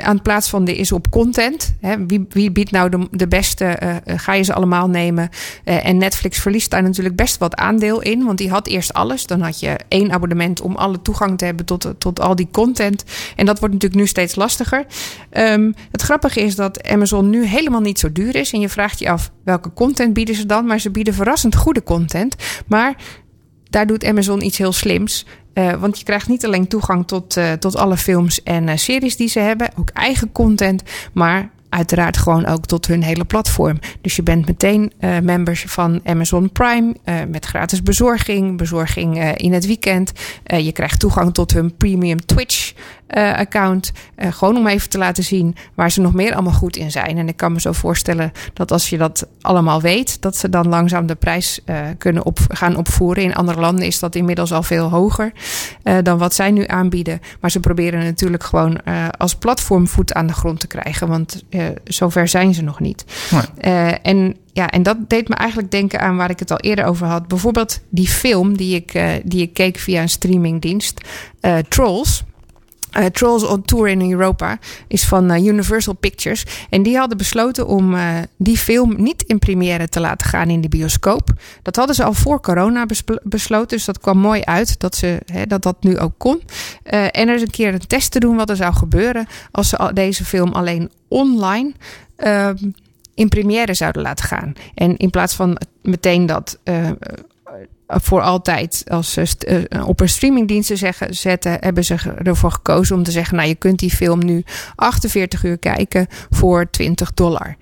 aan 0.03 0.23
plaats 0.23 0.49
van 0.49 0.65
de 0.65 0.77
is 0.77 0.93
op 0.93 1.11
content. 1.11 1.75
Hè, 1.81 2.07
wie, 2.07 2.27
wie 2.29 2.51
biedt 2.51 2.71
nou 2.71 2.89
de, 2.89 3.09
de 3.11 3.29
beste? 3.29 3.79
ga 4.07 4.33
je 4.35 4.43
ze 4.43 4.55
allemaal 4.55 4.89
nemen? 4.89 5.29
en 5.65 5.97
Netflix 5.97 6.39
verliest 6.39 6.71
daar 6.71 6.83
natuurlijk 6.83 7.17
best 7.17 7.39
wat 7.39 7.55
aandeel 7.55 8.01
in. 8.01 8.25
Want 8.25 8.39
die 8.39 8.51
had 8.51 8.67
eerst 8.67 8.93
alles. 8.93 9.27
Dan 9.27 9.41
had 9.41 9.61
je 9.61 9.79
één 9.89 10.13
abonnement 10.13 10.61
om 10.61 10.77
alle 10.77 11.03
toegang 11.03 11.39
te 11.39 11.45
hebben 11.45 11.67
tot, 11.67 11.95
tot 11.99 12.21
al 12.21 12.37
die 12.37 12.49
content. 12.53 13.05
En 13.37 13.47
dat 13.47 13.59
wordt 13.59 13.75
natuurlijk 13.75 14.01
nu 14.01 14.07
steeds 14.07 14.35
lastiger. 14.35 14.87
Um, 15.33 15.75
het 15.91 16.03
grappige 16.03 16.41
is 16.41 16.57
dat 16.57 16.89
Amazon 16.89 17.31
nu 17.31 17.47
helemaal 17.47 17.81
niet 17.81 17.99
zo 17.99 18.13
duur 18.13 18.37
is. 18.37 18.53
En 18.53 18.61
je 18.61 18.69
vraagt 18.69 18.99
je 18.99 19.11
af 19.11 19.31
welke 19.51 19.73
content 19.73 20.15
bieden 20.15 20.35
ze 20.35 20.47
dan? 20.47 20.67
Maar 20.67 20.81
ze 20.81 20.91
bieden 20.91 21.15
verrassend 21.15 21.57
goede 21.57 21.83
content. 21.83 22.35
Maar 22.67 22.95
daar 23.71 23.87
doet 23.87 24.05
Amazon 24.05 24.45
iets 24.45 24.59
heel 24.59 24.73
slims. 24.73 25.27
Uh, 25.55 25.73
want 25.73 25.99
je 25.99 26.05
krijgt 26.05 26.29
niet 26.29 26.45
alleen 26.45 26.69
toegang 26.69 27.07
tot, 27.07 27.37
uh, 27.37 27.53
tot 27.53 27.77
alle 27.77 27.97
films 27.97 28.43
en 28.43 28.69
uh, 28.69 28.77
series 28.77 29.17
die 29.17 29.29
ze 29.29 29.39
hebben, 29.39 29.71
ook 29.79 29.91
eigen 29.91 30.33
content, 30.33 30.83
maar 31.13 31.51
uiteraard 31.69 32.17
gewoon 32.17 32.47
ook 32.47 32.67
tot 32.67 32.87
hun 32.87 33.03
hele 33.03 33.25
platform. 33.25 33.79
Dus 34.01 34.17
je 34.17 34.23
bent 34.23 34.47
meteen 34.47 34.93
members 35.23 35.65
van 35.69 36.01
Amazon 36.05 36.53
Prime 36.53 36.95
met 37.29 37.45
gratis 37.45 37.83
bezorging, 37.83 38.57
bezorging 38.57 39.35
in 39.35 39.53
het 39.53 39.67
weekend. 39.67 40.13
je 40.45 40.73
krijgt 40.73 41.01
toegang 41.01 41.35
tot 41.35 41.53
hun 41.53 41.77
premium 41.77 42.27
Twitch 42.27 42.73
account. 43.15 43.93
gewoon 44.17 44.57
om 44.57 44.67
even 44.67 44.89
te 44.91 44.99
laten 44.99 45.25
zien 45.25 45.57
waar 45.75 45.91
ze 45.91 46.01
nog 46.01 46.13
meer 46.13 46.33
allemaal 46.33 46.53
goed 46.53 46.77
in 46.77 46.91
zijn. 46.91 47.19
En 47.19 47.29
ik 47.29 47.37
kan 47.37 47.53
me 47.53 47.61
zo 47.61 47.73
voorstellen 47.73 48.33
dat 48.53 48.73
als 48.73 48.91
je 48.91 48.99
dat 48.99 49.27
allemaal 49.41 49.81
weet, 49.81 50.23
dat 50.23 50.37
ze 50.37 50.49
dan 50.49 50.69
langzaam 50.69 51.07
de 51.07 51.15
prijs 51.15 51.61
kunnen 51.99 52.25
op, 52.25 52.39
gaan 52.49 52.77
opvoeren. 52.77 53.23
In 53.23 53.35
andere 53.35 53.61
landen 53.61 53.87
is 53.87 53.99
dat 53.99 54.15
inmiddels 54.15 54.53
al 54.53 54.63
veel 54.63 54.89
hoger 54.89 55.33
dan 56.03 56.19
wat 56.19 56.35
zij 56.35 56.51
nu 56.51 56.65
aanbieden. 56.67 57.21
Maar 57.41 57.51
ze 57.51 57.61
proberen 57.61 58.05
natuurlijk 58.05 58.45
gewoon 58.45 58.83
als 59.19 59.35
platform 59.35 59.89
voet 59.89 60.15
aan 60.15 60.27
de 60.27 60.33
grond 60.33 60.61
te 60.61 60.67
krijgen. 60.67 61.09
Want 61.09 61.45
zover 61.85 62.29
zijn 62.29 62.55
ze 62.55 62.63
nog 62.63 62.81
niet. 62.81 63.05
Nee. 63.31 63.99
En, 64.03 64.37
ja, 64.53 64.71
en 64.71 64.83
dat 64.83 64.97
deed 65.09 65.29
me 65.29 65.35
eigenlijk 65.35 65.71
denken 65.71 66.01
aan 66.01 66.17
waar 66.17 66.31
ik 66.31 66.39
het 66.39 66.51
al 66.51 66.59
eerder 66.59 66.85
over 66.85 67.07
had. 67.07 67.29
Bijvoorbeeld 67.29 67.81
die 67.89 68.09
film 68.09 68.57
die 68.57 68.75
ik, 68.75 69.21
die 69.25 69.43
ik 69.43 69.55
keek 69.55 69.79
via 69.79 70.03
een 70.03 70.09
streamingdienst, 70.09 71.01
Trolls. 71.69 72.23
Uh, 72.99 73.05
Trolls 73.05 73.45
on 73.45 73.63
Tour 73.63 73.89
in 73.89 74.11
Europa 74.11 74.59
is 74.89 75.05
van 75.05 75.33
uh, 75.33 75.45
Universal 75.47 75.95
Pictures. 75.95 76.45
En 76.71 76.83
die 76.83 76.97
hadden 76.97 77.19
besloten 77.19 77.67
om 77.67 77.95
uh, 77.95 78.19
die 78.37 78.57
film 78.57 78.95
niet 79.03 79.23
in 79.23 79.39
première 79.39 79.89
te 79.89 80.01
laten 80.01 80.27
gaan 80.27 80.49
in 80.49 80.61
de 80.61 80.69
bioscoop. 80.69 81.31
Dat 81.63 81.77
hadden 81.77 81.95
ze 81.95 82.05
al 82.05 82.15
voor 82.15 82.41
corona 82.41 82.87
besloten. 83.23 83.77
Dus 83.77 83.85
dat 83.85 84.01
kwam 84.01 84.19
mooi 84.19 84.43
uit 84.43 84.81
dat 84.81 84.97
ze, 84.97 85.21
hè, 85.33 85.47
dat, 85.47 85.63
dat 85.63 85.77
nu 85.83 85.99
ook 85.99 86.13
kon. 86.19 86.43
en 86.83 87.29
er 87.29 87.35
is 87.35 87.43
een 87.43 87.51
keer 87.51 87.75
een 87.75 87.87
test 87.87 88.11
te 88.11 88.21
doen 88.21 88.37
wat 88.37 88.51
er 88.51 88.57
zou 88.57 88.75
gebeuren 88.75 89.27
als 89.51 89.69
ze 89.69 89.91
deze 89.95 90.25
film 90.25 90.53
alleen 90.53 90.91
online 91.09 91.73
in 93.15 93.29
première 93.29 93.75
zouden 93.75 94.03
laten 94.03 94.25
gaan. 94.25 94.53
En 94.75 94.97
in 94.97 95.11
plaats 95.11 95.35
van 95.35 95.61
meteen 95.83 96.27
dat 96.27 96.59
voor 97.87 98.21
altijd 98.21 98.85
als 98.89 99.13
ze 99.13 99.27
uh, 99.73 99.89
op 99.89 100.01
een 100.01 100.09
streamingdiensten 100.09 100.77
zeggen, 100.77 101.15
zetten, 101.15 101.57
hebben 101.61 101.85
ze 101.85 101.95
ervoor 102.23 102.51
gekozen 102.51 102.97
om 102.97 103.03
te 103.03 103.11
zeggen: 103.11 103.37
Nou, 103.37 103.49
je 103.49 103.55
kunt 103.55 103.79
die 103.79 103.91
film 103.91 104.25
nu 104.25 104.45
48 104.75 105.45
uur 105.45 105.59
kijken 105.59 106.07
voor 106.31 106.71
20 106.71 107.15
dollar. 107.15 107.57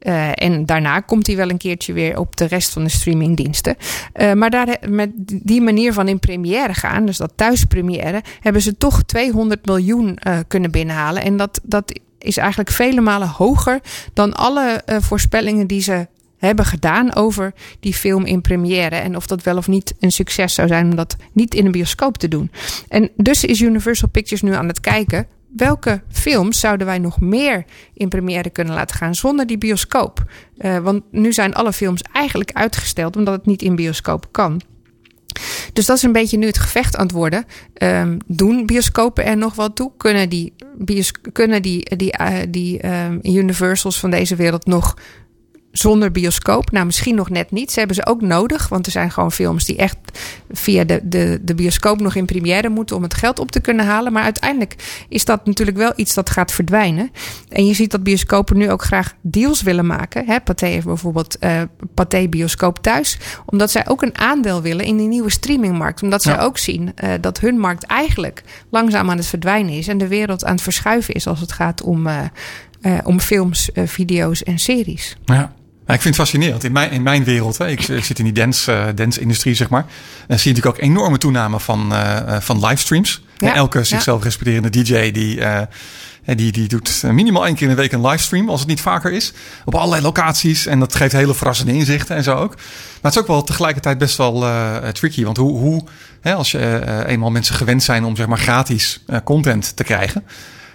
Uh, 0.00 0.30
en 0.34 0.66
daarna 0.66 1.00
komt 1.00 1.26
hij 1.26 1.36
wel 1.36 1.50
een 1.50 1.58
keertje 1.58 1.92
weer 1.92 2.18
op 2.18 2.36
de 2.36 2.44
rest 2.44 2.72
van 2.72 2.84
de 2.84 2.90
streamingdiensten. 2.90 3.76
Maar 4.34 4.50
daar, 4.50 4.78
met 4.88 5.10
die 5.42 5.60
manier 5.60 5.92
van 5.92 6.08
in 6.08 6.18
première 6.18 6.74
gaan, 6.74 7.06
dus 7.06 7.16
dat 7.16 7.32
thuispremière, 7.34 8.22
hebben 8.40 8.62
ze 8.62 8.76
toch 8.76 9.02
200 9.02 9.66
miljoen 9.66 10.18
kunnen 10.46 10.70
binnenhalen. 10.70 11.22
En 11.22 11.36
dat, 11.36 11.60
dat 11.62 12.00
is 12.18 12.36
eigenlijk 12.36 12.70
vele 12.70 13.00
malen 13.00 13.28
hoger 13.28 13.80
dan 14.14 14.34
alle 14.34 14.82
voorspellingen 14.86 15.66
die 15.66 15.80
ze 15.80 16.06
hebben 16.44 16.64
gedaan 16.64 17.14
over 17.14 17.54
die 17.80 17.94
film 17.94 18.24
in 18.24 18.40
première. 18.40 18.96
En 18.96 19.16
of 19.16 19.26
dat 19.26 19.42
wel 19.42 19.56
of 19.56 19.68
niet 19.68 19.94
een 20.00 20.12
succes 20.12 20.54
zou 20.54 20.68
zijn 20.68 20.90
om 20.90 20.96
dat 20.96 21.16
niet 21.32 21.54
in 21.54 21.66
een 21.66 21.72
bioscoop 21.72 22.18
te 22.18 22.28
doen. 22.28 22.50
En 22.88 23.10
dus 23.16 23.44
is 23.44 23.60
Universal 23.60 24.08
Pictures 24.08 24.42
nu 24.42 24.54
aan 24.54 24.68
het 24.68 24.80
kijken. 24.80 25.26
Welke 25.56 26.02
films 26.10 26.60
zouden 26.60 26.86
wij 26.86 26.98
nog 26.98 27.20
meer 27.20 27.64
in 27.94 28.08
première 28.08 28.50
kunnen 28.50 28.74
laten 28.74 28.96
gaan 28.96 29.14
zonder 29.14 29.46
die 29.46 29.58
bioscoop? 29.58 30.24
Uh, 30.58 30.78
want 30.78 31.02
nu 31.10 31.32
zijn 31.32 31.54
alle 31.54 31.72
films 31.72 32.02
eigenlijk 32.12 32.50
uitgesteld 32.52 33.16
omdat 33.16 33.34
het 33.34 33.46
niet 33.46 33.62
in 33.62 33.76
bioscoop 33.76 34.28
kan. 34.30 34.60
Dus 35.72 35.86
dat 35.86 35.96
is 35.96 36.02
een 36.02 36.12
beetje 36.12 36.38
nu 36.38 36.46
het 36.46 36.58
gevecht 36.58 36.96
aan 36.96 37.06
het 37.06 37.14
worden. 37.14 37.44
Um, 37.82 38.18
doen 38.26 38.66
bioscopen 38.66 39.24
er 39.24 39.36
nog 39.36 39.54
wat 39.54 39.76
toe? 39.76 39.92
Kunnen 39.96 40.28
die, 40.28 40.52
bios, 40.78 41.12
kunnen 41.32 41.62
die, 41.62 41.96
die, 41.96 42.18
uh, 42.20 42.36
die 42.48 42.86
um, 42.86 43.18
Universals 43.22 44.00
van 44.00 44.10
deze 44.10 44.36
wereld 44.36 44.66
nog 44.66 44.96
zonder 45.78 46.10
bioscoop. 46.10 46.70
Nou, 46.70 46.86
misschien 46.86 47.14
nog 47.14 47.30
net 47.30 47.50
niet. 47.50 47.72
Ze 47.72 47.78
hebben 47.78 47.96
ze 47.96 48.06
ook 48.06 48.20
nodig. 48.20 48.68
Want 48.68 48.86
er 48.86 48.92
zijn 48.92 49.10
gewoon 49.10 49.32
films 49.32 49.64
die 49.64 49.76
echt 49.76 49.96
via 50.50 50.84
de, 50.84 51.00
de, 51.02 51.40
de 51.42 51.54
bioscoop 51.54 52.00
nog 52.00 52.14
in 52.14 52.26
première 52.26 52.68
moeten 52.68 52.96
om 52.96 53.02
het 53.02 53.14
geld 53.14 53.38
op 53.38 53.50
te 53.50 53.60
kunnen 53.60 53.86
halen. 53.86 54.12
Maar 54.12 54.22
uiteindelijk 54.22 55.04
is 55.08 55.24
dat 55.24 55.46
natuurlijk 55.46 55.76
wel 55.76 55.92
iets 55.96 56.14
dat 56.14 56.30
gaat 56.30 56.52
verdwijnen. 56.52 57.10
En 57.48 57.66
je 57.66 57.74
ziet 57.74 57.90
dat 57.90 58.02
bioscopen 58.02 58.56
nu 58.56 58.70
ook 58.70 58.82
graag 58.82 59.14
deals 59.20 59.62
willen 59.62 59.86
maken. 59.86 60.26
Hè, 60.26 60.40
Pathé 60.40 60.66
heeft 60.66 60.86
bijvoorbeeld 60.86 61.36
uh, 61.40 61.62
Pathé 61.94 62.28
Bioscoop 62.28 62.78
thuis. 62.78 63.18
Omdat 63.46 63.70
zij 63.70 63.88
ook 63.88 64.02
een 64.02 64.18
aandeel 64.18 64.62
willen 64.62 64.84
in 64.84 64.96
die 64.96 65.08
nieuwe 65.08 65.30
streamingmarkt. 65.30 66.02
Omdat 66.02 66.22
zij 66.22 66.40
ook 66.40 66.58
zien 66.58 66.92
uh, 67.04 67.10
dat 67.20 67.40
hun 67.40 67.58
markt 67.58 67.84
eigenlijk 67.84 68.42
langzaam 68.70 69.10
aan 69.10 69.16
het 69.16 69.26
verdwijnen 69.26 69.72
is. 69.72 69.88
En 69.88 69.98
de 69.98 70.08
wereld 70.08 70.44
aan 70.44 70.54
het 70.54 70.62
verschuiven 70.62 71.14
is 71.14 71.26
als 71.26 71.40
het 71.40 71.52
gaat 71.52 71.82
om, 71.82 72.06
uh, 72.06 72.18
om 73.04 73.20
films, 73.20 73.70
video's 73.74 74.42
en 74.42 74.58
series. 74.58 75.16
Ja. 75.24 75.52
Ja, 75.86 75.94
ik 75.94 76.00
vind 76.00 76.16
het 76.16 76.24
fascinerend. 76.24 76.64
In 76.64 76.72
mijn, 76.72 76.90
in 76.90 77.02
mijn 77.02 77.24
wereld, 77.24 77.58
hè, 77.58 77.68
ik, 77.68 77.88
ik 78.00 78.04
zit 78.04 78.18
in 78.18 78.24
die 78.24 78.32
dance, 78.32 78.72
uh, 78.72 78.86
dance-industrie, 78.94 79.54
zeg 79.54 79.68
maar. 79.68 79.86
En 80.26 80.38
zie 80.40 80.50
je 80.50 80.56
natuurlijk 80.56 80.66
ook 80.66 80.90
enorme 80.90 81.18
toename 81.18 81.60
van, 81.60 81.92
uh, 81.92 82.36
van 82.40 82.66
livestreams. 82.66 83.22
Ja. 83.38 83.54
elke 83.54 83.84
zichzelf 83.84 84.18
ja. 84.18 84.24
respecterende 84.24 84.70
DJ 84.70 85.10
die, 85.10 85.36
uh, 85.36 85.60
die, 86.24 86.52
die 86.52 86.68
doet 86.68 87.02
minimaal 87.02 87.46
één 87.46 87.54
keer 87.54 87.68
in 87.68 87.74
de 87.74 87.80
week 87.80 87.92
een 87.92 88.06
livestream, 88.06 88.48
als 88.48 88.60
het 88.60 88.68
niet 88.68 88.80
vaker 88.80 89.12
is. 89.12 89.32
Op 89.64 89.74
allerlei 89.74 90.02
locaties. 90.02 90.66
En 90.66 90.78
dat 90.78 90.94
geeft 90.94 91.12
hele 91.12 91.34
verrassende 91.34 91.72
inzichten 91.72 92.16
en 92.16 92.22
zo 92.22 92.34
ook. 92.34 92.54
Maar 92.54 93.02
het 93.02 93.14
is 93.14 93.18
ook 93.18 93.26
wel 93.26 93.42
tegelijkertijd 93.42 93.98
best 93.98 94.16
wel 94.16 94.44
tricky. 94.92 95.24
Want 95.24 95.36
hoe, 95.36 95.58
hoe 95.58 95.84
hè, 96.20 96.34
als 96.34 96.50
je 96.50 97.04
eenmaal 97.06 97.30
mensen 97.30 97.54
gewend 97.54 97.82
zijn 97.82 98.04
om 98.04 98.16
zeg 98.16 98.26
maar 98.26 98.38
gratis 98.38 99.04
content 99.24 99.76
te 99.76 99.84
krijgen, 99.84 100.24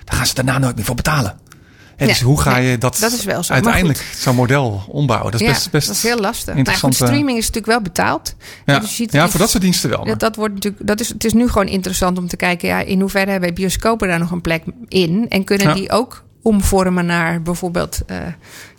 dan 0.03 0.17
gaan 0.17 0.25
ze 0.25 0.33
daarna 0.33 0.57
nooit 0.57 0.75
meer 0.75 0.85
voor 0.85 0.95
betalen. 0.95 1.39
En 1.99 2.07
dus 2.07 2.21
hoe 2.21 2.41
ga 2.41 2.57
je 2.57 2.77
dat, 2.77 2.97
dat 2.99 3.11
is 3.11 3.23
wel 3.23 3.43
zo. 3.43 3.53
uiteindelijk 3.53 4.05
zo'n 4.17 4.35
model 4.35 4.83
ombouwen? 4.87 5.31
Dat 5.31 5.41
is 5.41 5.47
best, 5.47 5.71
best 5.71 5.87
dat 5.87 5.95
is 5.95 6.03
heel 6.03 6.19
lastig. 6.19 6.55
Maar 6.55 6.75
goed, 6.75 6.95
streaming 6.95 7.37
is 7.37 7.45
natuurlijk 7.45 7.65
wel 7.65 7.81
betaald. 7.81 8.35
Ja, 8.65 8.79
dus 8.79 8.95
ziet, 8.95 9.11
ja 9.11 9.29
voor 9.29 9.39
dat 9.39 9.49
soort 9.49 9.63
diensten 9.63 9.89
wel. 9.89 10.03
Maar. 10.03 10.17
Dat, 10.17 10.35
wordt 10.35 10.53
natuurlijk, 10.53 10.87
dat 10.87 10.99
is, 10.99 11.09
het 11.09 11.25
is 11.25 11.33
nu 11.33 11.47
gewoon 11.47 11.67
interessant 11.67 12.17
om 12.17 12.27
te 12.27 12.35
kijken... 12.35 12.67
Ja, 12.67 12.79
in 12.79 12.99
hoeverre 12.99 13.31
hebben 13.31 13.53
bioscopen 13.53 14.07
daar 14.07 14.19
nog 14.19 14.31
een 14.31 14.41
plek 14.41 14.63
in? 14.87 15.25
En 15.29 15.43
kunnen 15.43 15.75
die 15.75 15.91
ook 15.91 16.23
omvormen 16.41 17.05
naar 17.05 17.41
bijvoorbeeld 17.41 17.99
uh, 18.07 18.17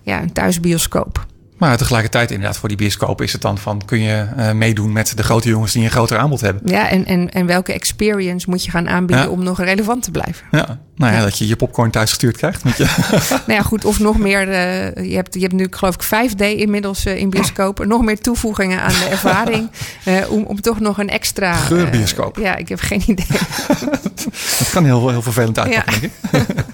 ja, 0.03 0.23
een 0.23 0.33
thuisbioscoop? 0.33 1.27
Maar 1.61 1.77
tegelijkertijd 1.77 2.31
inderdaad 2.31 2.57
voor 2.57 2.69
die 2.69 2.79
bioscoop 2.79 3.23
is 3.23 3.33
het 3.33 3.43
dan 3.43 3.59
van... 3.59 3.85
kun 3.85 4.01
je 4.01 4.27
uh, 4.39 4.53
meedoen 4.53 4.93
met 4.93 5.17
de 5.17 5.23
grote 5.23 5.49
jongens 5.49 5.73
die 5.73 5.85
een 5.85 5.91
groter 5.91 6.19
aanbod 6.19 6.41
hebben. 6.41 6.63
Ja, 6.65 6.89
en, 6.89 7.07
en, 7.07 7.31
en 7.31 7.47
welke 7.47 7.73
experience 7.73 8.51
moet 8.51 8.65
je 8.65 8.71
gaan 8.71 8.89
aanbieden 8.89 9.25
ja. 9.25 9.31
om 9.31 9.43
nog 9.43 9.61
relevant 9.61 10.03
te 10.03 10.11
blijven? 10.11 10.47
Ja, 10.51 10.79
nou 10.97 11.13
ja, 11.13 11.19
ja, 11.19 11.25
dat 11.25 11.39
je 11.39 11.47
je 11.47 11.57
popcorn 11.57 11.91
thuis 11.91 12.09
gestuurd 12.09 12.37
krijgt. 12.37 12.65
Met 12.65 12.77
je. 12.77 12.85
nou 13.47 13.53
ja, 13.53 13.63
goed. 13.63 13.85
Of 13.85 13.99
nog 13.99 14.19
meer, 14.19 14.49
uh, 14.49 15.11
je, 15.11 15.15
hebt, 15.15 15.35
je 15.35 15.41
hebt 15.41 15.53
nu 15.53 15.67
geloof 15.71 15.95
ik 15.95 16.05
5D 16.05 16.45
inmiddels 16.45 17.07
uh, 17.07 17.17
in 17.17 17.31
bioscopen. 17.31 17.89
Nog 17.89 18.03
meer 18.03 18.21
toevoegingen 18.21 18.83
aan 18.83 18.93
de 18.93 19.07
ervaring. 19.11 19.71
om, 20.29 20.45
om 20.45 20.61
toch 20.61 20.81
nog 20.81 20.99
een 20.99 21.11
extra... 21.11 21.53
Geurbioscoop. 21.53 22.37
ja, 22.37 22.57
ik 22.57 22.69
heb 22.69 22.81
geen 22.81 23.03
idee. 23.07 23.27
dat 24.59 24.71
kan 24.73 24.85
heel, 24.85 25.09
heel 25.09 25.23
vervelend 25.23 25.59
uitpakken, 25.59 26.01
denk 26.01 26.13
ik. 26.49 26.65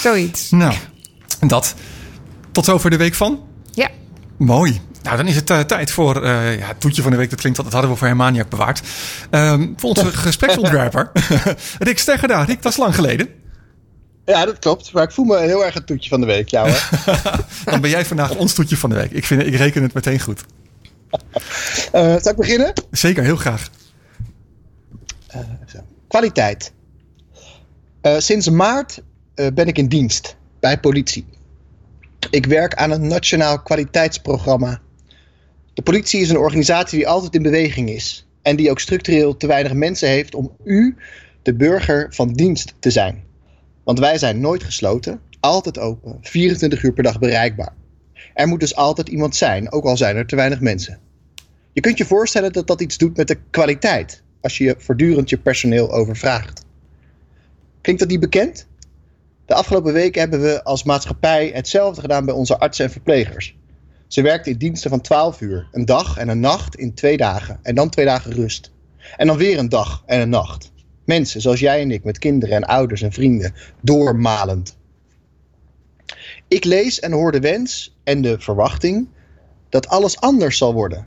Zoiets. 0.00 0.50
Nou, 0.50 0.74
dat. 1.40 1.74
Tot 2.52 2.64
zover 2.64 2.90
de 2.90 2.96
week 2.96 3.14
van... 3.14 3.50
Ja. 3.72 3.90
Mooi. 4.36 4.80
Nou, 5.02 5.16
dan 5.16 5.26
is 5.26 5.34
het 5.34 5.50
uh, 5.50 5.60
tijd 5.60 5.90
voor 5.90 6.24
uh, 6.24 6.58
ja, 6.58 6.66
het 6.66 6.80
toetje 6.80 7.02
van 7.02 7.10
de 7.10 7.16
week. 7.16 7.30
Dat 7.30 7.40
klinkt 7.40 7.56
dat, 7.56 7.66
dat 7.66 7.74
hadden 7.74 7.92
we 7.92 7.98
voor 7.98 8.06
Hermaniak 8.06 8.48
bewaard. 8.48 8.82
Um, 9.30 9.74
voor 9.76 9.88
onze 9.88 10.12
gespreksontwerper, 10.26 11.10
Rick 11.78 11.98
Steggerda. 11.98 12.42
Rick, 12.42 12.62
dat 12.62 12.72
is 12.72 12.78
lang 12.78 12.94
geleden. 12.94 13.28
Ja, 14.24 14.44
dat 14.44 14.58
klopt. 14.58 14.92
Maar 14.92 15.02
ik 15.02 15.10
voel 15.10 15.24
me 15.24 15.38
heel 15.38 15.64
erg 15.64 15.74
het 15.74 15.86
toetje 15.86 16.08
van 16.08 16.20
de 16.20 16.26
week. 16.26 16.48
Ja, 16.48 16.62
hoor. 16.62 16.88
dan 17.64 17.80
ben 17.80 17.90
jij 17.90 18.04
vandaag 18.04 18.34
ons 18.34 18.54
toetje 18.54 18.76
van 18.76 18.90
de 18.90 18.96
week. 18.96 19.10
Ik, 19.10 19.24
vind, 19.24 19.42
ik 19.42 19.54
reken 19.54 19.82
het 19.82 19.94
meteen 19.94 20.20
goed. 20.20 20.44
Uh, 21.12 21.20
zal 21.92 22.30
ik 22.30 22.36
beginnen? 22.36 22.72
Zeker, 22.90 23.22
heel 23.22 23.36
graag. 23.36 23.68
Kwaliteit. 26.08 26.72
sinds 28.02 28.48
maart 28.50 29.02
ben 29.34 29.66
ik 29.66 29.78
in 29.78 29.88
dienst 29.88 30.36
bij 30.60 30.80
politie. 30.80 31.26
Ik 32.30 32.46
werk 32.46 32.74
aan 32.74 32.90
een 32.90 33.06
nationaal 33.06 33.62
kwaliteitsprogramma. 33.62 34.80
De 35.74 35.82
politie 35.82 36.20
is 36.20 36.30
een 36.30 36.36
organisatie 36.36 36.98
die 36.98 37.08
altijd 37.08 37.34
in 37.34 37.42
beweging 37.42 37.90
is 37.90 38.26
en 38.42 38.56
die 38.56 38.70
ook 38.70 38.80
structureel 38.80 39.36
te 39.36 39.46
weinig 39.46 39.72
mensen 39.72 40.08
heeft 40.08 40.34
om 40.34 40.56
u, 40.64 40.96
de 41.42 41.54
burger, 41.54 42.06
van 42.10 42.32
dienst 42.32 42.74
te 42.78 42.90
zijn. 42.90 43.24
Want 43.84 43.98
wij 43.98 44.18
zijn 44.18 44.40
nooit 44.40 44.62
gesloten, 44.62 45.20
altijd 45.40 45.78
open, 45.78 46.18
24 46.20 46.82
uur 46.82 46.92
per 46.92 47.02
dag 47.02 47.18
bereikbaar. 47.18 47.74
Er 48.34 48.48
moet 48.48 48.60
dus 48.60 48.76
altijd 48.76 49.08
iemand 49.08 49.36
zijn, 49.36 49.72
ook 49.72 49.84
al 49.84 49.96
zijn 49.96 50.16
er 50.16 50.26
te 50.26 50.36
weinig 50.36 50.60
mensen. 50.60 50.98
Je 51.72 51.80
kunt 51.80 51.98
je 51.98 52.04
voorstellen 52.04 52.52
dat 52.52 52.66
dat 52.66 52.80
iets 52.80 52.98
doet 52.98 53.16
met 53.16 53.28
de 53.28 53.38
kwaliteit, 53.50 54.22
als 54.40 54.58
je 54.58 54.64
je 54.64 54.74
voortdurend 54.78 55.30
je 55.30 55.38
personeel 55.38 55.92
overvraagt. 55.92 56.64
Klinkt 57.80 58.00
dat 58.00 58.10
niet 58.10 58.20
bekend? 58.20 58.66
De 59.46 59.54
afgelopen 59.54 59.92
weken 59.92 60.20
hebben 60.20 60.40
we 60.40 60.64
als 60.64 60.82
maatschappij 60.82 61.50
hetzelfde 61.54 62.00
gedaan 62.00 62.24
bij 62.24 62.34
onze 62.34 62.58
artsen 62.58 62.84
en 62.84 62.90
verplegers. 62.90 63.56
Ze 64.06 64.22
werkte 64.22 64.50
in 64.50 64.56
diensten 64.56 64.90
van 64.90 65.00
12 65.00 65.40
uur. 65.40 65.68
Een 65.72 65.84
dag 65.84 66.16
en 66.16 66.28
een 66.28 66.40
nacht 66.40 66.76
in 66.76 66.94
twee 66.94 67.16
dagen. 67.16 67.58
En 67.62 67.74
dan 67.74 67.90
twee 67.90 68.04
dagen 68.04 68.32
rust. 68.32 68.72
En 69.16 69.26
dan 69.26 69.36
weer 69.36 69.58
een 69.58 69.68
dag 69.68 70.02
en 70.06 70.20
een 70.20 70.28
nacht. 70.28 70.72
Mensen 71.04 71.40
zoals 71.40 71.60
jij 71.60 71.80
en 71.80 71.90
ik, 71.90 72.04
met 72.04 72.18
kinderen 72.18 72.56
en 72.56 72.64
ouders 72.64 73.02
en 73.02 73.12
vrienden, 73.12 73.54
doormalend. 73.80 74.76
Ik 76.48 76.64
lees 76.64 77.00
en 77.00 77.12
hoor 77.12 77.32
de 77.32 77.40
wens 77.40 77.96
en 78.04 78.22
de 78.22 78.40
verwachting 78.40 79.08
dat 79.68 79.88
alles 79.88 80.20
anders 80.20 80.58
zal 80.58 80.72
worden. 80.72 81.06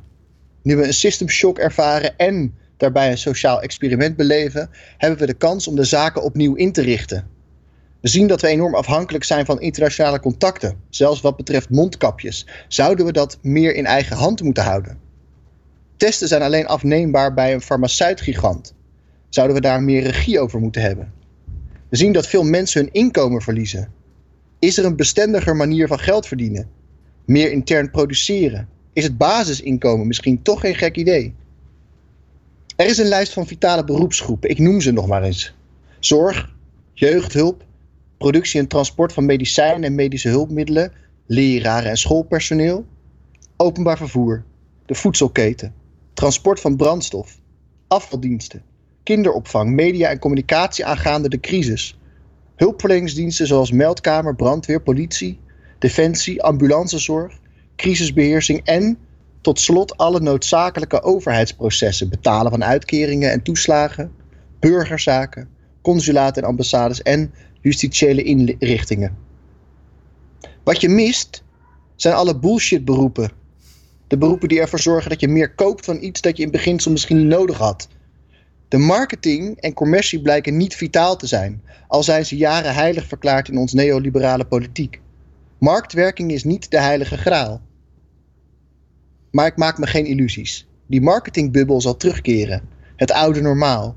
Nu 0.61 0.75
we 0.75 0.83
een 0.83 0.93
system 0.93 1.29
shock 1.29 1.57
ervaren 1.59 2.17
en 2.17 2.57
daarbij 2.77 3.11
een 3.11 3.17
sociaal 3.17 3.61
experiment 3.61 4.15
beleven, 4.15 4.69
hebben 4.97 5.19
we 5.19 5.25
de 5.25 5.33
kans 5.33 5.67
om 5.67 5.75
de 5.75 5.83
zaken 5.83 6.23
opnieuw 6.23 6.55
in 6.55 6.71
te 6.71 6.81
richten. 6.81 7.27
We 8.05 8.11
zien 8.11 8.27
dat 8.27 8.41
we 8.41 8.47
enorm 8.47 8.75
afhankelijk 8.75 9.23
zijn 9.23 9.45
van 9.45 9.61
internationale 9.61 10.19
contacten, 10.19 10.77
zelfs 10.89 11.21
wat 11.21 11.35
betreft 11.37 11.69
mondkapjes. 11.69 12.47
Zouden 12.67 13.05
we 13.05 13.11
dat 13.11 13.37
meer 13.41 13.75
in 13.75 13.85
eigen 13.85 14.15
hand 14.15 14.41
moeten 14.41 14.63
houden? 14.63 14.99
Testen 15.97 16.27
zijn 16.27 16.41
alleen 16.41 16.67
afneembaar 16.67 17.33
bij 17.33 17.53
een 17.53 17.61
farmaceutgigant. 17.61 18.73
Zouden 19.29 19.55
we 19.55 19.61
daar 19.61 19.83
meer 19.83 20.01
regie 20.01 20.39
over 20.39 20.59
moeten 20.59 20.81
hebben? 20.81 21.13
We 21.89 21.97
zien 21.97 22.11
dat 22.11 22.27
veel 22.27 22.43
mensen 22.43 22.81
hun 22.81 22.93
inkomen 22.93 23.41
verliezen. 23.41 23.91
Is 24.59 24.77
er 24.77 24.85
een 24.85 24.95
bestendiger 24.95 25.55
manier 25.55 25.87
van 25.87 25.99
geld 25.99 26.27
verdienen? 26.27 26.69
Meer 27.25 27.51
intern 27.51 27.91
produceren? 27.91 28.69
Is 28.93 29.03
het 29.03 29.17
basisinkomen 29.17 30.07
misschien 30.07 30.41
toch 30.41 30.59
geen 30.59 30.75
gek 30.75 30.95
idee? 30.95 31.33
Er 32.75 32.85
is 32.85 32.97
een 32.97 33.07
lijst 33.07 33.33
van 33.33 33.47
vitale 33.47 33.83
beroepsgroepen. 33.83 34.49
Ik 34.49 34.59
noem 34.59 34.81
ze 34.81 34.91
nog 34.91 35.07
maar 35.07 35.23
eens. 35.23 35.55
Zorg, 35.99 36.53
jeugdhulp, 36.93 37.63
productie 38.17 38.59
en 38.59 38.67
transport 38.67 39.13
van 39.13 39.25
medicijnen 39.25 39.83
en 39.83 39.95
medische 39.95 40.29
hulpmiddelen, 40.29 40.91
leraren 41.25 41.89
en 41.89 41.97
schoolpersoneel, 41.97 42.85
openbaar 43.57 43.97
vervoer, 43.97 44.43
de 44.85 44.95
voedselketen, 44.95 45.73
transport 46.13 46.59
van 46.59 46.75
brandstof, 46.75 47.39
afvaldiensten, 47.87 48.63
kinderopvang, 49.03 49.71
media 49.71 50.09
en 50.09 50.19
communicatie 50.19 50.85
aangaande 50.85 51.29
de 51.29 51.39
crisis, 51.39 51.97
hulpverleningsdiensten 52.55 53.47
zoals 53.47 53.71
meldkamer, 53.71 54.35
brandweer, 54.35 54.81
politie, 54.81 55.39
defensie, 55.79 56.43
ambulancezorg, 56.43 57.39
crisisbeheersing 57.75 58.61
en 58.63 58.97
tot 59.41 59.59
slot 59.59 59.97
alle 59.97 60.19
noodzakelijke 60.19 61.03
overheidsprocessen, 61.03 62.09
betalen 62.09 62.51
van 62.51 62.63
uitkeringen 62.63 63.31
en 63.31 63.41
toeslagen, 63.41 64.11
burgerzaken, 64.59 65.49
consulaten 65.81 66.43
en 66.43 66.47
ambassades 66.47 67.01
en 67.01 67.33
justitiële 67.65 68.23
inrichtingen. 68.23 69.17
Wat 70.63 70.81
je 70.81 70.89
mist 70.89 71.43
zijn 71.95 72.13
alle 72.13 72.39
bullshit 72.39 72.85
beroepen. 72.85 73.31
De 74.07 74.17
beroepen 74.17 74.49
die 74.49 74.59
ervoor 74.59 74.79
zorgen 74.79 75.09
dat 75.09 75.19
je 75.19 75.27
meer 75.27 75.55
koopt 75.55 75.85
van 75.85 76.03
iets 76.03 76.21
dat 76.21 76.37
je 76.37 76.43
in 76.43 76.51
beginsel 76.51 76.91
misschien 76.91 77.17
niet 77.17 77.27
nodig 77.27 77.57
had. 77.57 77.87
De 78.67 78.77
marketing 78.77 79.57
en 79.59 79.73
commercie 79.73 80.21
blijken 80.21 80.57
niet 80.57 80.75
vitaal 80.75 81.17
te 81.17 81.27
zijn, 81.27 81.61
al 81.87 82.03
zijn 82.03 82.25
ze 82.25 82.37
jaren 82.37 82.73
heilig 82.73 83.07
verklaard 83.07 83.49
in 83.49 83.57
ons 83.57 83.73
neoliberale 83.73 84.45
politiek. 84.45 85.01
Marktwerking 85.57 86.31
is 86.31 86.43
niet 86.43 86.71
de 86.71 86.79
heilige 86.79 87.17
graal. 87.17 87.61
Maar 89.31 89.47
ik 89.47 89.57
maak 89.57 89.77
me 89.77 89.87
geen 89.87 90.05
illusies. 90.05 90.67
Die 90.87 91.01
marketingbubbel 91.01 91.81
zal 91.81 91.97
terugkeren. 91.97 92.61
Het 92.95 93.11
oude 93.11 93.41
normaal. 93.41 93.95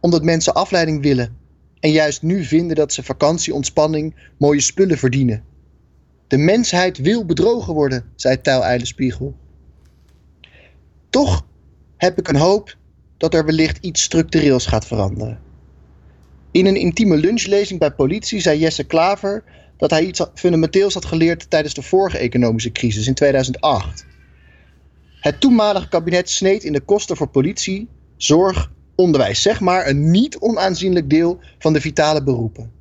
Omdat 0.00 0.22
mensen 0.22 0.54
afleiding 0.54 1.02
willen. 1.02 1.40
En 1.82 1.90
juist 1.90 2.22
nu 2.22 2.44
vinden 2.44 2.76
dat 2.76 2.92
ze 2.92 3.02
vakantie, 3.02 3.54
ontspanning, 3.54 4.14
mooie 4.36 4.60
spullen 4.60 4.98
verdienen. 4.98 5.44
De 6.26 6.36
mensheid 6.36 6.98
wil 6.98 7.24
bedrogen 7.24 7.74
worden, 7.74 8.04
zei 8.16 8.40
Tijl 8.40 8.62
Eilenspiegel. 8.62 9.34
Toch 11.10 11.46
heb 11.96 12.18
ik 12.18 12.28
een 12.28 12.36
hoop 12.36 12.76
dat 13.16 13.34
er 13.34 13.44
wellicht 13.44 13.78
iets 13.84 14.02
structureels 14.02 14.66
gaat 14.66 14.86
veranderen. 14.86 15.40
In 16.50 16.66
een 16.66 16.76
intieme 16.76 17.16
lunchlezing 17.16 17.80
bij 17.80 17.92
politie 17.92 18.40
zei 18.40 18.58
Jesse 18.58 18.84
Klaver 18.84 19.44
dat 19.76 19.90
hij 19.90 20.04
iets 20.04 20.26
fundamenteels 20.34 20.94
had 20.94 21.04
geleerd 21.04 21.50
tijdens 21.50 21.74
de 21.74 21.82
vorige 21.82 22.18
economische 22.18 22.72
crisis 22.72 23.06
in 23.06 23.14
2008. 23.14 24.06
Het 25.20 25.40
toenmalige 25.40 25.88
kabinet 25.88 26.30
sneed 26.30 26.64
in 26.64 26.72
de 26.72 26.80
kosten 26.80 27.16
voor 27.16 27.28
politie, 27.28 27.88
zorg, 28.16 28.70
onderwijs, 29.02 29.42
zeg 29.42 29.60
maar 29.60 29.88
een 29.88 30.10
niet 30.10 30.38
onaanzienlijk 30.38 31.10
deel 31.10 31.40
van 31.58 31.72
de 31.72 31.80
vitale 31.80 32.22
beroepen. 32.22 32.72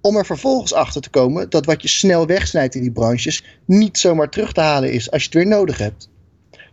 Om 0.00 0.16
er 0.16 0.26
vervolgens 0.26 0.72
achter 0.72 1.00
te 1.00 1.10
komen 1.10 1.50
dat 1.50 1.66
wat 1.66 1.82
je 1.82 1.88
snel 1.88 2.26
wegsnijdt 2.26 2.74
in 2.74 2.82
die 2.82 2.92
branches 2.92 3.44
niet 3.64 3.98
zomaar 3.98 4.30
terug 4.30 4.52
te 4.52 4.60
halen 4.60 4.92
is 4.92 5.10
als 5.10 5.22
je 5.22 5.28
het 5.28 5.36
weer 5.36 5.46
nodig 5.46 5.78
hebt. 5.78 6.08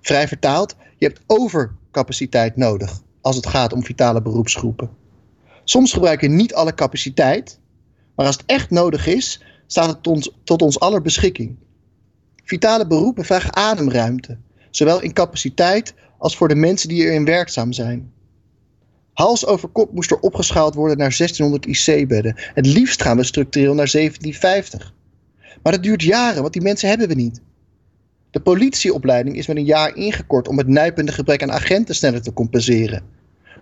Vrij 0.02 0.28
vertaald, 0.28 0.76
je 0.98 1.06
hebt 1.06 1.22
overcapaciteit 1.28 2.56
nodig 2.56 3.02
als 3.22 3.36
het 3.36 3.48
gaat 3.48 3.74
om 3.74 3.84
vitale 3.84 4.22
beroepsgroepen. 4.22 4.90
Soms 5.64 5.94
gebruik 5.94 6.22
je 6.22 6.28
niet 6.28 6.54
alle 6.54 6.74
capaciteit, 6.74 7.60
maar 8.16 8.26
als 8.26 8.38
het 8.38 8.46
echt 8.46 8.70
nodig 8.70 9.08
is, 9.08 9.44
staat 9.68 9.88
het 9.88 10.32
tot 10.44 10.62
ons 10.62 10.80
aller 10.80 11.02
beschikking. 11.02 11.56
Vitale 12.44 12.88
beroepen 12.88 13.26
vragen 13.26 13.56
ademruimte, 13.56 14.38
zowel 14.70 15.02
in 15.02 15.14
capaciteit 15.14 15.94
als 16.18 16.38
voor 16.38 16.48
de 16.48 16.56
mensen 16.56 16.90
die 16.90 17.04
erin 17.04 17.26
werkzaam 17.26 17.74
zijn. 17.74 18.12
Hals 19.18 19.46
over 19.46 19.70
kop 19.70 19.94
moest 19.94 20.12
er 20.12 20.20
opgeschaald 20.20 20.76
worden 20.76 20.98
naar 20.98 21.16
1600 21.18 21.66
IC-bedden. 21.66 22.34
Het 22.38 22.66
liefst 22.66 23.02
gaan 23.02 23.18
we 23.18 23.24
structureel 23.24 23.74
naar 23.74 23.90
1750. 23.92 24.94
Maar 25.64 25.74
dat 25.74 25.84
duurt 25.84 26.02
jaren, 26.04 26.42
want 26.42 26.54
die 26.54 26.62
mensen 26.62 26.90
hebben 26.90 27.08
we 27.08 27.14
niet. 27.14 27.42
De 28.32 28.40
politieopleiding 28.40 29.36
is 29.38 29.48
met 29.48 29.58
een 29.58 29.66
jaar 29.66 29.96
ingekort 29.96 30.48
om 30.48 30.58
het 30.58 30.68
nijpende 30.68 31.12
gebrek 31.12 31.44
aan 31.44 31.52
agenten 31.52 31.96
sneller 31.96 32.22
te 32.22 32.34
compenseren. 32.34 33.04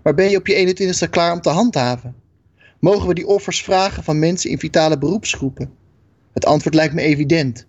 Maar 0.04 0.14
ben 0.14 0.30
je 0.30 0.38
op 0.38 0.48
je 0.48 0.76
21ste 0.76 1.10
klaar 1.10 1.34
om 1.34 1.42
te 1.42 1.50
handhaven? 1.50 2.16
Mogen 2.80 3.08
we 3.08 3.14
die 3.14 3.28
offers 3.28 3.64
vragen 3.64 4.04
van 4.04 4.20
mensen 4.20 4.50
in 4.50 4.60
vitale 4.60 4.98
beroepsgroepen? 4.98 5.74
Het 6.34 6.46
antwoord 6.46 6.76
lijkt 6.76 6.94
me 6.94 7.02
evident. 7.02 7.66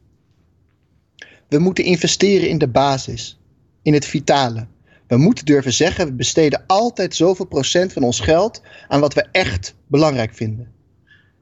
We 1.49 1.59
moeten 1.59 1.85
investeren 1.85 2.49
in 2.49 2.59
de 2.59 2.69
basis, 2.69 3.41
in 3.83 3.95
het 3.95 4.05
vitale. 4.05 4.67
We 5.07 5.17
moeten 5.17 5.45
durven 5.45 5.73
zeggen, 5.73 6.07
we 6.07 6.13
besteden 6.13 6.65
altijd 6.67 7.15
zoveel 7.15 7.47
procent 7.47 7.93
van 7.93 8.03
ons 8.03 8.21
geld 8.21 8.63
aan 8.89 9.01
wat 9.01 9.15
we 9.15 9.27
echt 9.33 9.75
belangrijk 9.87 10.35
vinden. 10.35 10.73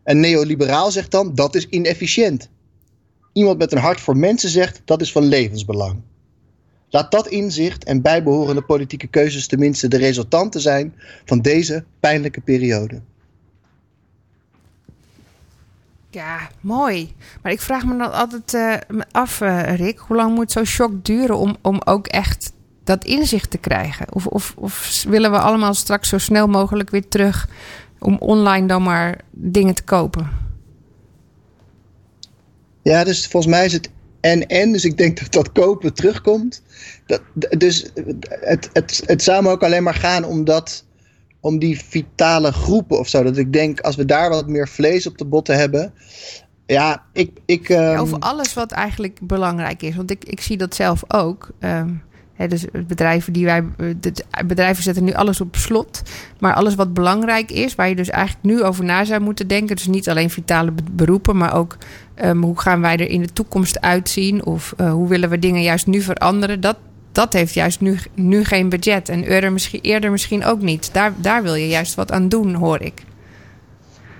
Een 0.04 0.20
neoliberaal 0.20 0.90
zegt 0.90 1.10
dan, 1.10 1.34
dat 1.34 1.54
is 1.54 1.68
inefficiënt. 1.68 2.48
Iemand 3.32 3.58
met 3.58 3.72
een 3.72 3.78
hart 3.78 4.00
voor 4.00 4.16
mensen 4.16 4.48
zegt, 4.48 4.82
dat 4.84 5.00
is 5.00 5.12
van 5.12 5.24
levensbelang. 5.24 6.00
Laat 6.88 7.10
dat 7.10 7.28
inzicht 7.28 7.84
en 7.84 8.02
bijbehorende 8.02 8.62
politieke 8.62 9.06
keuzes 9.06 9.46
tenminste 9.46 9.88
de 9.88 9.96
resultanten 9.96 10.60
zijn 10.60 10.94
van 11.24 11.40
deze 11.40 11.84
pijnlijke 12.00 12.40
periode. 12.40 13.00
Ja, 16.10 16.50
mooi. 16.60 17.14
Maar 17.42 17.52
ik 17.52 17.60
vraag 17.60 17.84
me 17.84 17.96
dan 17.96 18.12
altijd 18.12 18.52
uh, 18.52 19.00
af, 19.10 19.40
uh, 19.40 19.74
Rick, 19.76 19.98
hoe 19.98 20.16
lang 20.16 20.34
moet 20.34 20.52
zo'n 20.52 20.64
shock 20.64 21.04
duren 21.04 21.38
om, 21.38 21.56
om 21.62 21.80
ook 21.84 22.06
echt 22.06 22.52
dat 22.84 23.04
inzicht 23.04 23.50
te 23.50 23.58
krijgen? 23.58 24.14
Of, 24.14 24.26
of, 24.26 24.54
of 24.56 25.04
willen 25.08 25.30
we 25.30 25.38
allemaal 25.38 25.74
straks 25.74 26.08
zo 26.08 26.18
snel 26.18 26.46
mogelijk 26.46 26.90
weer 26.90 27.08
terug 27.08 27.48
om 27.98 28.16
online 28.18 28.66
dan 28.66 28.82
maar 28.82 29.20
dingen 29.30 29.74
te 29.74 29.84
kopen? 29.84 30.30
Ja, 32.82 33.04
dus 33.04 33.26
volgens 33.26 33.52
mij 33.52 33.64
is 33.64 33.72
het 33.72 33.90
en-en. 34.20 34.72
Dus 34.72 34.84
ik 34.84 34.96
denk 34.96 35.20
dat 35.20 35.32
dat 35.32 35.52
kopen 35.52 35.94
terugkomt. 35.94 36.62
Dat, 37.06 37.20
dus 37.34 37.90
het, 38.40 38.70
het, 38.72 39.02
het 39.06 39.22
zou 39.22 39.42
me 39.42 39.50
ook 39.50 39.62
alleen 39.62 39.82
maar 39.82 39.94
gaan 39.94 40.24
om, 40.24 40.44
dat, 40.44 40.84
om 41.40 41.58
die 41.58 41.80
vitale 41.80 42.52
groepen 42.52 42.98
of 42.98 43.08
zo. 43.08 43.22
Dat 43.22 43.36
ik 43.36 43.52
denk, 43.52 43.80
als 43.80 43.96
we 43.96 44.04
daar 44.04 44.30
wat 44.30 44.48
meer 44.48 44.68
vlees 44.68 45.06
op 45.06 45.18
de 45.18 45.24
botten 45.24 45.56
hebben. 45.56 45.92
Ja, 46.66 47.02
ik. 47.12 47.30
ik 47.44 47.68
um... 47.68 47.80
ja, 47.80 47.98
over 47.98 48.18
alles 48.18 48.54
wat 48.54 48.72
eigenlijk 48.72 49.18
belangrijk 49.22 49.82
is. 49.82 49.96
Want 49.96 50.10
ik, 50.10 50.24
ik 50.24 50.40
zie 50.40 50.56
dat 50.56 50.74
zelf 50.74 51.02
ook. 51.08 51.50
Um, 51.60 52.02
dus 52.36 52.64
bedrijven 52.86 53.32
die 53.32 53.44
wij. 53.44 53.64
Bedrijven 54.46 54.82
zetten 54.82 55.04
nu 55.04 55.12
alles 55.12 55.40
op 55.40 55.56
slot. 55.56 56.02
Maar 56.38 56.54
alles 56.54 56.74
wat 56.74 56.94
belangrijk 56.94 57.50
is, 57.50 57.74
waar 57.74 57.88
je 57.88 57.96
dus 57.96 58.10
eigenlijk 58.10 58.44
nu 58.44 58.62
over 58.62 58.84
na 58.84 59.04
zou 59.04 59.20
moeten 59.20 59.48
denken. 59.48 59.76
Dus 59.76 59.86
niet 59.86 60.08
alleen 60.08 60.30
vitale 60.30 60.72
beroepen, 60.92 61.36
maar 61.36 61.54
ook 61.54 61.76
um, 62.24 62.42
hoe 62.42 62.60
gaan 62.60 62.80
wij 62.80 62.96
er 62.96 63.08
in 63.08 63.20
de 63.20 63.32
toekomst 63.32 63.80
uitzien? 63.80 64.44
Of 64.44 64.74
uh, 64.80 64.92
hoe 64.92 65.08
willen 65.08 65.30
we 65.30 65.38
dingen 65.38 65.62
juist 65.62 65.86
nu 65.86 66.00
veranderen? 66.00 66.60
Dat, 66.60 66.76
dat 67.12 67.32
heeft 67.32 67.54
juist 67.54 67.80
nu, 67.80 67.98
nu 68.14 68.44
geen 68.44 68.68
budget. 68.68 69.08
En 69.08 69.22
eerder 69.22 69.52
misschien, 69.52 69.80
eerder 69.80 70.10
misschien 70.10 70.44
ook 70.44 70.60
niet. 70.60 70.90
Daar, 70.92 71.12
daar 71.16 71.42
wil 71.42 71.54
je 71.54 71.68
juist 71.68 71.94
wat 71.94 72.12
aan 72.12 72.28
doen, 72.28 72.54
hoor 72.54 72.80
ik. 72.80 73.02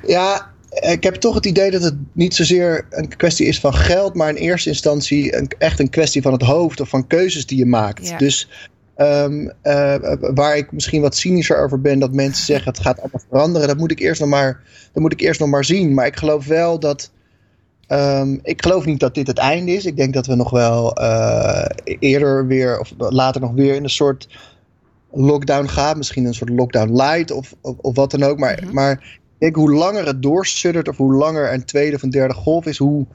Ja, 0.07 0.54
ik 0.81 1.03
heb 1.03 1.15
toch 1.15 1.35
het 1.35 1.47
idee 1.47 1.71
dat 1.71 1.83
het 1.83 1.95
niet 2.13 2.35
zozeer 2.35 2.87
een 2.91 3.17
kwestie 3.17 3.47
is 3.47 3.61
van 3.61 3.75
geld, 3.75 4.15
maar 4.15 4.29
in 4.29 4.35
eerste 4.35 4.69
instantie 4.69 5.37
een, 5.37 5.49
echt 5.59 5.81
een 5.81 5.91
kwestie 5.91 6.23
van 6.23 6.33
het 6.33 6.43
hoofd 6.43 6.81
of 6.81 6.89
van 6.89 7.07
keuzes 7.07 7.47
die 7.47 7.59
je 7.59 7.67
maakt. 7.67 8.09
Ja. 8.09 8.19
Dus 8.19 8.49
um, 8.97 9.53
uh, 9.63 9.95
waar 10.35 10.57
ik 10.57 10.73
misschien 10.73 11.01
wat 11.01 11.17
cynischer 11.17 11.65
over 11.65 11.81
ben, 11.81 11.99
dat 11.99 12.13
mensen 12.13 12.45
zeggen 12.53 12.73
het 12.73 12.81
gaat 12.81 13.01
allemaal 13.01 13.23
veranderen, 13.29 13.69
dat 13.69 13.79
moet 13.79 13.91
ik 13.91 14.01
eerst 14.01 14.21
nog 14.21 14.31
maar, 14.31 14.63
dat 14.93 15.03
moet 15.03 15.13
ik 15.13 15.21
eerst 15.21 15.41
nog 15.41 15.49
maar 15.49 15.65
zien. 15.65 15.95
Maar 15.95 16.07
ik 16.07 16.17
geloof 16.17 16.47
wel 16.47 16.79
dat 16.79 17.11
Ehm, 17.87 18.39
ik 18.43 18.63
geloof 18.63 18.85
niet 18.85 19.01
dat 19.01 19.15
dit 19.15 19.27
het 19.27 19.39
einde 19.39 19.73
is. 19.73 19.85
Ik 19.85 19.97
denk 19.97 20.15
dat 20.15 20.27
we 20.27 20.35
nog 20.35 20.51
wel 20.51 21.01
uh, 21.01 21.65
eerder 21.85 22.47
weer, 22.47 22.81
of 22.81 22.93
later 22.97 23.41
nog 23.41 23.53
weer 23.53 23.75
in 23.75 23.83
een 23.83 23.91
soort 23.91 24.29
lockdown 25.13 25.67
gaan. 25.67 25.97
Misschien 25.97 26.25
een 26.25 26.35
soort 26.35 26.51
lockdown 26.51 26.97
light 26.97 27.31
of, 27.31 27.55
of, 27.61 27.77
of 27.79 27.97
wat 27.97 28.11
dan 28.11 28.23
ook. 28.23 28.39
Maar, 28.39 28.59
mm 28.61 28.65
-hmm. 28.65 28.75
maar 28.75 29.19
denk 29.39 29.57
hoe 29.57 29.73
langer 29.73 30.07
het 30.07 30.23
doorsuddert 30.23 30.89
of 30.89 30.97
hoe 30.97 31.15
langer 31.15 31.53
een 31.53 31.65
tweede 31.65 31.97
of 31.97 32.03
een 32.03 32.11
derde 32.11 32.35
golf 32.35 32.67
is, 32.67 32.79
hoe 32.79 33.07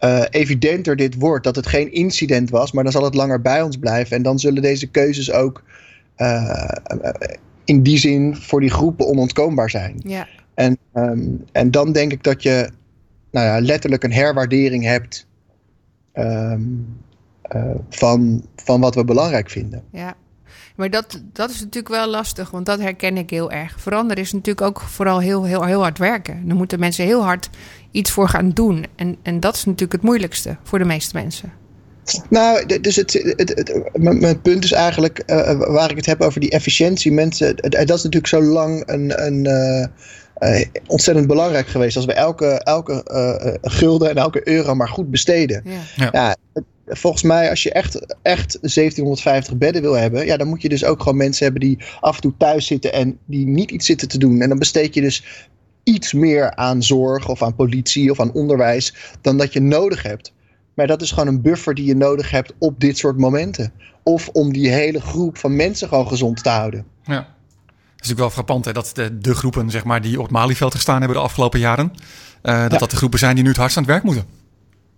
uh, 0.00 0.22
evidenter 0.30 0.96
dit 0.96 1.14
wordt. 1.14 1.44
Dat 1.44 1.56
het 1.56 1.66
geen 1.66 1.92
incident 1.92 2.50
was, 2.50 2.72
maar 2.72 2.82
dan 2.82 2.92
zal 2.92 3.04
het 3.04 3.14
langer 3.14 3.40
bij 3.40 3.62
ons 3.62 3.76
blijven. 3.76 4.16
En 4.16 4.22
dan 4.22 4.38
zullen 4.38 4.62
deze 4.62 4.86
keuzes 4.86 5.32
ook 5.32 5.62
uh, 6.16 6.68
in 7.64 7.82
die 7.82 7.98
zin 7.98 8.36
voor 8.36 8.60
die 8.60 8.70
groepen 8.70 9.06
onontkoombaar 9.06 9.70
zijn. 9.70 10.00
Ja. 10.04 10.26
En, 10.54 10.78
um, 10.94 11.44
en 11.52 11.70
dan 11.70 11.92
denk 11.92 12.12
ik 12.12 12.22
dat 12.22 12.42
je 12.42 12.70
nou 13.30 13.46
ja, 13.46 13.60
letterlijk 13.60 14.04
een 14.04 14.12
herwaardering 14.12 14.84
hebt 14.84 15.26
um, 16.14 16.96
uh, 17.56 17.74
van, 17.88 18.44
van 18.56 18.80
wat 18.80 18.94
we 18.94 19.04
belangrijk 19.04 19.50
vinden. 19.50 19.82
Ja. 19.92 20.14
Maar 20.80 20.90
dat, 20.90 21.22
dat 21.32 21.50
is 21.50 21.58
natuurlijk 21.60 21.94
wel 21.94 22.06
lastig, 22.06 22.50
want 22.50 22.66
dat 22.66 22.78
herken 22.78 23.16
ik 23.16 23.30
heel 23.30 23.50
erg. 23.50 23.80
Veranderen 23.80 24.22
is 24.22 24.32
natuurlijk 24.32 24.66
ook 24.66 24.80
vooral 24.80 25.18
heel, 25.18 25.44
heel, 25.44 25.64
heel 25.64 25.80
hard 25.80 25.98
werken. 25.98 26.48
Dan 26.48 26.56
moeten 26.56 26.78
mensen 26.78 27.04
heel 27.04 27.22
hard 27.22 27.50
iets 27.90 28.10
voor 28.10 28.28
gaan 28.28 28.50
doen. 28.50 28.86
En, 28.96 29.16
en 29.22 29.40
dat 29.40 29.54
is 29.54 29.64
natuurlijk 29.64 29.92
het 29.92 30.02
moeilijkste 30.02 30.56
voor 30.62 30.78
de 30.78 30.84
meeste 30.84 31.16
mensen. 31.16 31.52
Nou, 32.28 32.80
dus 32.80 32.96
het, 32.96 33.12
het, 33.12 33.48
het, 33.48 33.92
mijn 33.98 34.40
punt 34.40 34.64
is 34.64 34.72
eigenlijk 34.72 35.22
uh, 35.26 35.58
waar 35.58 35.90
ik 35.90 35.96
het 35.96 36.06
heb 36.06 36.20
over 36.20 36.40
die 36.40 36.50
efficiëntie. 36.50 37.12
Mensen, 37.12 37.56
dat 37.56 37.74
is 37.74 38.02
natuurlijk 38.02 38.26
zo 38.26 38.42
lang 38.42 38.82
een, 38.86 39.26
een 39.26 39.44
uh, 39.44 40.58
uh, 40.58 40.66
ontzettend 40.86 41.26
belangrijk 41.26 41.66
geweest. 41.66 41.96
Als 41.96 42.04
we 42.04 42.12
elke, 42.12 42.46
elke 42.46 43.58
gulden 43.62 44.10
en 44.10 44.16
elke 44.16 44.48
euro 44.48 44.74
maar 44.74 44.88
goed 44.88 45.10
besteden. 45.10 45.62
Ja. 45.96 46.10
ja. 46.12 46.36
Volgens 46.90 47.22
mij, 47.22 47.50
als 47.50 47.62
je 47.62 47.72
echt, 47.72 47.94
echt 48.22 48.58
1750 48.60 49.56
bedden 49.56 49.82
wil 49.82 49.92
hebben, 49.92 50.26
ja, 50.26 50.36
dan 50.36 50.48
moet 50.48 50.62
je 50.62 50.68
dus 50.68 50.84
ook 50.84 51.02
gewoon 51.02 51.16
mensen 51.16 51.44
hebben 51.44 51.60
die 51.62 51.78
af 52.00 52.14
en 52.14 52.20
toe 52.20 52.34
thuis 52.38 52.66
zitten 52.66 52.92
en 52.92 53.18
die 53.24 53.46
niet 53.46 53.70
iets 53.70 53.86
zitten 53.86 54.08
te 54.08 54.18
doen. 54.18 54.40
En 54.40 54.48
dan 54.48 54.58
besteed 54.58 54.94
je 54.94 55.00
dus 55.00 55.48
iets 55.82 56.12
meer 56.12 56.54
aan 56.54 56.82
zorg 56.82 57.28
of 57.28 57.42
aan 57.42 57.54
politie 57.54 58.10
of 58.10 58.20
aan 58.20 58.32
onderwijs 58.32 58.94
dan 59.20 59.38
dat 59.38 59.52
je 59.52 59.60
nodig 59.60 60.02
hebt. 60.02 60.32
Maar 60.74 60.86
dat 60.86 61.02
is 61.02 61.10
gewoon 61.10 61.28
een 61.28 61.42
buffer 61.42 61.74
die 61.74 61.84
je 61.84 61.96
nodig 61.96 62.30
hebt 62.30 62.52
op 62.58 62.80
dit 62.80 62.98
soort 62.98 63.18
momenten. 63.18 63.72
Of 64.02 64.28
om 64.28 64.52
die 64.52 64.68
hele 64.68 65.00
groep 65.00 65.38
van 65.38 65.56
mensen 65.56 65.88
gewoon 65.88 66.08
gezond 66.08 66.42
te 66.42 66.48
houden. 66.48 66.84
Ja. 67.04 67.14
Het 67.14 68.08
is 68.08 68.08
natuurlijk 68.08 68.18
wel 68.18 68.30
frappant 68.30 68.64
hè, 68.64 68.72
dat 68.72 68.90
de, 68.94 69.18
de 69.18 69.34
groepen 69.34 69.70
zeg 69.70 69.84
maar, 69.84 70.00
die 70.02 70.16
op 70.16 70.22
het 70.22 70.32
Malieveld 70.32 70.74
gestaan 70.74 70.98
hebben 70.98 71.16
de 71.16 71.22
afgelopen 71.22 71.60
jaren... 71.60 71.92
Uh, 72.42 72.60
dat 72.62 72.72
ja. 72.72 72.78
dat 72.78 72.90
de 72.90 72.96
groepen 72.96 73.18
zijn 73.18 73.34
die 73.34 73.42
nu 73.42 73.50
het 73.50 73.58
hardst 73.58 73.76
aan 73.76 73.82
het 73.82 73.92
werk 73.92 74.04
moeten. 74.04 74.39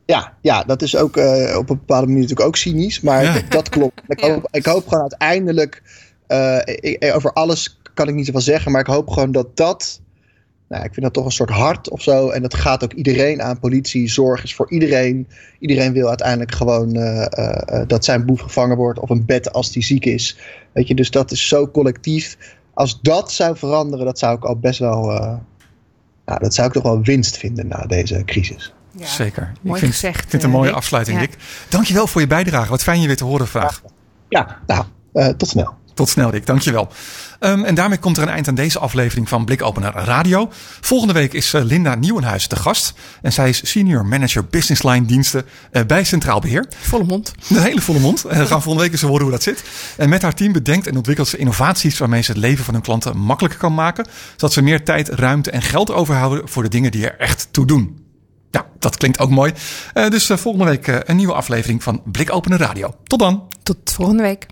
Ja, 0.07 0.37
ja 0.41 0.65
dat 0.65 0.83
is 0.83 0.97
ook 0.97 1.17
uh, 1.17 1.57
op 1.59 1.71
een 1.71 1.79
bepaalde 1.79 2.07
manier 2.07 2.21
natuurlijk 2.21 2.49
ook 2.49 2.57
cynisch. 2.57 3.01
Maar 3.01 3.23
ja. 3.23 3.41
dat 3.49 3.69
klopt. 3.69 4.03
Ik 4.07 4.21
hoop, 4.21 4.49
ik 4.51 4.67
hoop 4.67 4.89
gewoon 4.89 5.03
uiteindelijk... 5.03 5.83
Uh, 6.29 6.59
ik, 6.65 7.13
over 7.15 7.33
alles 7.33 7.81
kan 7.95 8.09
ik 8.09 8.15
niet 8.15 8.27
zoveel 8.27 8.41
zeggen. 8.41 8.73
Maar 8.73 8.81
ik 8.81 8.87
hoop 8.87 9.09
gewoon 9.09 9.33
dat 9.33 9.57
dat 9.57 10.01
nou, 10.73 10.85
ik 10.85 10.93
vind 10.93 11.03
dat 11.03 11.15
toch 11.15 11.25
een 11.25 11.31
soort 11.31 11.51
hart 11.51 11.89
of 11.89 12.03
zo. 12.03 12.29
En 12.29 12.43
dat 12.43 12.55
gaat 12.55 12.85
ook 12.85 12.93
iedereen 12.93 13.43
aan. 13.43 13.59
Politie, 13.59 14.09
zorg 14.09 14.43
is 14.43 14.55
voor 14.55 14.71
iedereen. 14.71 15.29
Iedereen 15.59 15.93
wil 15.93 16.09
uiteindelijk 16.09 16.55
gewoon 16.55 16.97
uh, 16.97 17.27
uh, 17.39 17.83
dat 17.87 18.05
zijn 18.05 18.25
boef 18.25 18.41
gevangen 18.41 18.77
wordt. 18.77 18.99
Of 18.99 19.11
een 19.11 19.25
bed 19.25 19.53
als 19.53 19.73
die 19.73 19.83
ziek 19.83 20.05
is. 20.05 20.39
Weet 20.73 20.89
je, 20.89 20.95
dus 20.95 21.11
dat 21.11 21.31
is 21.31 21.49
zo 21.49 21.69
collectief. 21.69 22.39
Als 22.75 23.01
dat 23.01 23.33
zou 23.33 23.57
veranderen, 23.57 24.05
dat 24.05 24.19
zou 24.19 24.37
ik 24.37 24.45
al 24.45 24.59
best 24.59 24.79
wel. 24.79 25.11
Uh, 25.11 25.35
nou, 26.25 26.41
dat 26.41 26.55
zou 26.55 26.67
ik 26.67 26.73
toch 26.73 26.83
wel 26.83 27.03
winst 27.03 27.37
vinden 27.37 27.69
na 27.69 27.87
deze 27.87 28.23
crisis. 28.25 28.75
Ja, 28.97 29.07
Zeker. 29.07 29.53
Mooi 29.61 29.75
ik 29.75 29.81
vind, 29.81 29.93
gezegd. 29.93 30.15
Ik 30.15 30.21
vind 30.21 30.33
het 30.33 30.43
een 30.43 30.59
mooie 30.59 30.73
afsluiting, 30.73 31.21
ja. 31.21 31.27
Dick. 31.27 31.37
Dankjewel 31.69 32.07
voor 32.07 32.21
je 32.21 32.27
bijdrage. 32.27 32.71
Wat 32.71 32.83
fijn 32.83 33.01
je 33.01 33.07
weer 33.07 33.17
te 33.17 33.25
horen 33.25 33.49
vandaag. 33.49 33.83
Ja, 34.29 34.59
nou, 34.67 34.85
tot 35.37 35.49
snel. 35.49 35.81
Tot 35.95 36.09
snel, 36.09 36.31
Dick. 36.31 36.47
Dankjewel. 36.47 36.89
Um, 37.41 37.65
en 37.65 37.75
daarmee 37.75 37.99
komt 37.99 38.17
er 38.17 38.23
een 38.23 38.29
eind 38.29 38.49
aan 38.49 38.55
deze 38.55 38.79
aflevering 38.79 39.29
van 39.29 39.45
Blikopener 39.45 39.93
Radio. 39.93 40.49
Volgende 40.81 41.13
week 41.13 41.33
is 41.33 41.55
uh, 41.55 41.63
Linda 41.63 41.95
Nieuwenhuis 41.95 42.49
de 42.49 42.57
gast. 42.57 42.95
En 43.23 43.33
zij 43.33 43.49
is 43.49 43.71
Senior 43.71 44.07
Manager 44.07 44.45
Business 44.45 44.83
Line 44.83 45.07
diensten 45.07 45.45
uh, 45.73 45.83
bij 45.83 46.05
Centraal 46.05 46.41
Beheer. 46.41 46.67
Volle 46.81 47.05
mond. 47.05 47.33
Een 47.49 47.63
hele 47.63 47.81
volle 47.81 47.99
mond. 47.99 48.25
En 48.25 48.39
we 48.39 48.47
gaan 48.47 48.63
volgende 48.63 48.83
week 48.83 48.93
eens 48.93 49.11
horen 49.11 49.23
hoe 49.23 49.31
dat 49.31 49.43
zit. 49.43 49.65
En 49.97 50.09
met 50.09 50.23
haar 50.23 50.35
team 50.35 50.53
bedenkt 50.53 50.87
en 50.87 50.97
ontwikkelt 50.97 51.29
ze 51.29 51.37
innovaties 51.37 51.99
waarmee 51.99 52.23
ze 52.23 52.31
het 52.33 52.41
leven 52.41 52.65
van 52.65 52.75
hun 52.75 52.83
klanten 52.83 53.17
makkelijker 53.17 53.61
kan 53.61 53.75
maken. 53.75 54.07
Zodat 54.31 54.53
ze 54.53 54.63
meer 54.63 54.85
tijd, 54.85 55.09
ruimte 55.09 55.51
en 55.51 55.63
geld 55.63 55.93
overhouden 55.93 56.49
voor 56.49 56.63
de 56.63 56.69
dingen 56.69 56.91
die 56.91 57.11
er 57.11 57.19
echt 57.19 57.49
toe 57.51 57.67
doen. 57.67 58.01
Ja, 58.53 58.67
dat 58.79 58.97
klinkt 58.97 59.19
ook 59.19 59.31
mooi. 59.31 59.53
Uh, 59.95 60.09
dus 60.09 60.27
volgende 60.27 60.67
week 60.67 61.03
een 61.05 61.17
nieuwe 61.17 61.33
aflevering 61.33 61.83
van 61.83 62.03
Blikopener 62.05 62.59
Radio. 62.59 62.95
Tot 63.05 63.19
dan. 63.19 63.49
Tot 63.63 63.93
volgende 63.95 64.23
week. 64.23 64.47